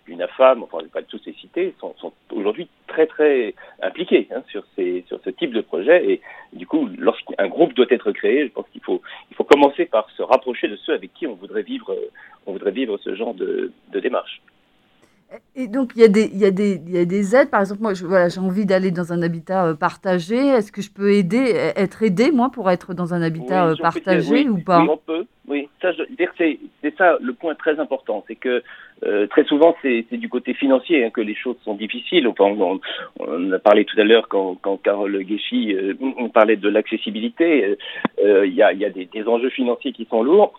l'UNAFAM, 0.06 0.62
enfin 0.62 0.78
pas 0.90 1.02
tous 1.02 1.20
les 1.26 1.34
citer, 1.34 1.74
sont, 1.78 1.94
sont 1.98 2.14
aujourd'hui 2.32 2.66
très 2.87 3.06
très 3.06 3.54
impliqués 3.82 4.26
hein, 4.34 4.42
sur 4.48 4.64
ces 4.74 5.04
ce 5.11 5.28
type 5.28 5.52
de 5.52 5.61
projet 5.61 6.12
et 6.12 6.22
du 6.54 6.66
coup 6.66 6.88
lorsqu'un 6.96 7.46
groupe 7.48 7.74
doit 7.74 7.84
être 7.90 8.11
créé, 8.12 8.44
je 8.44 8.52
pense 8.52 8.64
qu'il 8.72 8.80
faut 8.80 9.02
commencer 9.44 9.84
par 9.84 10.08
se 10.16 10.22
rapprocher 10.22 10.68
de 10.68 10.76
ceux 10.76 10.94
avec 10.94 11.12
qui 11.12 11.26
on 11.26 11.34
voudrait 11.34 11.62
vivre 11.62 11.94
on 12.46 12.52
voudrait 12.52 12.70
vivre 12.70 12.96
ce 13.04 13.14
genre 13.14 13.34
de 13.34 13.70
démarche. 13.92 14.40
Et 15.55 15.67
donc, 15.67 15.93
il 15.95 16.03
y, 16.03 16.05
a 16.05 16.09
des, 16.09 16.31
il, 16.33 16.38
y 16.38 16.45
a 16.47 16.51
des, 16.51 16.81
il 16.87 16.95
y 16.95 16.99
a 16.99 17.05
des 17.05 17.37
aides. 17.37 17.51
Par 17.51 17.61
exemple, 17.61 17.83
moi, 17.83 17.93
voilà, 18.03 18.29
j'ai 18.29 18.41
envie 18.41 18.64
d'aller 18.64 18.91
dans 18.91 19.12
un 19.12 19.23
habitat 19.23 19.67
euh, 19.67 19.75
partagé. 19.75 20.37
Est-ce 20.37 20.73
que 20.73 20.81
je 20.81 20.91
peux 20.91 21.12
aider, 21.12 21.53
être 21.77 22.03
aidé, 22.03 22.31
moi, 22.31 22.51
pour 22.51 22.71
être 22.71 22.95
dans 22.95 23.12
un 23.12 23.21
habitat 23.21 23.67
oui, 23.67 23.73
euh, 23.73 23.83
partagé 23.83 24.33
oui, 24.33 24.49
ou 24.49 24.59
pas? 24.59 24.81
Oui, 24.81 24.88
on 24.91 24.97
peut. 24.97 25.27
Oui. 25.49 25.69
c'est 25.81 26.97
ça 26.99 27.17
le 27.21 27.33
point 27.33 27.55
très 27.55 27.81
important, 27.81 28.23
c'est 28.29 28.37
que 28.37 28.62
euh, 29.05 29.27
très 29.29 29.45
souvent 29.45 29.75
c'est 29.81 30.05
du 30.12 30.29
côté 30.29 30.53
financier 30.53 31.05
hein, 31.05 31.11
que 31.11 31.23
les 31.23 31.35
choses 31.35 31.57
sont 31.64 31.75
difficiles. 31.75 32.29
On, 32.29 32.81
on, 33.19 33.53
a 33.53 33.59
parlé 33.59 33.85
tout 33.85 33.99
à 33.99 34.05
l'heure 34.05 34.29
quand, 34.29 34.57
quand 34.61 34.77
Carole 34.77 35.23
Guéchy 35.23 35.75
euh, 35.75 35.95
on 36.19 36.29
parlait 36.29 36.57
de 36.57 36.69
l'accessibilité, 36.69 37.79
euh, 38.23 38.47
il 38.47 38.55
y, 38.55 38.62
a, 38.62 38.73
y, 38.73 38.85
a, 38.85 38.91
des, 38.91 39.07
des, 39.07 39.25
enjeux 39.27 39.51
financiers 39.51 39.93
qui 39.93 40.05
sont 40.11 40.23
lourds. 40.23 40.53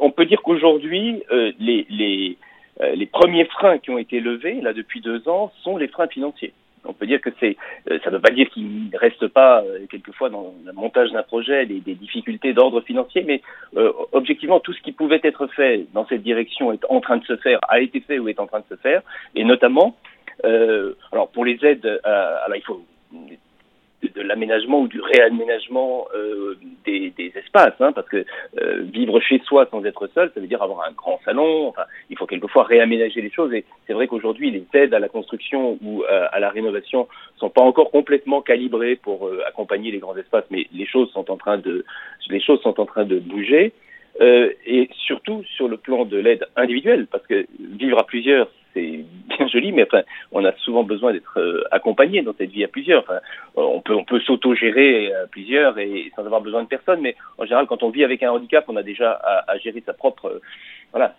on 0.00 0.10
peut 0.12 0.26
dire 0.26 0.40
qu'aujourd'hui 0.42 1.22
les, 1.58 1.86
les, 1.90 2.36
les 2.80 3.06
premiers 3.06 3.44
freins 3.46 3.78
qui 3.78 3.90
ont 3.90 3.98
été 3.98 4.20
levés 4.20 4.60
là 4.60 4.72
depuis 4.72 5.00
deux 5.00 5.28
ans 5.28 5.52
sont 5.62 5.76
les 5.76 5.88
freins 5.88 6.08
financiers. 6.08 6.52
On 6.84 6.92
peut 6.92 7.06
dire 7.06 7.20
que 7.20 7.30
c'est, 7.40 7.56
euh, 7.90 7.98
ça 8.02 8.10
ne 8.10 8.16
veut 8.16 8.22
pas 8.22 8.30
dire 8.30 8.48
qu'il 8.50 8.90
ne 8.90 8.98
reste 8.98 9.26
pas 9.28 9.62
euh, 9.62 9.86
quelquefois 9.90 10.30
dans 10.30 10.54
le 10.64 10.72
montage 10.72 11.10
d'un 11.12 11.22
projet 11.22 11.66
des, 11.66 11.80
des 11.80 11.94
difficultés 11.94 12.52
d'ordre 12.52 12.80
financier, 12.80 13.22
mais 13.26 13.42
euh, 13.76 13.92
objectivement 14.12 14.60
tout 14.60 14.72
ce 14.72 14.80
qui 14.80 14.92
pouvait 14.92 15.20
être 15.22 15.46
fait 15.48 15.86
dans 15.92 16.06
cette 16.06 16.22
direction 16.22 16.72
est 16.72 16.84
en 16.88 17.00
train 17.00 17.18
de 17.18 17.24
se 17.24 17.36
faire, 17.36 17.58
a 17.68 17.80
été 17.80 18.00
fait 18.00 18.18
ou 18.18 18.28
est 18.28 18.40
en 18.40 18.46
train 18.46 18.60
de 18.60 18.76
se 18.76 18.76
faire, 18.76 19.02
et 19.34 19.44
notamment, 19.44 19.96
alors 21.12 21.28
pour 21.32 21.44
les 21.44 21.58
aides, 21.64 22.00
alors 22.04 22.56
il 22.56 22.62
faut 22.62 22.82
de, 24.02 24.22
l'aménagement 24.22 24.80
ou 24.82 24.88
du 24.88 25.00
réaménagement 25.00 26.06
euh, 26.14 26.56
des, 26.84 27.12
des, 27.16 27.32
espaces, 27.36 27.74
hein, 27.80 27.92
parce 27.92 28.08
que 28.08 28.24
euh, 28.60 28.82
vivre 28.92 29.20
chez 29.20 29.40
soi 29.40 29.66
sans 29.70 29.84
être 29.84 30.06
seul, 30.14 30.30
ça 30.34 30.40
veut 30.40 30.46
dire 30.46 30.62
avoir 30.62 30.86
un 30.86 30.92
grand 30.92 31.20
salon. 31.24 31.68
Enfin, 31.68 31.84
il 32.10 32.16
faut 32.16 32.26
quelquefois 32.26 32.64
réaménager 32.64 33.20
les 33.20 33.30
choses. 33.30 33.52
Et 33.52 33.64
c'est 33.86 33.92
vrai 33.92 34.06
qu'aujourd'hui, 34.06 34.50
les 34.50 34.64
aides 34.74 34.94
à 34.94 34.98
la 34.98 35.08
construction 35.08 35.78
ou 35.82 36.04
euh, 36.04 36.26
à 36.30 36.40
la 36.40 36.50
rénovation 36.50 37.08
sont 37.36 37.50
pas 37.50 37.62
encore 37.62 37.90
complètement 37.90 38.40
calibrées 38.42 38.96
pour 38.96 39.26
euh, 39.26 39.42
accompagner 39.46 39.90
les 39.90 39.98
grands 39.98 40.16
espaces, 40.16 40.44
mais 40.50 40.66
les 40.72 40.86
choses 40.86 41.10
sont 41.12 41.30
en 41.30 41.36
train 41.36 41.58
de 41.58 41.84
les 42.30 42.40
choses 42.40 42.60
sont 42.62 42.78
en 42.80 42.86
train 42.86 43.04
de 43.04 43.18
bouger. 43.18 43.72
Euh, 44.20 44.50
et 44.66 44.90
surtout 45.06 45.44
sur 45.44 45.68
le 45.68 45.76
plan 45.76 46.04
de 46.04 46.16
l'aide 46.16 46.44
individuelle, 46.56 47.06
parce 47.06 47.24
que 47.26 47.46
vivre 47.60 47.98
à 47.98 48.04
plusieurs, 48.04 48.48
c'est 48.78 49.36
bien 49.36 49.48
joli, 49.48 49.72
mais 49.72 49.84
enfin, 49.84 50.02
on 50.32 50.44
a 50.44 50.52
souvent 50.58 50.82
besoin 50.82 51.12
d'être 51.12 51.38
euh, 51.38 51.64
accompagné 51.70 52.22
dans 52.22 52.34
cette 52.36 52.50
vie 52.50 52.64
à 52.64 52.68
plusieurs. 52.68 53.04
On 53.56 53.80
peut, 53.80 54.20
s'auto-gérer 54.20 55.12
à 55.12 55.26
plusieurs 55.26 55.78
et 55.78 56.10
sans 56.14 56.24
avoir 56.24 56.40
besoin 56.40 56.62
de 56.62 56.68
personne, 56.68 57.00
mais 57.00 57.16
en 57.38 57.44
général, 57.44 57.66
quand 57.66 57.82
on 57.82 57.90
vit 57.90 58.04
avec 58.04 58.22
un 58.22 58.30
handicap, 58.30 58.64
on 58.68 58.76
a 58.76 58.82
déjà 58.82 59.12
à, 59.12 59.58
gérer 59.58 59.82
sa 59.84 59.92
propre, 59.92 60.40
voilà, 60.92 61.14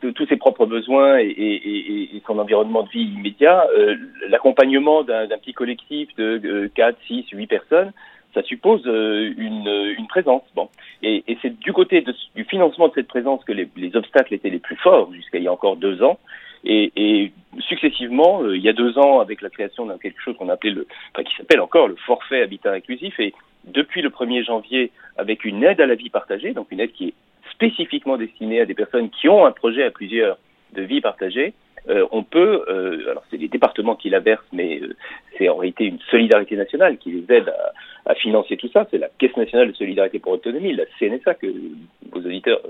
tous 0.00 0.26
ses 0.26 0.36
propres 0.36 0.66
besoins 0.66 1.18
et, 1.18 2.22
son 2.26 2.38
environnement 2.38 2.82
de 2.82 2.90
vie 2.90 3.14
immédiat. 3.16 3.66
Euh, 3.76 3.96
L'accompagnement 4.28 5.02
d'un 5.02 5.26
petit 5.38 5.54
collectif 5.54 6.14
de 6.16 6.70
4, 6.74 6.96
6, 7.06 7.26
8 7.32 7.46
personnes, 7.46 7.92
ça 8.34 8.42
suppose 8.42 8.82
euh, 8.86 9.32
une, 9.36 10.06
présence. 10.08 10.42
Bon. 10.54 10.68
Et, 11.02 11.24
c'est 11.42 11.58
du 11.58 11.72
côté 11.72 12.04
du 12.34 12.44
financement 12.44 12.88
de 12.88 12.94
cette 12.94 13.08
présence 13.08 13.42
que 13.44 13.52
les 13.52 13.96
obstacles 13.96 14.34
étaient 14.34 14.50
les 14.50 14.58
plus 14.58 14.76
forts 14.76 15.12
jusqu'à 15.12 15.38
il 15.38 15.44
y 15.44 15.48
a 15.48 15.52
encore 15.52 15.76
deux 15.76 16.02
ans. 16.02 16.18
Et, 16.64 17.32
successivement, 17.60 18.42
euh, 18.42 18.56
il 18.56 18.62
y 18.62 18.68
a 18.68 18.72
deux 18.72 18.98
ans, 18.98 19.20
avec 19.20 19.42
la 19.42 19.50
création 19.50 19.86
d'un 19.86 19.98
quelque 19.98 20.20
chose 20.20 20.36
qu'on 20.36 20.48
appelait 20.48 20.70
le, 20.70 20.86
enfin, 21.12 21.24
qui 21.24 21.34
s'appelle 21.36 21.60
encore 21.60 21.88
le 21.88 21.96
forfait 21.96 22.42
habitat 22.42 22.72
inclusif, 22.72 23.18
et 23.18 23.32
depuis 23.64 24.02
le 24.02 24.10
1er 24.10 24.44
janvier, 24.44 24.92
avec 25.16 25.44
une 25.44 25.64
aide 25.64 25.80
à 25.80 25.86
la 25.86 25.94
vie 25.94 26.10
partagée, 26.10 26.52
donc 26.52 26.68
une 26.70 26.80
aide 26.80 26.92
qui 26.92 27.08
est 27.08 27.14
spécifiquement 27.50 28.16
destinée 28.16 28.60
à 28.60 28.66
des 28.66 28.74
personnes 28.74 29.10
qui 29.10 29.28
ont 29.28 29.44
un 29.44 29.50
projet 29.50 29.82
à 29.82 29.90
plusieurs 29.90 30.38
de 30.74 30.82
vie 30.82 31.00
partagée, 31.00 31.54
euh, 31.88 32.06
on 32.10 32.22
peut, 32.22 32.64
euh, 32.68 33.10
alors 33.10 33.24
c'est 33.30 33.36
les 33.36 33.48
départements 33.48 33.96
qui 33.96 34.10
la 34.10 34.20
versent, 34.20 34.40
mais 34.52 34.80
euh, 34.80 34.96
c'est 35.36 35.48
en 35.48 35.56
réalité 35.56 35.84
une 35.84 35.98
solidarité 36.10 36.56
nationale 36.56 36.98
qui 36.98 37.10
les 37.12 37.34
aide 37.34 37.48
à, 37.48 37.72
à 38.12 38.14
financer 38.14 38.56
tout 38.56 38.70
ça. 38.72 38.86
C'est 38.90 38.98
la 38.98 39.08
Caisse 39.18 39.36
nationale 39.36 39.68
de 39.68 39.76
solidarité 39.76 40.18
pour 40.18 40.32
l'autonomie, 40.32 40.74
la 40.74 40.84
CNSA, 40.98 41.34
que 41.34 41.46
vos 42.10 42.20
auditeurs 42.20 42.60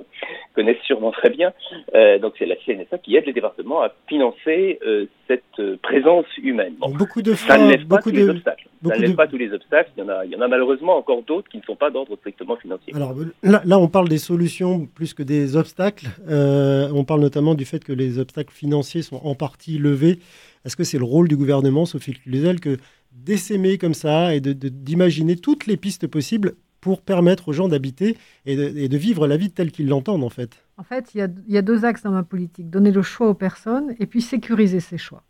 connaissent 0.54 0.82
sûrement 0.82 1.12
très 1.12 1.30
bien. 1.30 1.52
Euh, 1.94 2.18
donc 2.18 2.34
c'est 2.38 2.46
la 2.46 2.56
CNSA 2.56 2.98
qui 2.98 3.16
aide 3.16 3.26
les 3.26 3.32
départements 3.32 3.82
à 3.82 3.92
financer 4.08 4.78
euh, 4.86 5.06
cette 5.28 5.78
présence 5.82 6.26
humaine. 6.42 6.74
Bon, 6.80 6.88
beaucoup 6.90 7.22
de 7.22 7.34
ça 7.34 7.58
ne 7.58 7.70
lève 7.70 7.86
pas 7.86 7.98
tous 7.98 8.10
de... 8.10 8.16
les 8.16 8.28
obstacles. 8.28 8.68
ça 8.82 8.96
ne 8.96 9.00
lève 9.00 9.10
de... 9.10 9.16
pas 9.16 9.26
tous 9.26 9.36
les 9.36 9.52
obstacles. 9.52 9.90
Il 9.96 10.00
y 10.00 10.02
en 10.02 10.08
a, 10.08 10.24
il 10.24 10.32
y 10.32 10.36
en 10.36 10.40
a 10.40 10.48
malheureusement 10.48 10.96
encore 10.96 11.22
d'autres 11.22 11.48
qui 11.48 11.58
ne 11.58 11.62
sont 11.62 11.76
pas 11.76 11.90
d'ordre 11.90 12.16
strictement 12.16 12.56
financier. 12.56 12.94
Alors 12.94 13.14
là, 13.42 13.62
là, 13.64 13.78
on 13.78 13.88
parle 13.88 14.08
des 14.08 14.18
solutions 14.18 14.86
plus 14.86 15.14
que 15.14 15.22
des 15.22 15.56
obstacles. 15.56 16.06
Euh, 16.28 16.88
on 16.94 17.04
parle 17.04 17.20
notamment 17.20 17.54
du 17.54 17.64
fait 17.64 17.84
que 17.84 17.92
les 17.92 18.18
obstacles 18.18 18.52
financiers 18.52 19.02
sont 19.02 19.20
en 19.22 19.34
partie 19.34 19.78
levés. 19.78 20.18
Est-ce 20.64 20.76
que 20.76 20.84
c'est 20.84 20.98
le 20.98 21.04
rôle 21.04 21.28
du 21.28 21.36
gouvernement, 21.36 21.84
Sophie 21.84 22.14
Cluzel, 22.14 22.60
que 22.60 22.78
d'essaimer 23.12 23.78
comme 23.78 23.94
ça 23.94 24.34
et 24.34 24.40
d'imaginer 24.40 25.34
de, 25.34 25.38
de, 25.38 25.42
toutes 25.42 25.66
les 25.66 25.76
pistes 25.76 26.06
possibles 26.06 26.54
pour 26.80 27.02
permettre 27.02 27.48
aux 27.48 27.52
gens 27.52 27.68
d'habiter 27.68 28.16
et, 28.46 28.88
de, 28.88 28.96
vivre 28.96 29.26
la 29.26 29.36
vie 29.36 29.50
telle 29.50 29.72
qu'ils 29.72 29.88
l'entendent 29.88 30.24
en 30.24 30.28
fait 30.28 30.64
En 30.76 30.82
fait, 30.82 31.14
il 31.14 31.20
y, 31.20 31.28
il 31.48 31.54
y, 31.54 31.58
a, 31.58 31.62
deux 31.62 31.84
axes 31.84 32.02
dans 32.02 32.12
ma 32.12 32.22
politique. 32.22 32.70
Donner 32.70 32.92
le 32.92 33.02
choix 33.02 33.28
aux 33.28 33.34
personnes 33.34 33.94
et 33.98 34.06
puis 34.06 34.22
sécuriser 34.22 34.80
ces 34.80 34.98
choix. 34.98 35.24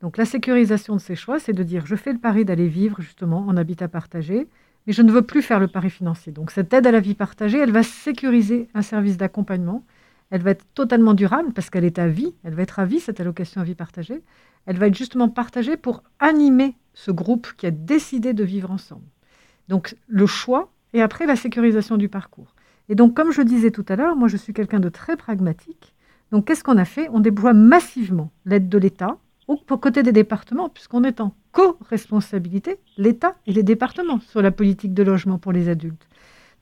Donc 0.00 0.18
la 0.18 0.26
sécurisation 0.26 0.96
de 0.96 1.00
ces 1.00 1.16
choix, 1.16 1.38
c'est 1.38 1.54
de 1.54 1.62
dire 1.62 1.86
je 1.86 1.96
fais 1.96 2.12
le 2.12 2.18
pari 2.18 2.44
d'aller 2.44 2.68
vivre 2.68 3.00
justement 3.00 3.46
en 3.46 3.56
habitat 3.56 3.88
partagé, 3.88 4.48
mais 4.86 4.92
je 4.92 5.02
ne 5.02 5.10
veux 5.10 5.22
plus 5.22 5.40
faire 5.40 5.60
le 5.60 5.68
pari 5.68 5.88
financier. 5.88 6.32
Donc 6.32 6.50
cette 6.50 6.72
aide 6.74 6.86
à 6.86 6.90
la 6.90 7.00
vie 7.00 7.14
partagée, 7.14 7.58
elle 7.58 7.72
va 7.72 7.82
sécuriser 7.82 8.68
un 8.74 8.82
service 8.82 9.16
d'accompagnement. 9.16 9.84
Elle 10.30 10.42
va 10.42 10.50
être 10.50 10.66
totalement 10.74 11.14
durable 11.14 11.52
parce 11.52 11.70
qu'elle 11.70 11.84
est 11.84 11.98
à 11.98 12.08
vie. 12.08 12.34
Elle 12.44 12.54
va 12.54 12.62
être 12.62 12.80
à 12.80 12.84
vie, 12.84 13.00
cette 13.00 13.20
allocation 13.20 13.60
à 13.60 13.64
vie 13.64 13.74
partagée. 13.74 14.20
Elle 14.66 14.78
va 14.78 14.88
être 14.88 14.96
justement 14.96 15.28
partagée 15.28 15.76
pour 15.76 16.02
animer 16.18 16.74
ce 16.92 17.10
groupe 17.10 17.48
qui 17.56 17.66
a 17.66 17.70
décidé 17.70 18.34
de 18.34 18.44
vivre 18.44 18.70
ensemble. 18.70 19.06
Donc 19.68 19.96
le 20.08 20.26
choix 20.26 20.70
et 20.92 21.02
après 21.02 21.26
la 21.26 21.36
sécurisation 21.36 21.96
du 21.96 22.08
parcours. 22.08 22.54
Et 22.88 22.94
donc 22.94 23.14
comme 23.14 23.32
je 23.32 23.42
disais 23.42 23.70
tout 23.70 23.84
à 23.88 23.96
l'heure, 23.96 24.16
moi 24.16 24.28
je 24.28 24.36
suis 24.36 24.52
quelqu'un 24.52 24.80
de 24.80 24.88
très 24.88 25.16
pragmatique. 25.16 25.94
Donc 26.32 26.46
qu'est-ce 26.46 26.64
qu'on 26.64 26.78
a 26.78 26.84
fait? 26.84 27.08
On 27.12 27.20
déploie 27.20 27.52
massivement 27.52 28.30
l'aide 28.44 28.68
de 28.68 28.78
l'État 28.78 29.18
aux 29.46 29.56
côté 29.76 30.02
des 30.02 30.12
départements, 30.12 30.68
puisqu'on 30.68 31.04
est 31.04 31.20
en 31.20 31.34
co-responsabilité, 31.52 32.78
l'État 32.96 33.36
et 33.46 33.52
les 33.52 33.62
départements, 33.62 34.20
sur 34.20 34.42
la 34.42 34.50
politique 34.50 34.94
de 34.94 35.02
logement 35.02 35.38
pour 35.38 35.52
les 35.52 35.68
adultes. 35.68 36.08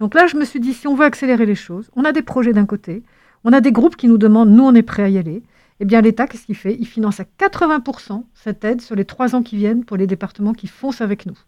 Donc 0.00 0.14
là, 0.14 0.26
je 0.26 0.36
me 0.36 0.44
suis 0.44 0.60
dit, 0.60 0.74
si 0.74 0.88
on 0.88 0.94
veut 0.94 1.04
accélérer 1.04 1.46
les 1.46 1.54
choses, 1.54 1.90
on 1.94 2.04
a 2.04 2.12
des 2.12 2.22
projets 2.22 2.52
d'un 2.52 2.66
côté, 2.66 3.02
on 3.44 3.52
a 3.52 3.60
des 3.60 3.72
groupes 3.72 3.96
qui 3.96 4.08
nous 4.08 4.18
demandent, 4.18 4.50
nous, 4.50 4.64
on 4.64 4.74
est 4.74 4.82
prêts 4.82 5.04
à 5.04 5.08
y 5.08 5.18
aller. 5.18 5.42
Eh 5.80 5.84
bien, 5.84 6.00
l'État, 6.00 6.26
qu'est-ce 6.26 6.46
qu'il 6.46 6.56
fait? 6.56 6.76
Il 6.78 6.86
finance 6.86 7.20
à 7.20 7.24
80% 7.38 8.24
cette 8.34 8.64
aide 8.64 8.80
sur 8.80 8.96
les 8.96 9.04
trois 9.04 9.34
ans 9.34 9.42
qui 9.42 9.56
viennent 9.56 9.84
pour 9.84 9.96
les 9.96 10.06
départements 10.06 10.52
qui 10.52 10.66
foncent 10.66 11.00
avec 11.00 11.26
nous. 11.26 11.38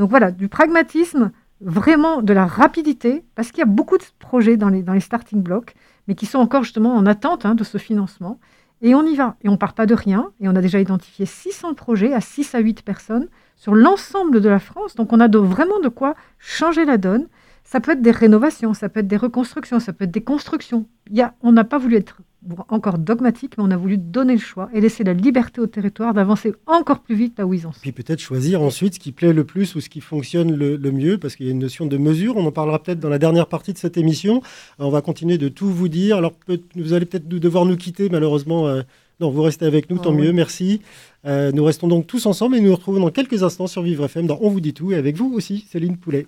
Donc 0.00 0.08
voilà, 0.08 0.30
du 0.30 0.48
pragmatisme, 0.48 1.30
vraiment 1.60 2.22
de 2.22 2.32
la 2.32 2.46
rapidité, 2.46 3.22
parce 3.34 3.50
qu'il 3.50 3.58
y 3.58 3.62
a 3.62 3.66
beaucoup 3.66 3.98
de 3.98 4.04
projets 4.18 4.56
dans 4.56 4.70
les, 4.70 5.00
starting 5.00 5.42
blocks, 5.42 5.74
mais 6.08 6.14
qui 6.14 6.24
sont 6.24 6.38
encore 6.38 6.62
justement 6.62 6.94
en 6.94 7.04
attente 7.04 7.44
hein, 7.44 7.54
de 7.54 7.64
ce 7.64 7.76
financement. 7.76 8.40
Et 8.80 8.94
on 8.94 9.02
y 9.02 9.14
va. 9.14 9.36
Et 9.42 9.50
on 9.50 9.52
ne 9.52 9.56
part 9.58 9.74
pas 9.74 9.84
de 9.84 9.92
rien. 9.92 10.30
Et 10.40 10.48
on 10.48 10.56
a 10.56 10.62
déjà 10.62 10.80
identifié 10.80 11.26
600 11.26 11.74
projets 11.74 12.14
à 12.14 12.22
6 12.22 12.54
à 12.54 12.60
8 12.60 12.80
personnes 12.80 13.28
sur 13.56 13.74
l'ensemble 13.74 14.40
de 14.40 14.48
la 14.48 14.58
France. 14.58 14.94
Donc 14.94 15.12
on 15.12 15.20
a 15.20 15.28
vraiment 15.28 15.80
de 15.80 15.88
quoi 15.88 16.14
changer 16.38 16.86
la 16.86 16.96
donne. 16.96 17.28
Ça 17.62 17.78
peut 17.80 17.92
être 17.92 18.00
des 18.00 18.10
rénovations, 18.10 18.72
ça 18.72 18.88
peut 18.88 19.00
être 19.00 19.06
des 19.06 19.18
reconstructions, 19.18 19.80
ça 19.80 19.92
peut 19.92 20.04
être 20.04 20.10
des 20.10 20.24
constructions. 20.24 20.86
Il 21.10 21.30
on 21.42 21.52
n'a 21.52 21.64
pas 21.64 21.76
voulu 21.76 21.96
être 21.96 22.22
encore 22.68 22.98
dogmatique, 22.98 23.54
mais 23.58 23.64
on 23.64 23.70
a 23.70 23.76
voulu 23.76 23.98
donner 23.98 24.34
le 24.34 24.40
choix 24.40 24.70
et 24.72 24.80
laisser 24.80 25.04
la 25.04 25.12
liberté 25.12 25.60
au 25.60 25.66
territoire 25.66 26.14
d'avancer 26.14 26.54
encore 26.66 27.00
plus 27.00 27.14
vite 27.14 27.38
là 27.38 27.46
où 27.46 27.54
ils 27.54 27.66
en 27.66 27.72
sont. 27.72 27.80
Puis 27.80 27.92
peut-être 27.92 28.20
choisir 28.20 28.62
ensuite 28.62 28.94
ce 28.94 29.00
qui 29.00 29.12
plaît 29.12 29.32
le 29.32 29.44
plus 29.44 29.74
ou 29.74 29.80
ce 29.80 29.88
qui 29.88 30.00
fonctionne 30.00 30.54
le, 30.54 30.76
le 30.76 30.92
mieux, 30.92 31.18
parce 31.18 31.36
qu'il 31.36 31.46
y 31.46 31.48
a 31.48 31.52
une 31.52 31.58
notion 31.58 31.86
de 31.86 31.96
mesure. 31.96 32.36
On 32.36 32.46
en 32.46 32.52
parlera 32.52 32.82
peut-être 32.82 33.00
dans 33.00 33.08
la 33.08 33.18
dernière 33.18 33.46
partie 33.46 33.72
de 33.72 33.78
cette 33.78 33.96
émission. 33.96 34.42
Alors, 34.78 34.88
on 34.88 34.92
va 34.92 35.02
continuer 35.02 35.38
de 35.38 35.48
tout 35.48 35.68
vous 35.68 35.88
dire. 35.88 36.16
Alors 36.16 36.32
vous 36.76 36.92
allez 36.92 37.06
peut-être 37.06 37.28
devoir 37.28 37.66
nous 37.66 37.76
quitter, 37.76 38.08
malheureusement. 38.08 38.68
Euh, 38.68 38.82
non, 39.20 39.30
vous 39.30 39.42
restez 39.42 39.66
avec 39.66 39.90
nous, 39.90 39.98
oh, 39.98 40.02
tant 40.02 40.14
oui. 40.14 40.22
mieux, 40.22 40.32
merci. 40.32 40.80
Euh, 41.26 41.52
nous 41.52 41.64
restons 41.64 41.88
donc 41.88 42.06
tous 42.06 42.24
ensemble 42.24 42.56
et 42.56 42.60
nous 42.60 42.68
nous 42.68 42.74
retrouvons 42.74 43.00
dans 43.00 43.10
quelques 43.10 43.42
instants 43.42 43.66
sur 43.66 43.82
Vivre 43.82 44.06
FM 44.06 44.26
dans 44.26 44.38
On 44.40 44.48
vous 44.48 44.60
dit 44.60 44.72
tout 44.72 44.92
et 44.92 44.96
avec 44.96 45.16
vous 45.16 45.32
aussi, 45.34 45.66
Céline 45.70 45.98
Poulet. 45.98 46.26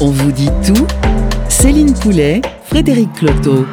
On 0.00 0.10
vous 0.10 0.32
dit 0.32 0.48
tout, 0.66 0.86
Céline 1.48 1.94
Poulet, 1.94 2.42
Frédéric 2.64 3.12
Cloteau. 3.12 3.64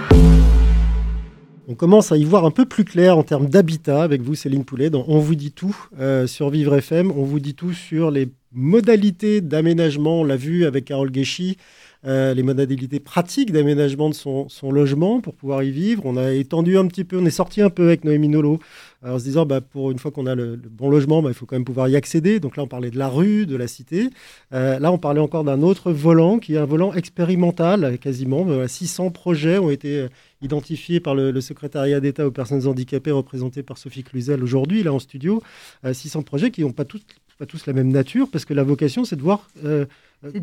On 1.72 1.76
commence 1.76 2.12
à 2.12 2.18
y 2.18 2.24
voir 2.24 2.46
un 2.46 2.52
peu 2.52 2.66
plus 2.66 2.84
clair 2.84 3.16
en 3.16 3.22
termes 3.22 3.46
d'habitat 3.46 4.02
avec 4.02 4.24
vous, 4.24 4.34
Céline 4.34 4.66
Poulet. 4.66 4.90
On 4.92 5.20
vous 5.20 5.36
dit 5.36 5.52
tout 5.52 5.78
euh, 6.00 6.26
sur 6.26 6.50
Vivre 6.50 6.74
FM. 6.74 7.12
On 7.12 7.22
vous 7.22 7.40
dit 7.40 7.54
tout 7.54 7.74
sur 7.74 8.10
les 8.10 8.28
modalités 8.52 9.40
d'aménagement. 9.40 10.22
On 10.22 10.24
l'a 10.24 10.36
vu 10.36 10.66
avec 10.66 10.86
Carole 10.86 11.12
Guéchy. 11.12 11.58
Euh, 12.06 12.34
les 12.34 12.44
modalités 12.44 13.02
pratiques 13.02 13.52
d'aménagement 13.52 14.10
de 14.10 14.14
son, 14.14 14.48
logement 14.72 15.20
pour 15.20 15.34
pouvoir 15.36 15.64
y 15.64 15.72
vivre. 15.72 16.04
On 16.06 16.16
a 16.16 16.32
étendu 16.32 16.78
un 16.78 16.88
petit 16.88 17.04
peu, 17.04 17.18
on 17.18 17.26
est 17.26 17.30
sorti 17.30 17.62
un 17.62 17.70
peu 17.70 17.88
avec 17.88 18.06
Noémie 18.06 18.30
Nolo 18.30 18.60
en 19.06 19.20
se 19.20 19.24
disant, 19.26 19.46
bah, 19.46 19.60
pour 19.60 19.92
une 19.92 20.00
fois 20.00 20.10
qu'on 20.12 20.26
a 20.26 20.34
le, 20.34 20.56
bon 20.56 20.90
logement, 20.90 21.22
bah, 21.22 21.30
il 21.30 21.34
faut 21.34 21.46
quand 21.46 21.58
même 21.58 21.66
pouvoir 21.66 21.90
y 21.90 21.98
accéder. 21.98 22.40
Donc 22.40 22.56
là, 22.56 22.64
on 22.64 22.68
parlait 22.68 22.90
de 22.90 22.98
la 22.98 23.10
rue, 23.10 23.46
de 23.46 23.58
la 23.58 23.68
cité. 23.68 24.10
Euh, 24.54 24.80
là, 24.80 24.94
on 24.94 24.98
parlait 24.98 25.20
encore 25.20 25.44
d'un 25.44 25.62
autre 25.62 25.92
volant 25.92 26.40
qui 26.40 26.56
est 26.56 26.58
un 26.58 26.66
volant 26.66 26.94
expérimental, 26.94 27.98
quasiment. 28.00 28.46
600 28.66 29.12
projets 29.12 29.58
ont 29.58 29.70
été 29.70 30.08
identifiés 30.42 31.02
par 31.02 31.16
le, 31.16 31.42
secrétariat 31.42 32.00
d'État 32.00 32.26
aux 32.26 32.32
personnes 32.32 32.66
handicapées 32.66 33.12
représenté 33.12 33.62
par 33.62 33.78
Sophie 33.78 34.04
Cluzel 34.04 34.42
aujourd'hui, 34.42 34.84
là 34.84 34.94
en 34.94 35.00
studio. 35.00 35.42
600 35.92 36.22
projets 36.22 36.52
qui 36.52 36.62
n'ont 36.62 36.72
pas 36.72 36.86
tous 36.86 37.02
pas 37.40 37.46
tous 37.46 37.66
la 37.66 37.74
même 37.74 37.90
nature, 37.90 38.28
parce 38.32 38.46
que 38.46 38.54
la 38.54 38.64
vocation, 38.64 39.06
c'est 39.06 39.16
de 39.16 39.22
voir 39.22 39.48
euh, 39.66 39.86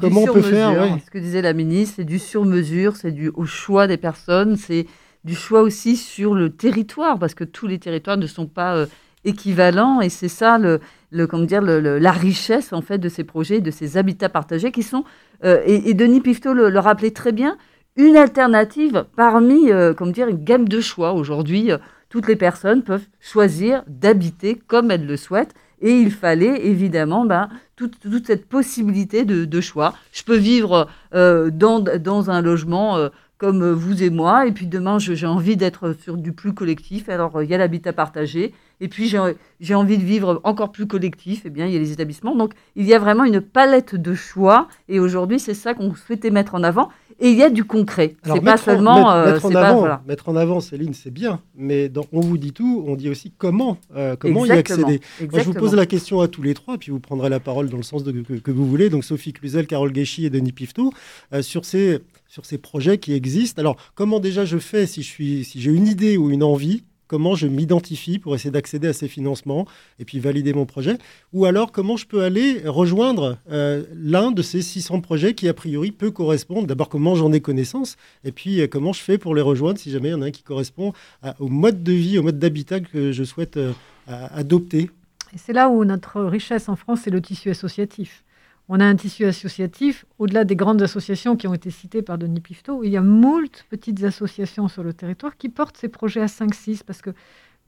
comment 0.01 0.23
on 0.23 0.33
peut 0.33 0.43
faire 0.43 0.99
Ce 1.05 1.11
que 1.11 1.19
disait 1.19 1.43
la 1.43 1.53
ministre, 1.53 1.95
c'est 1.97 2.05
du 2.05 2.19
sur-mesure, 2.19 2.97
c'est 2.97 3.13
du 3.13 3.29
au 3.35 3.45
choix 3.45 3.87
des 3.87 3.99
personnes, 3.99 4.57
c'est 4.57 4.87
du 5.25 5.35
choix 5.35 5.63
aussi 5.63 5.97
sur 5.97 6.35
le 6.35 6.51
territoire, 6.51 7.19
parce 7.19 7.35
que 7.35 7.45
tous 7.45 7.67
les 7.67 7.79
territoires 7.79 8.17
ne 8.17 8.27
sont 8.27 8.47
pas 8.47 8.87
équivalents, 9.25 10.01
et 10.01 10.09
c'est 10.09 10.29
ça 10.29 10.57
le, 10.59 10.81
le, 11.11 11.27
comment 11.27 11.45
dire, 11.45 11.61
la 11.63 12.13
richesse 12.13 12.73
en 12.73 12.81
fait 12.81 12.99
de 12.99 13.09
ces 13.09 13.25
projets, 13.25 13.61
de 13.61 13.71
ces 13.71 13.97
habitats 13.97 14.29
partagés 14.29 14.73
qui 14.73 14.83
sont, 14.83 15.05
et, 15.45 15.93
Denis 15.95 16.21
Pifto 16.21 16.55
le, 16.55 16.79
rappelait 16.79 17.11
très 17.11 17.33
bien, 17.33 17.59
une 17.97 18.17
alternative 18.17 19.07
parmi, 19.17 19.71
euh, 19.71 19.95
comme 19.95 20.13
dire, 20.13 20.29
une 20.29 20.45
gamme 20.45 20.69
de 20.69 20.81
choix. 20.81 21.13
Aujourd'hui, 21.13 21.73
euh, 21.73 21.79
toutes 22.09 22.29
les 22.29 22.37
personnes 22.37 22.83
peuvent 22.83 23.07
choisir 23.21 23.83
d'habiter 23.87 24.61
comme 24.67 24.91
elles 24.91 25.07
le 25.07 25.17
souhaitent. 25.17 25.55
Et 25.81 25.99
il 25.99 26.11
fallait 26.11 26.67
évidemment 26.67 27.27
ben, 27.27 27.49
toute, 27.77 27.97
cette 28.27 28.49
possibilité 28.49 29.25
de, 29.25 29.61
choix. 29.61 29.95
Je 30.13 30.23
peux 30.23 30.37
vivre 30.37 30.89
euh, 31.15 31.51
dans, 31.51 31.81
dans, 31.81 32.31
un 32.31 32.41
logement 32.41 33.11
comme 33.39 33.71
vous 33.71 34.03
et 34.03 34.11
moi, 34.11 34.47
et 34.47 34.53
puis 34.53 34.67
demain 34.67 34.99
j'ai 34.99 35.27
envie 35.27 35.57
d'être 35.57 35.93
sur 35.93 36.17
du 36.17 36.33
plus 36.33 36.55
collectif, 36.55 37.09
alors 37.09 37.43
il 37.43 37.51
y 37.51 37.55
a 37.55 37.59
l'habitat 37.59 37.93
partagé, 37.93 38.55
et 38.81 38.89
puis 38.89 39.13
j'ai 39.61 39.75
envie 39.75 39.99
de 39.99 40.05
vivre 40.05 40.41
encore 40.45 40.73
plus 40.73 40.87
collectif, 40.87 41.45
et 41.45 41.49
eh 41.49 41.51
bien 41.51 41.67
il 41.67 41.73
y 41.73 41.77
a 41.77 41.79
les 41.79 41.93
établissements. 41.93 42.35
Donc 42.35 42.55
il 42.77 42.87
y 42.87 42.95
a 42.95 42.99
vraiment 42.99 43.25
une 43.25 43.43
palette 43.43 43.95
de 43.95 44.15
choix, 44.15 44.69
et 44.89 45.01
aujourd'hui 45.01 45.39
c'est 45.39 45.55
ça 45.55 45.75
qu'on 45.75 45.95
souhaitait 45.95 46.31
mettre 46.31 46.55
en 46.55 46.63
avant. 46.63 46.89
Et 47.19 47.31
il 47.31 47.39
y 47.39 47.43
a 47.43 47.51
du 47.51 47.65
concret. 47.65 48.17
C'est 48.25 48.41
pas 48.43 48.57
seulement. 48.57 49.25
Mettre, 49.25 49.47
euh, 49.47 49.49
en 49.49 49.55
avant, 49.55 49.99
mettre 50.07 50.29
en 50.29 50.37
avant, 50.37 50.61
Céline, 50.61 50.93
c'est 50.93 51.11
bien. 51.11 51.41
Mais 51.57 51.89
dans 51.89 52.05
On 52.13 52.21
vous 52.21 52.37
dit 52.37 52.53
tout, 52.53 52.85
on 52.87 52.95
dit 52.95 53.09
aussi 53.09 53.33
comment, 53.37 53.79
euh, 53.97 54.17
comment 54.19 54.45
y 54.45 54.51
accéder. 54.51 55.01
Moi, 55.21 55.41
je 55.41 55.45
vous 55.45 55.55
pose 55.55 55.75
la 55.75 55.87
question 55.87 56.21
à 56.21 56.29
tous 56.29 56.43
les 56.43 56.55
trois, 56.55 56.77
puis 56.77 56.93
vous 56.93 57.01
prendrez 57.01 57.31
la 57.31 57.41
parole 57.41 57.71
dans 57.71 57.79
le 57.79 57.83
sens 57.83 58.05
de, 58.05 58.13
que, 58.13 58.51
vous 58.51 58.67
voulez. 58.67 58.91
Donc 58.91 59.05
Sophie 59.05 59.33
Cluzel, 59.33 59.67
Carole 59.67 59.93
Guéchy 59.93 60.27
et 60.27 60.31
Denis 60.31 60.53
Pifto, 60.53 60.93
euh, 61.33 61.43
sur, 61.43 61.65
ces, 61.65 62.01
sur 62.29 62.45
ces 62.45 62.59
projets 62.59 62.99
qui 62.99 63.15
existent. 63.15 63.61
Alors, 63.61 63.77
comment 63.95 64.21
déjà 64.21 64.45
je 64.45 64.59
fais 64.59 64.87
si 64.87 65.03
j'ai 65.03 65.43
si 65.43 65.65
une 65.65 65.87
idée 65.87 66.17
ou 66.17 66.31
une 66.31 66.43
envie 66.43 66.85
comment 67.07 67.35
je 67.35 67.47
m'identifie 67.47 68.19
pour 68.19 68.35
essayer 68.35 68.51
d'accéder 68.51 68.89
à 68.89 68.93
ces 68.93 69.09
financements 69.09 69.67
et 69.99 70.05
puis 70.05 70.19
valider 70.19 70.53
mon 70.53 70.67
projet, 70.67 70.99
ou 71.33 71.45
alors 71.45 71.73
comment 71.73 71.97
je 71.97 72.07
peux 72.07 72.23
aller 72.23 72.63
rejoindre 72.65 73.39
euh, 73.51 73.85
l'un 73.95 74.31
de 74.31 74.43
ces 74.43 74.63
600 74.63 75.01
projets 75.01 75.35
qui 75.35 75.49
a 75.49 75.55
priori 75.55 75.93
peut 75.93 76.11
correspondre. 76.11 76.67
D'abord 76.67 76.89
comment 76.89 77.15
j'en 77.15 77.33
ai 77.33 77.41
connaissance, 77.41 77.97
et 78.25 78.33
puis 78.33 78.61
euh, 78.61 78.67
comment 78.67 78.93
je 78.93 79.01
fais 79.01 79.19
pour 79.19 79.35
les 79.35 79.43
rejoindre 79.43 79.79
si 79.79 79.91
jamais 79.91 80.09
il 80.09 80.13
y 80.13 80.15
en 80.15 80.23
a 80.23 80.27
un 80.27 80.31
qui 80.31 80.43
correspond 80.43 80.93
au 81.39 81.49
mode 81.49 81.83
de 81.83 81.93
vie, 81.93 82.19
au 82.19 82.23
mode 82.23 82.39
d'habitat 82.39 82.81
que 82.81 83.13
je 83.13 83.25
souhaite 83.25 83.57
euh, 83.57 83.73
adopter. 84.09 84.91
Et 85.35 85.39
c'est 85.39 85.53
là 85.53 85.69
où 85.69 85.85
notre 85.85 86.23
richesse 86.23 86.69
en 86.69 86.77
France, 86.77 87.01
c'est 87.05 87.11
le 87.11 87.21
tissu 87.21 87.51
associatif 87.51 88.23
on 88.69 88.81
a 88.81 88.85
un 88.85 88.97
tissu 88.97 89.25
associatif, 89.25 90.07
au-delà 90.19 90.45
des 90.45 90.57
grandes 90.57 90.83
associations 90.83 91.37
qui 91.37 91.47
ont 91.47 91.55
été 91.55 91.71
citées 91.71 92.03
par 92.03 92.19
Denis 92.19 92.41
Pifto, 92.41 92.83
il 92.83 92.91
y 92.91 92.97
a 92.97 93.03
moult 93.03 93.65
petites 93.71 94.03
associations 94.03 94.69
sur 94.69 94.83
le 94.83 94.93
territoire 94.93 95.37
qui 95.37 95.49
portent 95.49 95.77
ces 95.77 95.89
projets 95.89 96.21
à 96.21 96.27
5-6, 96.27 96.83
parce 96.85 97.01
que 97.01 97.11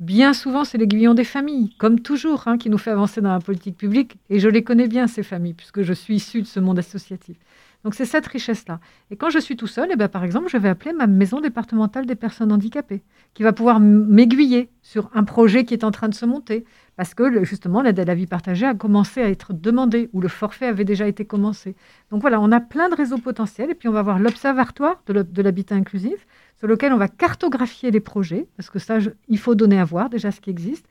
bien 0.01 0.33
souvent, 0.33 0.65
c'est 0.65 0.79
l'aiguillon 0.79 1.15
des 1.15 1.25
familles, 1.25 1.75
comme 1.79 2.01
toujours, 2.01 2.49
hein, 2.49 2.59
qui 2.59 2.69
nous 2.71 2.79
fait 2.79 2.91
avancer 2.91 3.21
dans 3.21 3.33
la 3.33 3.41
politique 3.41 3.77
publique, 3.77 4.19
et 4.29 4.41
je 4.41 4.49
les 4.49 4.65
connais 4.65 4.89
bien, 4.89 5.07
ces 5.07 5.23
familles, 5.23 5.55
puisque 5.55 5.83
je 5.83 5.93
suis 5.93 6.17
issue 6.17 6.43
de 6.43 6.47
ce 6.47 6.59
monde 6.59 6.79
associatif. 6.79 7.37
Donc 7.85 7.95
c'est 7.95 8.07
cette 8.07 8.27
richesse-là. 8.27 8.81
Et 9.13 9.17
quand 9.17 9.31
je 9.31 9.39
suis 9.39 9.57
tout 9.57 9.69
seul, 9.69 9.91
eh 9.93 9.97
bien, 9.97 10.09
par 10.09 10.25
exemple, 10.25 10.49
je 10.49 10.57
vais 10.57 10.69
appeler 10.69 10.93
ma 10.93 11.07
maison 11.07 11.41
départementale 11.41 12.07
des 12.07 12.17
personnes 12.17 12.51
handicapées, 12.51 13.03
qui 13.35 13.45
va 13.45 13.53
pouvoir 13.53 13.79
m'aiguiller 13.79 14.69
sur 14.83 15.11
un 15.15 15.23
projet 15.23 15.65
qui 15.65 15.75
est 15.75 15.85
en 15.85 15.93
train 15.93 16.09
de 16.09 16.15
se 16.15 16.27
monter, 16.27 16.65
parce 16.99 17.15
que 17.15 17.45
justement 17.45 17.81
l'aide 17.81 18.01
à 18.01 18.05
la 18.05 18.17
vie 18.17 18.27
partagée 18.27 18.67
a 18.67 18.75
commencé 18.75 19.23
à 19.23 19.29
être 19.29 19.53
demandée, 19.53 20.11
ou 20.13 20.21
le 20.21 20.27
forfait 20.27 20.67
avait 20.67 20.85
déjà 20.85 21.07
été 21.07 21.25
commencé. 21.25 21.77
Donc 22.11 22.23
voilà, 22.23 22.41
on 22.41 22.51
a 22.51 22.59
plein 22.59 22.89
de 22.89 22.97
réseaux 22.97 23.19
potentiels, 23.19 23.71
et 23.71 23.77
puis 23.77 23.89
on 23.89 23.93
va 23.93 24.03
voir 24.03 24.19
l'observatoire 24.19 25.01
de 25.07 25.43
l'habitat 25.43 25.77
inclusif, 25.77 26.27
sur 26.59 26.67
lequel 26.67 26.93
on 26.93 26.97
va 26.97 27.07
cartographier 27.07 27.93
les 27.93 28.01
projets, 28.01 28.49
parce 28.57 28.69
que 28.69 28.81
ça, 28.81 28.99
il 29.29 29.39
faut 29.39 29.55
donner 29.55 29.79
à 29.79 29.85
voir 29.85 30.11
déjà 30.11 30.33
ce 30.33 30.41
qui 30.41 30.51
existe, 30.51 30.87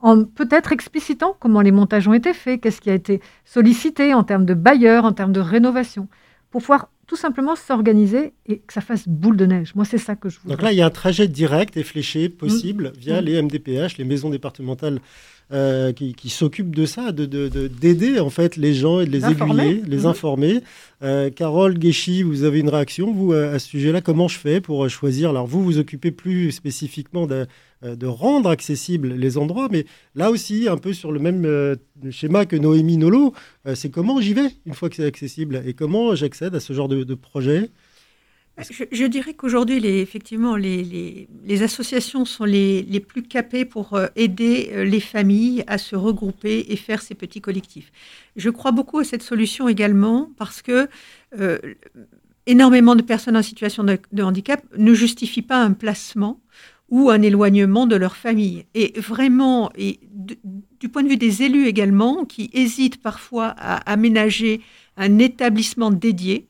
en 0.00 0.24
peut-être 0.24 0.72
explicitant 0.72 1.36
comment 1.38 1.60
les 1.60 1.70
montages 1.70 2.08
ont 2.08 2.12
été 2.12 2.34
faits, 2.34 2.60
qu'est-ce 2.60 2.80
qui 2.80 2.90
a 2.90 2.94
été 2.94 3.20
sollicité 3.44 4.14
en 4.14 4.24
termes 4.24 4.46
de 4.46 4.54
bailleurs, 4.54 5.04
en 5.04 5.12
termes 5.12 5.32
de 5.32 5.38
rénovation 5.38 6.08
pour 6.50 6.60
pouvoir 6.60 6.90
tout 7.06 7.16
simplement 7.16 7.56
s'organiser 7.56 8.34
et 8.46 8.58
que 8.58 8.72
ça 8.72 8.80
fasse 8.80 9.08
boule 9.08 9.36
de 9.36 9.46
neige. 9.46 9.74
Moi, 9.74 9.84
c'est 9.84 9.98
ça 9.98 10.14
que 10.14 10.28
je 10.28 10.38
voudrais. 10.38 10.56
Donc 10.56 10.62
là, 10.62 10.72
il 10.72 10.78
y 10.78 10.82
a 10.82 10.86
un 10.86 10.90
trajet 10.90 11.26
direct 11.26 11.76
et 11.76 11.82
fléché 11.82 12.28
possible 12.28 12.88
mmh. 12.94 12.98
via 12.98 13.20
mmh. 13.20 13.24
les 13.24 13.42
MDPH, 13.42 13.98
les 13.98 14.04
maisons 14.04 14.30
départementales 14.30 15.00
euh, 15.52 15.92
qui, 15.92 16.28
s'occupent 16.28 16.74
de 16.74 16.86
ça, 16.86 17.12
d'aider 17.12 17.50
de, 17.50 17.66
d'aider 17.68 18.20
en 18.20 18.30
fait 18.30 18.56
les 18.56 18.74
gens 18.74 19.00
et 19.00 19.06
de 19.06 19.10
les 19.10 19.24
aiguiller, 19.26 19.82
les 19.86 20.02
mmh. 20.02 20.06
informer. 20.06 20.60
Euh, 21.02 21.30
Carole 21.30 21.78
Guéchy, 21.78 22.22
vous 22.22 22.44
avez 22.44 22.60
une 22.60 22.68
réaction, 22.68 23.12
vous, 23.12 23.32
à 23.32 23.58
ce 23.58 23.68
sujet-là? 23.68 24.00
Comment 24.00 24.28
je 24.28 24.38
fais 24.38 24.60
pour 24.60 24.88
choisir? 24.88 25.30
Alors, 25.30 25.46
vous, 25.46 25.62
vous 25.62 25.78
occupez 25.78 26.10
plus 26.10 26.52
spécifiquement 26.52 27.26
de, 27.26 27.46
euh, 27.84 27.96
de 27.96 28.06
rendre 28.06 28.48
accessibles 28.48 29.12
les 29.14 29.38
endroits, 29.38 29.66
mais 29.68 29.86
là 30.14 30.30
aussi, 30.30 30.68
un 30.68 30.76
peu 30.76 30.92
sur 30.92 31.10
le 31.10 31.18
même 31.18 31.44
euh, 31.44 31.74
schéma 32.10 32.46
que 32.46 32.54
Noémie 32.54 32.96
Nolo, 32.96 33.34
euh, 33.66 33.74
c'est 33.74 33.90
comment 33.90 34.20
j'y 34.20 34.34
vais 34.34 34.50
une 34.66 34.74
fois 34.74 34.88
que 34.88 34.94
c'est 34.94 35.04
accessible 35.04 35.60
et 35.66 35.74
comment 35.74 36.14
j'accède 36.14 36.54
à 36.54 36.60
ce 36.60 36.72
genre 36.74 36.86
de, 36.86 37.14
projet? 37.14 37.70
Je, 38.58 39.06
dirais 39.06 39.34
qu'aujourd'hui, 39.34 39.84
effectivement, 39.86 40.56
les, 40.56 41.26
associations 41.62 42.24
sont 42.24 42.44
les, 42.44 43.04
plus 43.06 43.22
capées 43.22 43.64
pour 43.64 43.98
aider 44.14 44.84
les 44.84 45.00
familles 45.00 45.64
à 45.66 45.78
se 45.78 45.96
regrouper 45.96 46.66
et 46.68 46.76
faire 46.76 47.00
ces 47.00 47.14
petits 47.14 47.40
collectifs. 47.40 47.90
Je 48.36 48.50
crois 48.50 48.72
beaucoup 48.72 48.98
à 48.98 49.04
cette 49.04 49.22
solution 49.22 49.68
également 49.68 50.30
parce 50.36 50.60
que 50.60 50.88
énormément 52.46 52.94
de 52.94 53.02
personnes 53.02 53.36
en 53.36 53.42
situation 53.42 53.84
de, 53.84 54.22
handicap 54.22 54.62
ne 54.76 54.94
justifient 54.94 55.42
pas 55.42 55.62
un 55.62 55.72
placement 55.72 56.40
ou 56.88 57.08
un 57.08 57.22
éloignement 57.22 57.86
de 57.86 57.96
leur 57.96 58.16
famille. 58.16 58.66
Et 58.74 58.92
vraiment, 59.00 59.70
du 59.76 60.88
point 60.90 61.02
de 61.02 61.08
vue 61.08 61.16
des 61.16 61.42
élus 61.42 61.66
également, 61.66 62.26
qui 62.26 62.50
hésitent 62.52 63.00
parfois 63.00 63.54
à 63.56 63.76
aménager 63.90 64.60
un 64.98 65.18
établissement 65.18 65.90
dédié, 65.90 66.48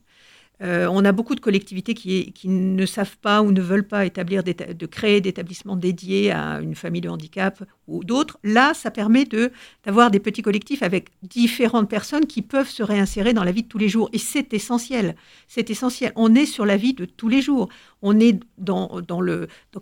euh, 0.62 0.86
on 0.90 1.04
a 1.04 1.12
beaucoup 1.12 1.34
de 1.34 1.40
collectivités 1.40 1.94
qui, 1.94 2.32
ne 2.48 2.86
savent 2.86 3.16
pas 3.18 3.42
ou 3.42 3.50
ne 3.50 3.60
veulent 3.60 3.86
pas 3.86 4.04
établir 4.04 4.44
de 4.44 4.86
créer 4.86 5.20
d'établissements 5.20 5.76
dédiés 5.76 6.30
à 6.30 6.60
une 6.60 6.74
famille 6.74 7.00
de 7.00 7.08
handicap 7.08 7.64
ou 7.88 8.04
d'autres. 8.04 8.38
Là, 8.44 8.72
ça 8.74 8.90
permet 8.90 9.24
de 9.24 9.50
d'avoir 9.84 10.10
des 10.10 10.20
petits 10.20 10.42
collectifs 10.42 10.82
avec 10.82 11.08
différentes 11.22 11.90
personnes 11.90 12.26
qui 12.26 12.42
peuvent 12.42 12.68
se 12.68 12.82
réinsérer 12.82 13.32
dans 13.32 13.44
la 13.44 13.52
vie 13.52 13.64
de 13.64 13.68
tous 13.68 13.78
les 13.78 13.88
jours. 13.88 14.08
Et 14.12 14.18
c'est 14.18 14.54
essentiel. 14.54 15.16
C'est 15.48 15.70
essentiel. 15.70 16.12
On 16.14 16.34
est 16.34 16.46
sur 16.46 16.64
la 16.64 16.76
vie 16.76 16.94
de 16.94 17.04
tous 17.04 17.28
les 17.28 17.42
jours. 17.42 17.68
On 18.02 18.18
est 18.18 18.38
dans, 18.58 19.02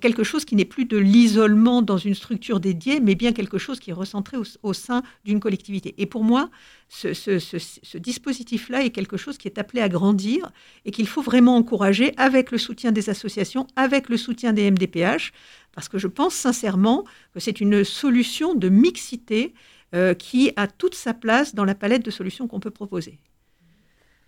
quelque 0.00 0.22
chose 0.22 0.44
qui 0.44 0.54
n'est 0.54 0.64
plus 0.64 0.84
de 0.84 0.98
l'isolement 0.98 1.82
dans 1.82 1.96
une 1.96 2.14
structure 2.14 2.60
dédiée, 2.60 3.00
mais 3.00 3.14
bien 3.14 3.32
quelque 3.32 3.58
chose 3.58 3.80
qui 3.80 3.90
est 3.90 3.94
recentré 3.94 4.36
au 4.62 4.72
sein 4.72 5.02
d'une 5.24 5.40
collectivité. 5.40 5.94
Et 5.98 6.06
pour 6.06 6.22
moi, 6.22 6.50
ce, 6.88 7.96
dispositif-là 7.96 8.84
est 8.84 8.90
quelque 8.90 9.16
chose 9.16 9.38
qui 9.38 9.48
est 9.48 9.58
appelé 9.58 9.80
à 9.80 9.88
grandir 9.88 10.50
et 10.84 10.90
qu'il 10.90 11.06
faut 11.06 11.22
vraiment 11.22 11.56
encourager 11.56 12.12
avec 12.16 12.50
le 12.50 12.58
soutien 12.58 12.92
des 12.92 13.10
associations, 13.10 13.66
avec 13.76 14.08
le 14.08 14.16
soutien 14.16 14.52
des 14.52 14.70
MDPH, 14.70 15.32
parce 15.72 15.88
que 15.88 15.98
je 15.98 16.06
pense 16.06 16.34
sincèrement 16.34 17.04
que 17.32 17.40
c'est 17.40 17.60
une 17.60 17.84
solution 17.84 18.54
de 18.54 18.68
mixité 18.68 19.54
euh, 19.94 20.14
qui 20.14 20.52
a 20.56 20.66
toute 20.66 20.94
sa 20.94 21.14
place 21.14 21.54
dans 21.54 21.64
la 21.64 21.74
palette 21.74 22.04
de 22.04 22.10
solutions 22.10 22.46
qu'on 22.46 22.60
peut 22.60 22.70
proposer. 22.70 23.18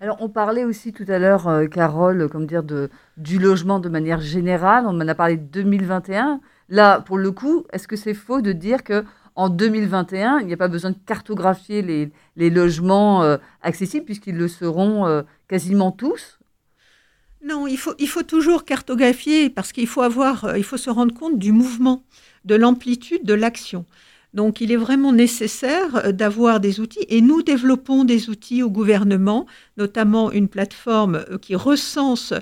Alors, 0.02 0.16
on 0.18 0.28
parlait 0.28 0.64
aussi 0.64 0.92
tout 0.92 1.04
à 1.06 1.20
l'heure, 1.20 1.46
euh, 1.46 1.66
Carole, 1.68 2.28
comme 2.28 2.44
dire, 2.44 2.64
du 2.64 3.38
logement 3.38 3.78
de 3.78 3.88
manière 3.88 4.20
générale. 4.20 4.82
On 4.88 5.00
en 5.00 5.06
a 5.06 5.14
parlé 5.14 5.36
de 5.36 5.44
2021. 5.44 6.40
Là, 6.70 7.00
pour 7.00 7.18
le 7.18 7.30
coup, 7.30 7.64
est-ce 7.72 7.86
que 7.86 7.94
c'est 7.94 8.12
faux 8.12 8.40
de 8.40 8.50
dire 8.50 8.82
que 8.82 9.04
en 9.36 9.48
2021, 9.48 10.40
il 10.40 10.48
n'y 10.48 10.54
a 10.54 10.56
pas 10.56 10.66
besoin 10.66 10.90
de 10.90 10.98
cartographier 11.06 12.10
les, 12.34 12.50
logements 12.50 13.22
euh, 13.22 13.36
accessibles 13.62 14.04
puisqu'ils 14.04 14.36
le 14.36 14.48
seront 14.48 15.06
euh, 15.06 15.22
quasiment 15.46 15.92
tous? 15.92 16.40
Non, 17.44 17.68
il 17.68 17.78
faut, 17.78 17.94
il 18.00 18.08
faut 18.08 18.24
toujours 18.24 18.64
cartographier 18.64 19.50
parce 19.50 19.72
qu'il 19.72 19.86
faut 19.86 20.02
avoir, 20.02 20.56
il 20.56 20.64
faut 20.64 20.78
se 20.78 20.90
rendre 20.90 21.14
compte 21.14 21.38
du 21.38 21.52
mouvement, 21.52 22.02
de 22.44 22.56
l'amplitude 22.56 23.22
de 23.24 23.34
l'action. 23.34 23.86
Donc, 24.34 24.60
il 24.60 24.72
est 24.72 24.76
vraiment 24.76 25.12
nécessaire 25.12 26.12
d'avoir 26.12 26.58
des 26.60 26.80
outils 26.80 27.04
et 27.08 27.20
nous 27.20 27.42
développons 27.42 28.04
des 28.04 28.30
outils 28.30 28.62
au 28.62 28.70
gouvernement, 28.70 29.46
notamment 29.76 30.32
une 30.32 30.48
plateforme 30.48 31.24
qui 31.42 31.54
recense 31.54 32.32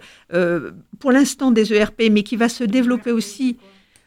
pour 1.00 1.12
l'instant 1.12 1.50
des 1.50 1.72
ERP, 1.72 2.02
mais 2.10 2.22
qui 2.22 2.36
va 2.36 2.48
se 2.48 2.62
développer 2.64 3.10
aussi 3.10 3.56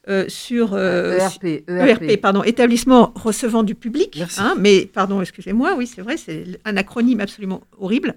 euh, 0.10 0.26
sur 0.28 0.78
ERP, 0.78 1.64
euh, 1.70 1.86
ERP. 1.86 2.04
E 2.04 2.18
pardon, 2.18 2.44
établissement 2.44 3.14
recevant 3.16 3.64
du 3.64 3.74
public. 3.74 4.22
Hein, 4.38 4.56
mais 4.60 4.86
pardon, 4.86 5.22
excusez-moi, 5.22 5.76
oui, 5.78 5.88
c'est 5.88 6.02
vrai, 6.02 6.18
c'est 6.18 6.60
un 6.66 6.76
acronyme 6.76 7.22
absolument 7.22 7.62
horrible. 7.80 8.16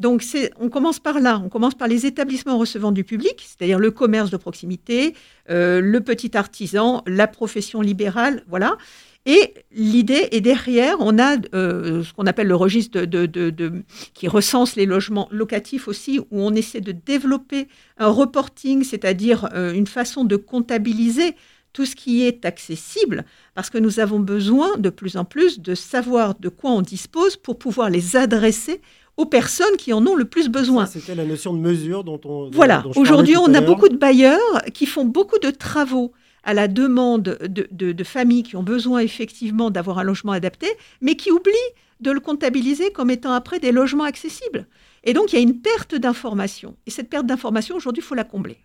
Donc 0.00 0.24
on 0.58 0.70
commence 0.70 0.98
par 0.98 1.20
là, 1.20 1.40
on 1.44 1.50
commence 1.50 1.74
par 1.74 1.86
les 1.86 2.06
établissements 2.06 2.56
recevant 2.56 2.90
du 2.90 3.04
public, 3.04 3.46
c'est-à-dire 3.46 3.78
le 3.78 3.90
commerce 3.90 4.30
de 4.30 4.38
proximité, 4.38 5.14
euh, 5.50 5.82
le 5.82 6.00
petit 6.00 6.38
artisan, 6.38 7.02
la 7.06 7.26
profession 7.26 7.82
libérale, 7.82 8.42
voilà. 8.48 8.78
Et 9.26 9.52
l'idée 9.70 10.28
est 10.30 10.40
derrière, 10.40 10.96
on 11.00 11.18
a 11.18 11.36
euh, 11.54 12.02
ce 12.02 12.14
qu'on 12.14 12.26
appelle 12.26 12.46
le 12.46 12.56
registre 12.56 13.02
de, 13.02 13.84
qui 14.14 14.26
recense 14.26 14.74
les 14.74 14.86
logements 14.86 15.28
locatifs 15.30 15.86
aussi, 15.86 16.18
où 16.18 16.40
on 16.40 16.54
essaie 16.54 16.80
de 16.80 16.92
développer 16.92 17.68
un 17.98 18.08
reporting, 18.08 18.82
c'est-à-dire 18.82 19.50
euh, 19.52 19.74
une 19.74 19.86
façon 19.86 20.24
de 20.24 20.36
comptabiliser 20.36 21.36
tout 21.74 21.84
ce 21.84 21.94
qui 21.94 22.22
est 22.22 22.46
accessible, 22.46 23.26
parce 23.54 23.68
que 23.68 23.76
nous 23.76 24.00
avons 24.00 24.18
besoin 24.18 24.78
de 24.78 24.88
plus 24.88 25.18
en 25.18 25.26
plus 25.26 25.60
de 25.60 25.74
savoir 25.74 26.34
de 26.36 26.48
quoi 26.48 26.70
on 26.70 26.80
dispose 26.80 27.36
pour 27.36 27.58
pouvoir 27.58 27.90
les 27.90 28.16
adresser 28.16 28.80
aux 29.20 29.26
personnes 29.26 29.76
qui 29.76 29.92
en 29.92 30.06
ont 30.06 30.14
le 30.14 30.24
plus 30.24 30.48
besoin. 30.48 30.86
C'était 30.86 31.14
la 31.14 31.26
notion 31.26 31.52
de 31.52 31.58
mesure 31.58 32.04
dont 32.04 32.18
on... 32.24 32.50
Voilà, 32.50 32.84
aujourd'hui 32.96 33.36
on 33.36 33.52
a 33.52 33.60
beaucoup 33.60 33.90
de 33.90 33.98
bailleurs 33.98 34.62
qui 34.72 34.86
font 34.86 35.04
beaucoup 35.04 35.38
de 35.38 35.50
travaux 35.50 36.12
à 36.42 36.54
la 36.54 36.68
demande 36.68 37.36
de, 37.42 38.04
familles 38.04 38.44
qui 38.44 38.56
ont 38.56 38.62
besoin 38.62 39.00
effectivement 39.00 39.70
d'avoir 39.70 39.98
un 39.98 40.04
logement 40.04 40.32
adapté, 40.32 40.68
mais 41.02 41.16
qui 41.16 41.30
oublient 41.30 41.52
de 42.00 42.10
le 42.10 42.20
comptabiliser 42.20 42.92
comme 42.92 43.10
étant 43.10 43.32
après 43.32 43.58
des 43.58 43.72
logements 43.72 44.04
accessibles. 44.04 44.66
Et 45.04 45.12
donc 45.12 45.34
il 45.34 45.36
y 45.36 45.38
a 45.38 45.42
une 45.42 45.60
perte 45.60 45.94
d'information. 45.94 46.76
Et 46.86 46.90
cette 46.90 47.10
perte 47.10 47.26
d'information, 47.26 47.76
aujourd'hui, 47.76 48.02
il 48.02 48.06
faut 48.06 48.14
la 48.14 48.24
combler. 48.24 48.56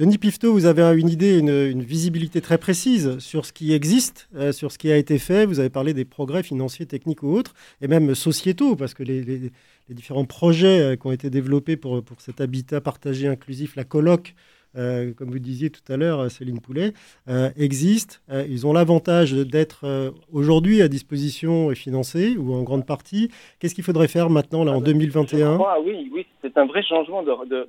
Denis 0.00 0.16
Pifto, 0.16 0.50
vous 0.54 0.64
avez 0.64 0.98
une 0.98 1.10
idée, 1.10 1.36
une, 1.38 1.82
visibilité 1.82 2.40
très 2.40 2.56
précise 2.56 3.18
sur 3.18 3.44
ce 3.44 3.52
qui 3.52 3.74
existe, 3.74 4.30
euh, 4.34 4.50
sur 4.50 4.72
ce 4.72 4.78
qui 4.78 4.90
a 4.90 4.96
été 4.96 5.18
fait. 5.18 5.44
Vous 5.44 5.60
avez 5.60 5.68
parlé 5.68 5.92
des 5.92 6.06
progrès 6.06 6.42
financiers, 6.42 6.86
techniques 6.86 7.22
ou 7.22 7.34
autres, 7.34 7.52
et 7.82 7.86
même 7.86 8.14
sociétaux, 8.14 8.76
parce 8.76 8.94
que 8.94 9.02
les, 9.02 9.52
différents 9.90 10.24
projets 10.24 10.80
euh, 10.80 10.96
qui 10.96 11.06
ont 11.06 11.12
été 11.12 11.28
développés 11.28 11.76
pour, 11.76 12.02
pour 12.02 12.22
cet 12.22 12.40
habitat 12.40 12.80
partagé 12.80 13.28
inclusif, 13.28 13.76
la 13.76 13.84
colloque, 13.84 14.34
euh, 14.76 15.12
comme 15.16 15.30
vous 15.30 15.38
disiez 15.38 15.70
tout 15.70 15.92
à 15.92 15.96
l'heure, 15.96 16.20
euh, 16.20 16.28
Céline 16.28 16.60
Poulet, 16.60 16.92
euh, 17.28 17.48
existent. 17.58 18.16
ils 18.48 18.66
ont 18.66 18.72
l'avantage 18.72 19.32
d'être 19.32 19.84
aujourd'hui 20.32 20.82
à 20.82 20.88
disposition 20.88 21.70
et 21.70 21.74
financés, 21.74 22.36
ou 22.36 22.54
en 22.54 22.62
grande 22.62 22.86
partie. 22.86 23.30
Qu'est-ce 23.58 23.74
qu'il 23.74 23.84
faudrait 23.84 24.08
faire 24.08 24.30
maintenant, 24.30 24.64
là, 24.64 24.72
en 24.72 24.80
2021 24.80 25.58
Oui, 25.84 26.10
oui 26.12 26.26
c'est 26.42 26.56
un 26.56 26.66
vrai 26.66 26.82
changement 26.82 27.22
de, 27.22 27.66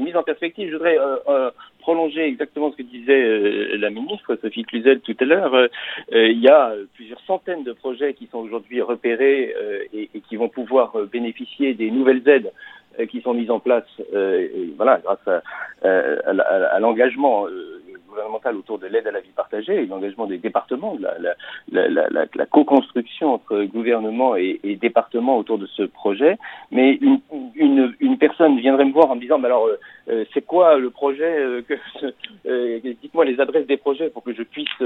mise 0.00 0.16
en 0.16 0.22
perspective. 0.22 0.70
Je 0.70 0.76
voudrais 0.76 0.98
prolonger 1.80 2.22
exactement 2.26 2.72
ce 2.72 2.76
que 2.76 2.82
disait 2.82 3.76
la 3.76 3.90
ministre 3.90 4.36
Sophie 4.40 4.64
Cluzel 4.64 5.00
tout 5.00 5.16
à 5.20 5.24
l'heure. 5.24 5.68
il 6.12 6.40
y 6.40 6.48
a 6.48 6.72
plusieurs 6.94 7.20
centaines 7.26 7.64
de 7.64 7.72
projets 7.72 8.14
qui 8.14 8.26
sont 8.26 8.38
aujourd'hui 8.38 8.80
repérés 8.80 9.54
et, 9.92 10.10
et, 10.14 10.20
qui 10.20 10.36
vont 10.36 10.48
pouvoir 10.48 10.94
bénéficier 11.12 11.74
des 11.74 11.90
nouvelles 11.90 12.26
aides 12.28 12.52
qui 13.10 13.20
sont 13.22 13.34
mises 13.34 13.50
en 13.50 13.60
place, 13.60 13.84
euh, 14.14 14.48
voilà, 14.76 15.00
grâce 15.02 15.26
à, 15.26 15.42
euh, 15.86 16.16
à, 16.72 16.80
l'engagement 16.80 17.46
gouvernemental 18.12 18.56
autour 18.56 18.78
de 18.78 18.86
l'aide 18.86 19.06
à 19.06 19.10
la 19.10 19.20
vie 19.20 19.32
partagée 19.34 19.74
et 19.74 19.86
l'engagement 19.86 20.26
des 20.26 20.38
départements, 20.38 20.96
la, 21.70 22.46
co-construction 22.46 23.34
entre 23.34 23.64
gouvernement 23.64 24.36
et, 24.36 24.60
et, 24.62 24.76
département 24.76 25.38
autour 25.38 25.58
de 25.58 25.66
ce 25.66 25.82
projet. 25.82 26.36
Mais 26.70 26.98
une, 27.56 28.18
personne 28.18 28.58
viendrait 28.58 28.84
me 28.84 28.92
voir 28.92 29.10
en 29.10 29.16
me 29.16 29.20
disant, 29.20 29.38
mais 29.38 29.46
alors, 29.46 29.68
c'est 30.32 30.44
quoi 30.46 30.78
le 30.78 30.90
projet 30.90 31.64
que 31.66 31.74
Dites-moi 33.02 33.24
les 33.24 33.40
adresses 33.40 33.66
des 33.66 33.76
projets 33.76 34.10
pour 34.10 34.22
que 34.22 34.32
je 34.32 34.42
puisse 34.42 34.82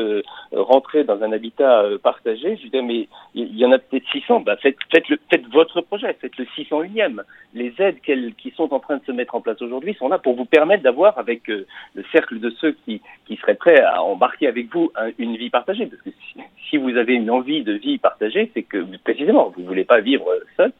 rentrer 0.52 1.04
dans 1.04 1.22
un 1.22 1.32
habitat 1.32 1.84
partagé. 2.02 2.56
Je 2.62 2.68
dis, 2.68 2.82
mais 2.82 3.08
il 3.34 3.56
y 3.56 3.64
en 3.66 3.72
a 3.72 3.78
peut-être 3.78 4.08
600. 4.12 4.40
Bah, 4.40 4.56
faites, 4.56 4.76
votre 5.52 5.80
projet, 5.80 6.16
faites 6.20 6.36
le 6.36 6.44
601e. 6.56 7.22
Les 7.54 7.74
aides 7.78 8.00
qui 8.00 8.50
sont 8.56 8.72
en 8.72 8.80
train 8.80 8.98
de 8.98 9.04
se 9.04 9.12
mettre 9.12 9.34
en 9.34 9.40
place 9.40 9.60
aujourd'hui 9.60 9.94
sont 9.94 10.08
là 10.08 10.18
pour 10.18 10.34
vous 10.34 10.44
permettre 10.44 10.82
d'avoir, 10.82 11.18
avec 11.18 11.48
euh, 11.50 11.66
le 11.94 12.04
cercle 12.12 12.40
de 12.40 12.50
ceux 12.50 12.76
qui, 12.84 13.00
qui 13.26 13.36
seraient 13.36 13.54
prêts 13.54 13.80
à 13.80 14.02
embarquer 14.02 14.46
avec 14.46 14.72
vous 14.72 14.92
une 15.18 15.36
vie 15.36 15.50
partagée. 15.50 15.86
Parce 15.86 16.02
que 16.02 16.10
si, 16.70 16.76
vous 16.76 16.96
avez 16.96 17.14
une 17.14 17.30
envie 17.30 17.62
de 17.62 17.72
vie 17.72 17.98
partagée, 17.98 18.50
c'est 18.54 18.62
que 18.62 18.84
précisément, 19.04 19.52
vous 19.54 19.62
ne 19.62 19.66
voulez 19.66 19.84
pas 19.84 20.00
vivre 20.00 20.26
seul 20.56 20.72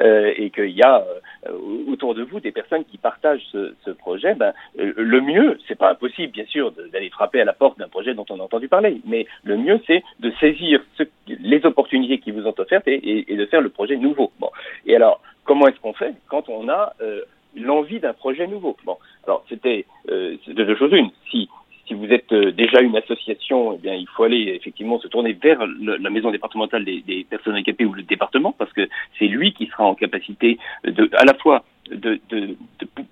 euh, 0.00 0.32
et 0.36 0.50
qu'il 0.50 0.70
y 0.70 0.82
a 0.82 1.04
euh, 1.46 1.52
autour 1.88 2.14
de 2.14 2.22
vous 2.22 2.40
des 2.40 2.52
personnes 2.52 2.84
qui 2.84 2.98
partagent 2.98 3.44
ce, 3.50 3.74
ce 3.84 3.90
projet. 3.90 4.34
Ben, 4.34 4.52
le 4.76 5.20
mieux, 5.20 5.58
c'est 5.66 5.78
pas 5.78 5.90
impossible, 5.90 6.32
bien 6.32 6.46
sûr, 6.46 6.72
d'aller 6.92 7.10
frapper 7.10 7.40
à 7.40 7.44
la 7.44 7.52
porte 7.52 7.78
d'un 7.78 7.88
projet 7.88 8.14
dont 8.14 8.26
on 8.30 8.40
a 8.40 8.42
entendu 8.42 8.68
parler, 8.68 9.00
mais 9.04 9.26
le 9.44 9.56
mieux, 9.56 9.80
c'est 9.86 10.02
de 10.20 10.30
saisir 10.40 10.80
ce, 10.96 11.04
les 11.26 11.64
opportunités 11.66 12.18
qui 12.18 12.30
vous 12.30 12.46
ont 12.46 12.54
offertes 12.58 12.88
et, 12.88 13.32
et, 13.32 13.36
de 13.36 13.46
faire 13.46 13.60
le 13.60 13.70
projet 13.70 13.96
nouveau. 13.96 14.32
Bon. 14.40 14.50
Et 14.86 14.96
alors, 14.96 15.20
comment 15.44 15.66
est-ce 15.66 15.80
qu'on 15.80 15.92
fait 15.92 16.14
quand 16.28 16.48
on 16.48 16.68
a 16.68 16.94
euh, 17.00 17.22
l'envie 17.56 18.00
d'un 18.00 18.12
projet 18.12 18.46
nouveau? 18.46 18.76
Bon, 18.84 18.96
alors 19.24 19.44
c'était 19.48 19.84
euh, 20.10 20.36
deux 20.46 20.76
choses 20.76 20.92
une. 20.92 21.10
Si 21.30 21.48
si 21.92 21.98
vous 21.98 22.12
êtes 22.12 22.32
euh, 22.32 22.52
déjà 22.52 22.80
une 22.80 22.96
association, 22.96 23.74
eh 23.74 23.78
bien, 23.78 23.94
il 23.94 24.06
faut 24.08 24.24
aller 24.24 24.54
effectivement 24.56 24.98
se 25.00 25.08
tourner 25.08 25.32
vers 25.32 25.58
la 25.66 26.10
maison 26.10 26.30
départementale 26.30 26.84
des, 26.84 27.02
des, 27.02 27.24
personnes 27.24 27.54
handicapées 27.54 27.84
ou 27.84 27.92
le 27.92 28.02
département, 28.02 28.52
parce 28.56 28.72
que 28.72 28.88
c'est 29.18 29.26
lui 29.26 29.52
qui 29.52 29.66
sera 29.66 29.84
en 29.84 29.94
capacité 29.94 30.58
de, 30.84 31.10
à 31.14 31.24
la 31.24 31.34
fois 31.34 31.64
de, 31.90 32.20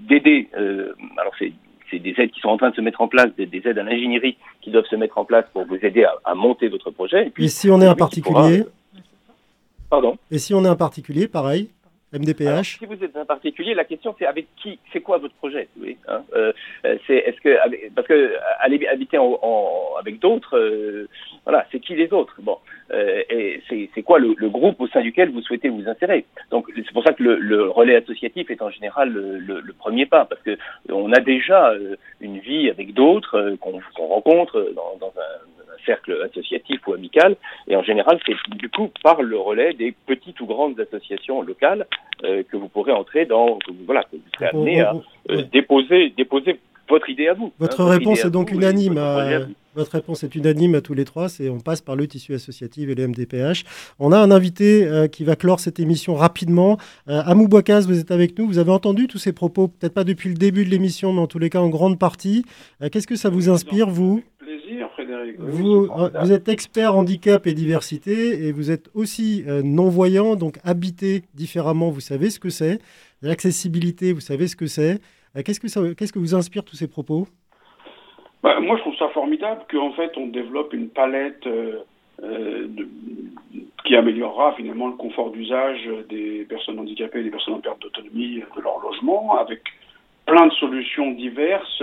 d'aider. 0.00 0.48
Euh, 0.56 0.92
alors 1.18 1.32
c'est 1.38 1.52
c'est 1.90 1.98
des 1.98 2.14
aides 2.18 2.30
qui 2.30 2.38
sont 2.38 2.50
en 2.50 2.56
train 2.56 2.70
de 2.70 2.76
se 2.76 2.80
mettre 2.80 3.00
en 3.00 3.08
place, 3.08 3.30
des, 3.36 3.48
aides 3.64 3.76
à 3.76 3.82
l'ingénierie 3.82 4.36
qui 4.62 4.70
doivent 4.70 4.86
se 4.86 4.94
mettre 4.94 5.18
en 5.18 5.24
place 5.24 5.44
pour 5.52 5.64
vous 5.66 5.74
aider 5.82 6.06
à, 6.24 6.34
monter 6.36 6.68
votre 6.68 6.92
projet. 6.92 7.26
Et, 7.26 7.30
puis, 7.30 7.48
si 7.48 7.68
on 7.68 7.80
est 7.80 7.86
un 7.86 7.96
particulier? 7.96 8.62
Pardon? 9.90 10.16
Et 10.30 10.38
si 10.38 10.54
on 10.54 10.64
est 10.64 10.68
un 10.68 10.76
particulier, 10.76 11.26
pareil? 11.26 11.68
MDPH 12.12 12.78
Si 12.78 12.86
vous 12.86 13.02
êtes 13.04 13.16
un 13.16 13.24
particulier, 13.24 13.74
la 13.74 13.84
question 13.84 14.14
c'est 14.18 14.26
avec 14.26 14.48
qui 14.56 14.78
C'est 14.92 15.00
quoi 15.00 15.18
votre 15.18 15.34
projet 15.34 15.68
oui, 15.80 15.96
hein 16.08 16.22
euh, 16.34 16.52
C'est 17.06 17.16
est-ce 17.16 17.40
que 17.40 17.56
parce 17.94 18.06
que 18.08 18.34
aller 18.58 18.86
habiter 18.86 19.18
en, 19.18 19.94
avec 19.98 20.18
d'autres, 20.18 20.58
euh, 20.58 21.08
voilà, 21.44 21.66
c'est 21.70 21.80
qui 21.80 21.94
les 21.94 22.12
autres 22.12 22.36
Bon, 22.40 22.58
euh, 22.92 23.22
et 23.30 23.62
c'est 23.94 24.02
quoi 24.02 24.18
le, 24.18 24.34
groupe 24.48 24.80
au 24.80 24.88
sein 24.88 25.00
duquel 25.00 25.30
vous 25.30 25.42
souhaitez 25.42 25.68
vous 25.68 25.88
insérer? 25.88 26.24
Donc 26.50 26.66
c'est 26.74 26.92
pour 26.92 27.04
ça 27.04 27.12
que 27.12 27.22
le, 27.22 27.68
relais 27.68 27.96
associatif 27.96 28.50
est 28.50 28.62
en 28.62 28.70
général 28.70 29.10
le, 29.10 29.72
premier 29.78 30.06
pas, 30.06 30.24
parce 30.24 30.42
que 30.42 30.58
on 30.90 31.12
a 31.12 31.20
déjà 31.20 31.72
une 32.20 32.38
vie 32.38 32.68
avec 32.68 32.92
d'autres 32.92 33.56
qu'on 33.60 34.06
rencontre 34.06 34.72
dans, 34.74 34.96
dans 35.00 35.12
un 35.16 35.50
cercle 35.84 36.16
associatif 36.30 36.86
ou 36.86 36.92
amical. 36.92 37.36
Et 37.68 37.76
en 37.76 37.82
général, 37.82 38.18
c'est 38.26 38.34
du 38.56 38.68
coup 38.68 38.90
par 39.02 39.22
le 39.22 39.38
relais 39.38 39.72
des 39.72 39.94
petites 40.06 40.40
ou 40.40 40.46
grandes 40.46 40.78
associations 40.80 41.42
locales 41.42 41.86
euh, 42.24 42.42
que 42.50 42.56
vous 42.56 42.68
pourrez 42.68 42.92
entrer 42.92 43.26
dans, 43.26 43.58
voilà, 43.86 44.02
que 44.04 44.16
vous 44.16 44.22
serez 44.34 44.48
amené 44.48 44.80
à 44.80 44.94
euh, 45.30 45.42
déposer, 45.52 46.10
déposer 46.16 46.60
votre 46.88 47.08
idée 47.08 47.28
à 47.28 47.34
vous. 47.34 47.52
Votre 47.58 47.82
hein, 47.82 47.90
réponse 47.90 48.24
est 48.24 48.30
donc 48.30 48.50
unanime. 48.50 48.98
Votre, 49.74 49.92
réponse 49.92 50.24
est 50.24 50.34
unanime 50.34 50.74
à 50.74 50.80
tous 50.80 50.94
les 50.94 51.04
trois. 51.04 51.28
C'est 51.28 51.48
on 51.48 51.60
passe 51.60 51.80
par 51.80 51.96
le 51.96 52.06
tissu 52.06 52.34
associatif 52.34 52.88
et 52.88 52.94
le 52.94 53.08
MDPH. 53.08 53.64
On 53.98 54.12
a 54.12 54.18
un 54.18 54.30
invité 54.30 54.84
euh, 54.86 55.08
qui 55.08 55.24
va 55.24 55.36
clore 55.36 55.60
cette 55.60 55.80
émission 55.80 56.14
rapidement. 56.14 56.78
Amou 57.06 57.48
Boicaz, 57.48 57.86
vous 57.86 57.98
êtes 57.98 58.10
avec 58.10 58.38
nous. 58.38 58.46
Vous 58.46 58.58
avez 58.58 58.72
entendu 58.72 59.06
tous 59.06 59.18
ces 59.18 59.32
propos, 59.32 59.68
peut-être 59.68 59.94
pas 59.94 60.04
depuis 60.04 60.28
le 60.28 60.34
début 60.34 60.64
de 60.64 60.70
l'émission, 60.70 61.12
mais 61.12 61.20
en 61.20 61.26
tous 61.26 61.38
les 61.38 61.50
cas 61.50 61.60
en 61.60 61.68
grande 61.68 61.98
partie. 61.98 62.44
Qu'est-ce 62.92 63.06
que 63.06 63.16
ça 63.16 63.30
vous 63.30 63.48
inspire, 63.48 63.88
vous? 63.88 64.22
Vous, 65.38 65.86
vous, 65.86 66.32
êtes 66.32 66.48
expert 66.48 66.94
handicap 66.94 67.46
et 67.46 67.54
diversité 67.54 68.46
et 68.46 68.52
vous 68.52 68.70
êtes 68.70 68.90
aussi 68.94 69.44
euh, 69.46 69.62
non-voyant, 69.62 70.36
donc 70.36 70.58
habité 70.64 71.24
différemment, 71.34 71.90
vous 71.90 72.00
savez 72.00 72.30
ce 72.30 72.38
que 72.38 72.50
c'est. 72.50 72.78
L'accessibilité, 73.22 74.12
vous 74.12 74.20
savez 74.20 74.48
ce 74.48 74.56
que 74.56 74.66
c'est. 74.66 75.00
Euh, 75.36 75.42
qu'est-ce, 75.42 75.60
que 75.60 75.92
qu'est-ce 75.94 76.12
que 76.12 76.18
vous 76.18 76.34
inspire 76.34 76.64
tous 76.64 76.76
ces 76.76 76.88
propos? 76.88 77.26
Bah, 78.42 78.60
Moi, 78.60 78.76
je 78.76 78.82
trouve 78.82 78.96
ça 78.96 79.08
formidable 79.08 79.62
qu'en 79.70 79.92
fait, 79.92 80.12
on 80.16 80.26
développe 80.26 80.72
une 80.72 80.88
palette 80.88 81.46
euh, 81.46 81.82
de, 82.22 82.88
qui 83.84 83.96
améliorera 83.96 84.54
finalement 84.54 84.88
le 84.88 84.94
confort 84.94 85.30
d'usage 85.30 85.88
des 86.08 86.46
personnes 86.48 86.78
handicapées 86.78 87.20
et 87.20 87.24
des 87.24 87.30
personnes 87.30 87.54
en 87.54 87.60
perte 87.60 87.80
d'autonomie 87.80 88.42
de 88.56 88.60
leur 88.60 88.78
logement, 88.80 89.38
avec 89.38 89.60
plein 90.26 90.46
de 90.46 90.52
solutions 90.52 91.10
diverses 91.12 91.82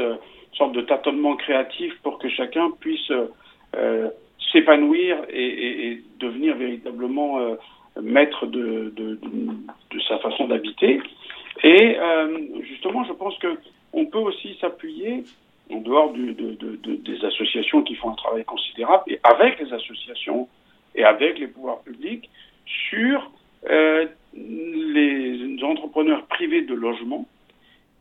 sorte 0.58 0.74
de 0.74 0.82
tâtonnement 0.82 1.36
créatif 1.36 1.94
pour 2.02 2.18
que 2.18 2.30
chacun 2.30 2.72
puisse 2.80 3.12
euh, 3.76 4.10
s'épanouir 4.52 5.18
et, 5.30 6.02
devenir 6.20 6.56
véritablement 6.56 7.40
euh, 7.40 7.56
maître 8.02 8.48
de, 8.48 8.92
de, 8.96 9.20
sa 10.08 10.18
façon 10.20 10.48
d'habiter. 10.48 11.00
Et 11.64 11.98
euh, 11.98 12.40
justement, 12.64 13.04
je 13.04 13.14
pense 13.14 13.38
que 13.40 13.48
on 13.94 14.06
peut 14.06 14.20
aussi 14.20 14.58
s'appuyer 14.60 15.24
en 15.72 15.82
dehors 15.82 16.14
du, 16.14 16.34
des 16.34 17.26
associations 17.26 17.82
qui 17.84 17.96
font 17.96 18.12
un 18.12 18.16
travail 18.16 18.46
considérable, 18.46 19.04
et 19.08 19.20
avec 19.24 19.60
les 19.60 19.74
associations 19.74 20.48
et 20.96 21.04
avec 21.04 21.40
les 21.40 21.48
pouvoirs 21.48 21.82
publics, 21.82 22.30
sur 22.90 23.32
les 24.34 25.64
entrepreneurs 25.64 26.26
privés 26.28 26.62
de 26.62 26.74
logement 26.74 27.26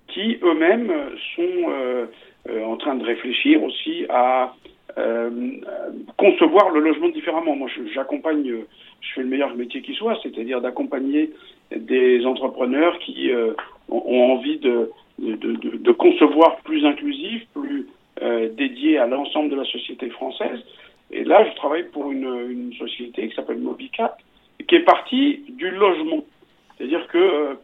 qui 0.08 0.38
eux-mêmes 0.42 0.92
sont 1.34 1.70
euh, 1.70 2.06
en 2.64 2.76
train 2.76 2.94
de 2.94 3.04
réfléchir 3.04 3.62
aussi 3.62 4.06
à 4.08 4.54
concevoir 6.16 6.70
le 6.70 6.80
logement 6.80 7.10
différemment. 7.10 7.54
Moi, 7.54 7.68
j'accompagne, 7.92 8.50
je 9.00 9.12
fais 9.14 9.20
le 9.20 9.26
meilleur 9.26 9.54
métier 9.54 9.82
qui 9.82 9.92
soit, 9.92 10.18
c'est-à-dire 10.22 10.62
d'accompagner 10.62 11.32
des 11.74 12.24
entrepreneurs 12.24 12.98
qui 13.00 13.30
ont 13.90 14.32
envie 14.32 14.58
de, 14.58 14.90
de, 15.18 15.34
de, 15.34 15.92
concevoir 15.92 16.56
plus 16.58 16.84
inclusif, 16.84 17.46
plus 17.54 17.86
dédié 18.56 18.98
à 18.98 19.06
l'ensemble 19.06 19.50
de 19.50 19.56
la 19.56 19.64
société 19.64 20.10
française. 20.10 20.60
Et 21.10 21.24
là, 21.24 21.44
je 21.48 21.54
travaille 21.56 21.84
pour 21.90 22.10
une, 22.10 22.50
une 22.50 22.72
société 22.74 23.28
qui 23.28 23.34
s'appelle 23.34 23.58
Mobicat, 23.58 24.16
qui 24.66 24.74
est 24.74 24.84
partie 24.84 25.44
du 25.48 25.70
logement. 25.70 26.24
C'est-à-dire 26.76 27.06
que 27.08 27.18
euh, 27.18 27.54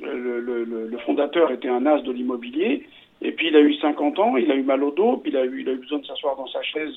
le, 0.00 0.40
le, 0.40 0.86
le, 0.86 0.98
fondateur 0.98 1.50
était 1.50 1.68
un 1.68 1.86
as 1.86 2.00
de 2.02 2.12
l'immobilier, 2.12 2.86
et 3.22 3.32
puis 3.32 3.48
il 3.48 3.56
a 3.56 3.60
eu 3.60 3.74
50 3.74 4.18
ans, 4.18 4.36
il 4.36 4.50
a 4.50 4.54
eu 4.54 4.62
mal 4.62 4.82
au 4.84 4.90
dos, 4.90 5.16
puis 5.16 5.32
il 5.32 5.36
a 5.36 5.44
eu, 5.44 5.62
il 5.62 5.68
a 5.68 5.72
eu 5.72 5.78
besoin 5.78 5.98
de 5.98 6.06
s'asseoir 6.06 6.36
dans 6.36 6.46
sa 6.46 6.62
chaise 6.62 6.94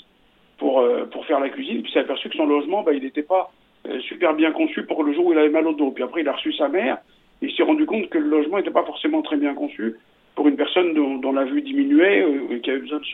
pour, 0.57 0.79
euh, 0.79 1.05
pour 1.05 1.25
faire 1.25 1.39
la 1.39 1.49
cuisine, 1.49 1.81
puis 1.81 1.91
il 1.91 1.93
s'est 1.93 1.99
aperçu 1.99 2.29
que 2.29 2.35
son 2.35 2.45
logement, 2.45 2.83
bah, 2.83 2.93
il 2.93 3.03
n'était 3.03 3.23
pas 3.23 3.51
euh, 3.87 3.99
super 4.01 4.33
bien 4.33 4.51
conçu 4.51 4.85
pour 4.85 5.03
le 5.03 5.13
jour 5.13 5.25
où 5.25 5.33
il 5.33 5.39
avait 5.39 5.49
mal 5.49 5.67
au 5.67 5.73
dos. 5.73 5.91
Puis 5.91 6.03
après, 6.03 6.21
il 6.21 6.27
a 6.27 6.33
reçu 6.33 6.53
sa 6.53 6.67
mère, 6.67 6.99
il 7.43 7.55
s'est 7.55 7.63
rendu 7.63 7.85
compte 7.85 8.09
que 8.09 8.17
le 8.17 8.29
logement 8.29 8.57
n'était 8.57 8.71
pas 8.71 8.85
forcément 8.85 9.21
très 9.21 9.37
bien 9.37 9.53
conçu 9.53 9.95
pour 10.35 10.47
une 10.47 10.55
personne 10.55 10.93
dont, 10.93 11.31
la 11.31 11.45
vue 11.45 11.61
diminuait 11.61 12.25
et 12.49 12.59
qui 12.61 12.69
avait 12.71 12.79
besoin 12.79 12.99
de 12.99 13.05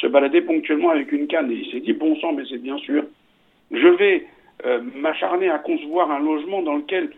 se, 0.00 0.06
balader 0.06 0.42
ponctuellement 0.42 0.90
avec 0.90 1.12
une 1.12 1.26
canne. 1.26 1.50
Et 1.50 1.56
il 1.56 1.70
s'est 1.70 1.80
dit, 1.80 1.92
bon 1.92 2.16
sang, 2.16 2.32
mais 2.32 2.44
c'est 2.48 2.62
bien 2.62 2.78
sûr, 2.78 3.04
je 3.70 3.88
vais 3.88 4.26
m'acharner 4.94 5.50
à 5.50 5.58
concevoir 5.58 6.10
un 6.10 6.20
logement 6.20 6.62
dans 6.62 6.76
lequel 6.76 7.10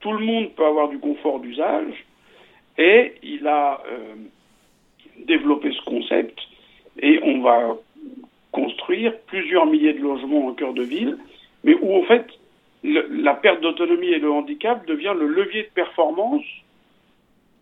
tout 0.00 0.12
le 0.12 0.24
monde 0.24 0.50
peut 0.54 0.64
avoir 0.64 0.88
du 0.88 0.98
confort 0.98 1.40
d'usage. 1.40 2.04
Et 2.76 3.14
il 3.22 3.46
a 3.46 3.82
euh, 3.90 4.14
développé 5.26 5.72
ce 5.72 5.84
concept 5.84 6.38
et 7.00 7.18
on 7.22 7.40
va 7.40 7.76
construire 8.52 9.12
plusieurs 9.26 9.66
milliers 9.66 9.92
de 9.92 10.00
logements 10.00 10.46
en 10.46 10.52
cœur 10.52 10.72
de 10.74 10.82
ville, 10.82 11.18
mais 11.64 11.74
où 11.74 11.96
en 11.96 12.02
fait 12.04 12.26
la 12.84 13.34
perte 13.34 13.60
d'autonomie 13.60 14.08
et 14.08 14.18
le 14.18 14.30
handicap 14.30 14.86
devient 14.86 15.14
le 15.18 15.26
levier 15.26 15.64
de 15.64 15.68
performance 15.74 16.44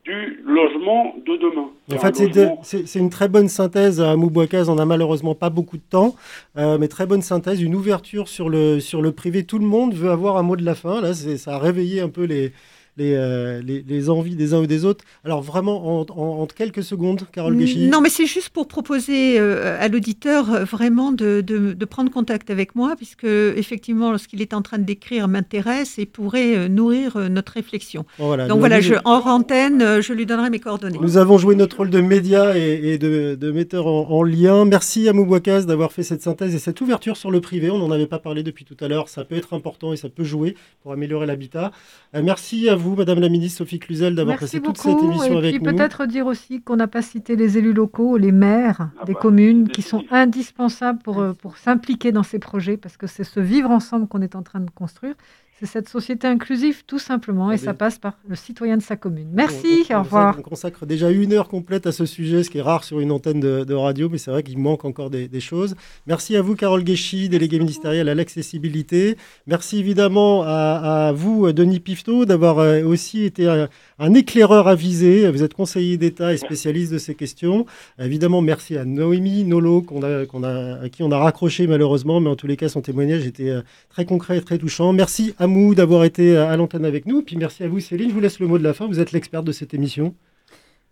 du 0.04 0.40
logement 0.44 1.16
de 1.26 1.36
demain. 1.36 1.70
En 1.92 1.98
fait, 1.98 2.84
c'est 2.86 2.98
une 2.98 3.10
très 3.10 3.28
bonne 3.28 3.48
synthèse. 3.48 4.00
À 4.00 4.14
Moubouakaz, 4.14 4.68
on 4.68 4.76
n'a 4.76 4.84
malheureusement 4.84 5.34
pas 5.34 5.50
beaucoup 5.50 5.76
de 5.76 5.82
temps, 5.82 6.14
euh, 6.56 6.78
mais 6.78 6.86
très 6.86 7.06
bonne 7.06 7.22
synthèse, 7.22 7.60
une 7.60 7.74
ouverture 7.74 8.28
sur 8.28 8.48
le, 8.48 8.78
sur 8.78 9.02
le 9.02 9.10
privé. 9.10 9.44
Tout 9.44 9.58
le 9.58 9.66
monde 9.66 9.94
veut 9.94 10.10
avoir 10.10 10.36
un 10.36 10.42
mot 10.42 10.54
de 10.54 10.64
la 10.64 10.76
fin. 10.76 11.00
Là, 11.00 11.12
ça 11.12 11.56
a 11.56 11.58
réveillé 11.58 12.00
un 12.00 12.08
peu 12.08 12.24
les, 12.24 12.52
euh, 12.98 13.60
les, 13.62 13.84
les, 13.86 14.08
envies 14.08 14.36
des 14.36 14.54
uns 14.54 14.60
ou 14.60 14.66
des 14.66 14.86
autres. 14.86 15.04
Alors 15.22 15.42
vraiment, 15.42 16.00
en, 16.00 16.46
quelques 16.46 16.82
secondes, 16.82 17.20
Carole 17.30 17.56
Guéchy. 17.56 17.88
Non, 17.88 18.00
mais 18.00 18.08
c'est 18.08 18.24
juste 18.26 18.48
pour 18.48 18.68
proposer 18.68 19.38
euh, 19.38 19.76
à 19.78 19.88
l'auditeur 19.88 20.50
euh, 20.50 20.64
vraiment 20.64 21.12
de, 21.12 21.42
de, 21.42 21.84
prendre 21.84 22.10
contact 22.10 22.48
avec 22.50 22.74
moi, 22.74 22.94
puisque 22.96 23.24
effectivement, 23.24 24.16
ce 24.16 24.26
qu'il 24.26 24.40
est 24.40 24.54
en 24.54 24.62
train 24.62 24.78
de 24.78 24.84
décrire 24.84 25.28
m'intéresse 25.28 25.98
et 25.98 26.06
pourrait 26.06 26.68
nourrir 26.68 27.16
notre 27.30 27.52
réflexion. 27.52 28.06
Donc 28.18 28.58
voilà, 28.58 28.80
je, 28.80 28.94
en 29.04 29.20
antenne, 29.26 30.00
je 30.00 30.12
lui 30.12 30.26
donnerai 30.26 30.50
mes 30.50 30.58
coordonnées. 30.58 30.98
Nous 31.00 31.18
avons 31.18 31.38
joué 31.38 31.54
notre 31.54 31.76
rôle 31.78 31.90
de 31.90 32.00
média 32.00 32.56
et, 32.56 32.98
de, 32.98 33.34
de, 33.34 33.50
metteur 33.52 33.86
en, 33.86 34.22
lien. 34.22 34.64
Merci 34.64 35.08
à 35.08 35.12
Moubouakaz 35.12 35.66
d'avoir 35.66 35.92
fait 35.92 36.02
cette 36.02 36.22
synthèse 36.22 36.54
et 36.54 36.58
cette 36.58 36.80
ouverture 36.80 37.16
sur 37.16 37.30
le 37.30 37.40
privé. 37.40 37.70
On 37.70 37.78
n'en 37.78 37.90
avait 37.90 38.06
pas 38.06 38.18
parlé 38.18 38.42
depuis 38.42 38.64
tout 38.64 38.76
à 38.80 38.88
l'heure. 38.88 39.08
Ça 39.08 39.24
peut 39.24 39.36
être 39.36 39.54
important 39.54 39.92
et 39.92 39.96
ça 39.96 40.08
peut 40.08 40.24
jouer 40.24 40.56
pour 40.82 40.92
améliorer 40.92 41.26
l'habitat. 41.26 41.70
merci 42.14 42.68
à 42.68 42.74
vous 42.74 42.85
Madame 42.94 43.20
la 43.20 43.28
Ministre 43.28 43.58
Sophie 43.58 43.78
Cluzel, 43.78 44.14
d'avoir 44.14 44.38
passé 44.38 44.60
toute 44.60 44.78
cette 44.78 44.98
émission 45.02 45.38
avec 45.38 45.60
nous. 45.60 45.72
peut-être 45.72 46.06
dire 46.06 46.26
aussi 46.26 46.60
qu'on 46.60 46.76
n'a 46.76 46.86
pas 46.86 47.02
cité 47.02 47.36
les 47.36 47.58
élus 47.58 47.72
locaux, 47.72 48.16
les 48.16 48.32
maires 48.32 48.90
ah 49.00 49.04
des 49.04 49.14
bah, 49.14 49.20
communes, 49.20 49.68
qui 49.68 49.82
sont 49.82 50.04
indispensables 50.10 51.00
pour, 51.02 51.20
euh, 51.20 51.32
pour 51.32 51.56
s'impliquer 51.56 52.12
dans 52.12 52.22
ces 52.22 52.38
projets, 52.38 52.76
parce 52.76 52.96
que 52.96 53.06
c'est 53.06 53.24
ce 53.24 53.40
vivre 53.40 53.70
ensemble 53.70 54.06
qu'on 54.06 54.22
est 54.22 54.36
en 54.36 54.42
train 54.42 54.60
de 54.60 54.70
construire. 54.70 55.14
C'est 55.58 55.66
cette 55.66 55.88
société 55.88 56.26
inclusive, 56.26 56.84
tout 56.86 56.98
simplement, 56.98 57.50
et 57.50 57.56
ça 57.56 57.72
passe 57.72 57.98
par 57.98 58.18
le 58.28 58.36
citoyen 58.36 58.76
de 58.76 58.82
sa 58.82 58.94
commune. 58.94 59.28
Merci, 59.32 59.86
au 59.90 60.00
revoir. 60.00 60.36
On 60.38 60.42
consacre 60.42 60.84
déjà 60.84 61.10
une 61.10 61.32
heure 61.32 61.48
complète 61.48 61.86
à 61.86 61.92
ce 61.92 62.04
sujet, 62.04 62.42
ce 62.42 62.50
qui 62.50 62.58
est 62.58 62.62
rare 62.62 62.84
sur 62.84 63.00
une 63.00 63.10
antenne 63.10 63.40
de, 63.40 63.74
radio, 63.74 64.10
mais 64.10 64.18
c'est 64.18 64.30
vrai 64.30 64.42
qu'il 64.42 64.58
manque 64.58 64.84
encore 64.84 65.08
des, 65.08 65.40
choses. 65.40 65.74
Merci 66.06 66.36
à 66.36 66.42
vous, 66.42 66.56
Carole 66.56 66.84
Guéchy, 66.84 67.30
déléguée 67.30 67.58
ministérielle 67.58 68.10
à 68.10 68.14
l'accessibilité. 68.14 69.16
Merci 69.46 69.78
évidemment 69.78 70.42
à, 70.44 71.12
vous, 71.14 71.50
Denis 71.52 71.80
Pifto, 71.80 72.26
d'avoir 72.26 72.58
euh, 72.58 72.82
aussi 72.82 73.24
été 73.24 73.66
un, 73.98 74.14
éclaireur 74.14 74.68
avisé. 74.68 75.30
Vous 75.30 75.42
êtes 75.42 75.54
conseiller 75.54 75.96
d'État 75.96 76.32
et 76.32 76.36
spécialiste 76.36 76.92
de 76.92 76.98
ces 76.98 77.14
questions. 77.14 77.66
Évidemment, 77.98 78.42
merci 78.42 78.76
à 78.76 78.84
Noémie 78.84 79.44
Nolo, 79.44 79.84
à 80.02 80.88
qui 80.88 81.02
on 81.02 81.10
a 81.10 81.18
raccroché 81.18 81.66
malheureusement, 81.66 82.20
mais 82.20 82.30
en 82.30 82.36
tous 82.36 82.46
les 82.46 82.56
cas, 82.56 82.68
son 82.68 82.80
témoignage 82.80 83.26
était 83.26 83.50
euh, 83.50 83.62
très 83.88 84.04
concret 84.04 84.38
et 84.38 84.42
très 84.42 84.58
touchant. 84.58 84.92
Merci 84.92 85.34
à 85.38 85.46
d'avoir 85.74 86.04
été 86.04 86.36
à 86.36 86.56
l'antenne 86.56 86.84
avec 86.84 87.06
nous. 87.06 87.22
Puis 87.22 87.36
merci 87.36 87.62
à 87.64 87.68
vous, 87.68 87.80
Céline. 87.80 88.10
Je 88.10 88.14
vous 88.14 88.20
laisse 88.20 88.40
le 88.40 88.46
mot 88.46 88.58
de 88.58 88.64
la 88.64 88.74
fin. 88.74 88.86
Vous 88.86 89.00
êtes 89.00 89.12
l'experte 89.12 89.44
de 89.44 89.52
cette 89.52 89.74
émission. 89.74 90.14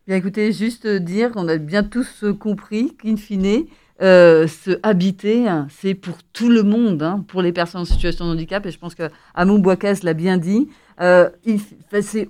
Bien 0.07 0.17
écoutez, 0.17 0.53
juste 0.53 0.87
dire 0.87 1.33
qu'on 1.33 1.49
a 1.49 1.57
bien 1.57 1.83
tous 1.83 2.25
compris 2.39 2.95
qu'in 3.03 3.17
fine, 3.17 3.65
euh, 4.03 4.47
se 4.47 4.79
habiter, 4.83 5.47
c'est 5.71 5.95
pour 5.95 6.19
tout 6.33 6.51
le 6.51 6.63
monde, 6.63 7.03
hein, 7.03 7.25
pour 7.29 7.43
les 7.43 7.53
personnes 7.53 7.83
en 7.83 7.87
situation 7.87 8.27
de 8.27 8.33
handicap. 8.33 8.67
Et 8.67 8.71
je 8.71 8.79
pense 8.79 8.95
que 8.95 9.05
Amou 9.35 9.59
Bouakaz 9.59 10.03
l'a 10.03 10.15
bien 10.15 10.37
dit. 10.37 10.69
Euh, 11.01 11.31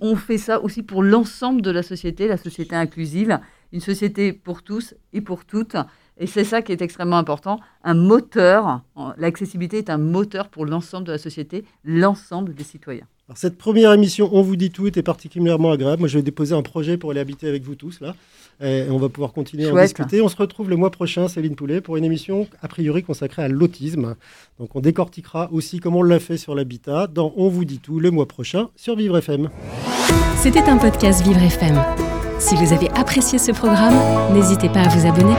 on 0.00 0.16
fait 0.16 0.38
ça 0.38 0.60
aussi 0.60 0.82
pour 0.82 1.02
l'ensemble 1.02 1.62
de 1.62 1.70
la 1.70 1.82
société, 1.82 2.28
la 2.28 2.36
société 2.36 2.74
inclusive, 2.74 3.38
une 3.72 3.80
société 3.80 4.32
pour 4.32 4.62
tous 4.62 4.94
et 5.12 5.20
pour 5.20 5.44
toutes. 5.44 5.76
Et 6.18 6.26
c'est 6.26 6.44
ça 6.44 6.62
qui 6.62 6.72
est 6.72 6.80
extrêmement 6.80 7.18
important. 7.18 7.58
Un 7.82 7.94
moteur, 7.94 8.82
l'accessibilité 9.18 9.78
est 9.78 9.90
un 9.90 9.98
moteur 9.98 10.48
pour 10.48 10.64
l'ensemble 10.64 11.06
de 11.06 11.12
la 11.12 11.18
société, 11.18 11.64
l'ensemble 11.84 12.54
des 12.54 12.64
citoyens. 12.64 13.06
Alors 13.28 13.38
cette 13.38 13.56
première 13.56 13.92
émission, 13.92 14.28
on 14.32 14.42
vous 14.42 14.54
dit 14.54 14.70
tout, 14.70 14.86
était 14.86 15.02
particulièrement 15.02 15.72
agréable. 15.72 16.00
Moi, 16.00 16.08
je 16.08 16.18
vais 16.18 16.22
déposer 16.22 16.54
un 16.54 16.62
projet 16.62 16.98
pour 16.98 17.10
aller 17.10 17.20
habiter 17.20 17.48
avec 17.48 17.62
vous 17.62 17.74
tous 17.74 18.00
là. 18.00 18.14
Et 18.62 18.86
on 18.90 18.98
va 18.98 19.08
pouvoir 19.08 19.32
continuer 19.32 19.66
à 19.66 19.72
en 19.72 19.80
discuter. 19.80 20.20
On 20.20 20.28
se 20.28 20.36
retrouve 20.36 20.70
le 20.70 20.76
mois 20.76 20.90
prochain, 20.90 21.26
Céline 21.26 21.56
Poulet, 21.56 21.80
pour 21.80 21.96
une 21.96 22.04
émission 22.04 22.46
a 22.62 22.68
priori 22.68 23.02
consacrée 23.02 23.42
à 23.42 23.48
l'autisme. 23.48 24.14
Donc 24.60 24.76
on 24.76 24.80
décortiquera 24.80 25.48
aussi 25.52 25.80
comment 25.80 26.00
on 26.00 26.02
l'a 26.02 26.20
fait 26.20 26.36
sur 26.36 26.54
l'habitat 26.54 27.08
dans 27.08 27.32
On 27.36 27.48
vous 27.48 27.64
dit 27.64 27.80
tout 27.80 27.98
le 27.98 28.10
mois 28.10 28.28
prochain 28.28 28.68
sur 28.76 28.94
Vivre 28.94 29.18
FM. 29.18 29.50
C'était 30.36 30.68
un 30.68 30.76
podcast 30.76 31.26
Vivre 31.26 31.42
FM. 31.42 31.82
Si 32.38 32.54
vous 32.54 32.72
avez 32.72 32.90
apprécié 32.90 33.38
ce 33.38 33.52
programme, 33.52 33.94
n'hésitez 34.34 34.68
pas 34.68 34.82
à 34.82 34.88
vous 34.88 35.06
abonner. 35.06 35.34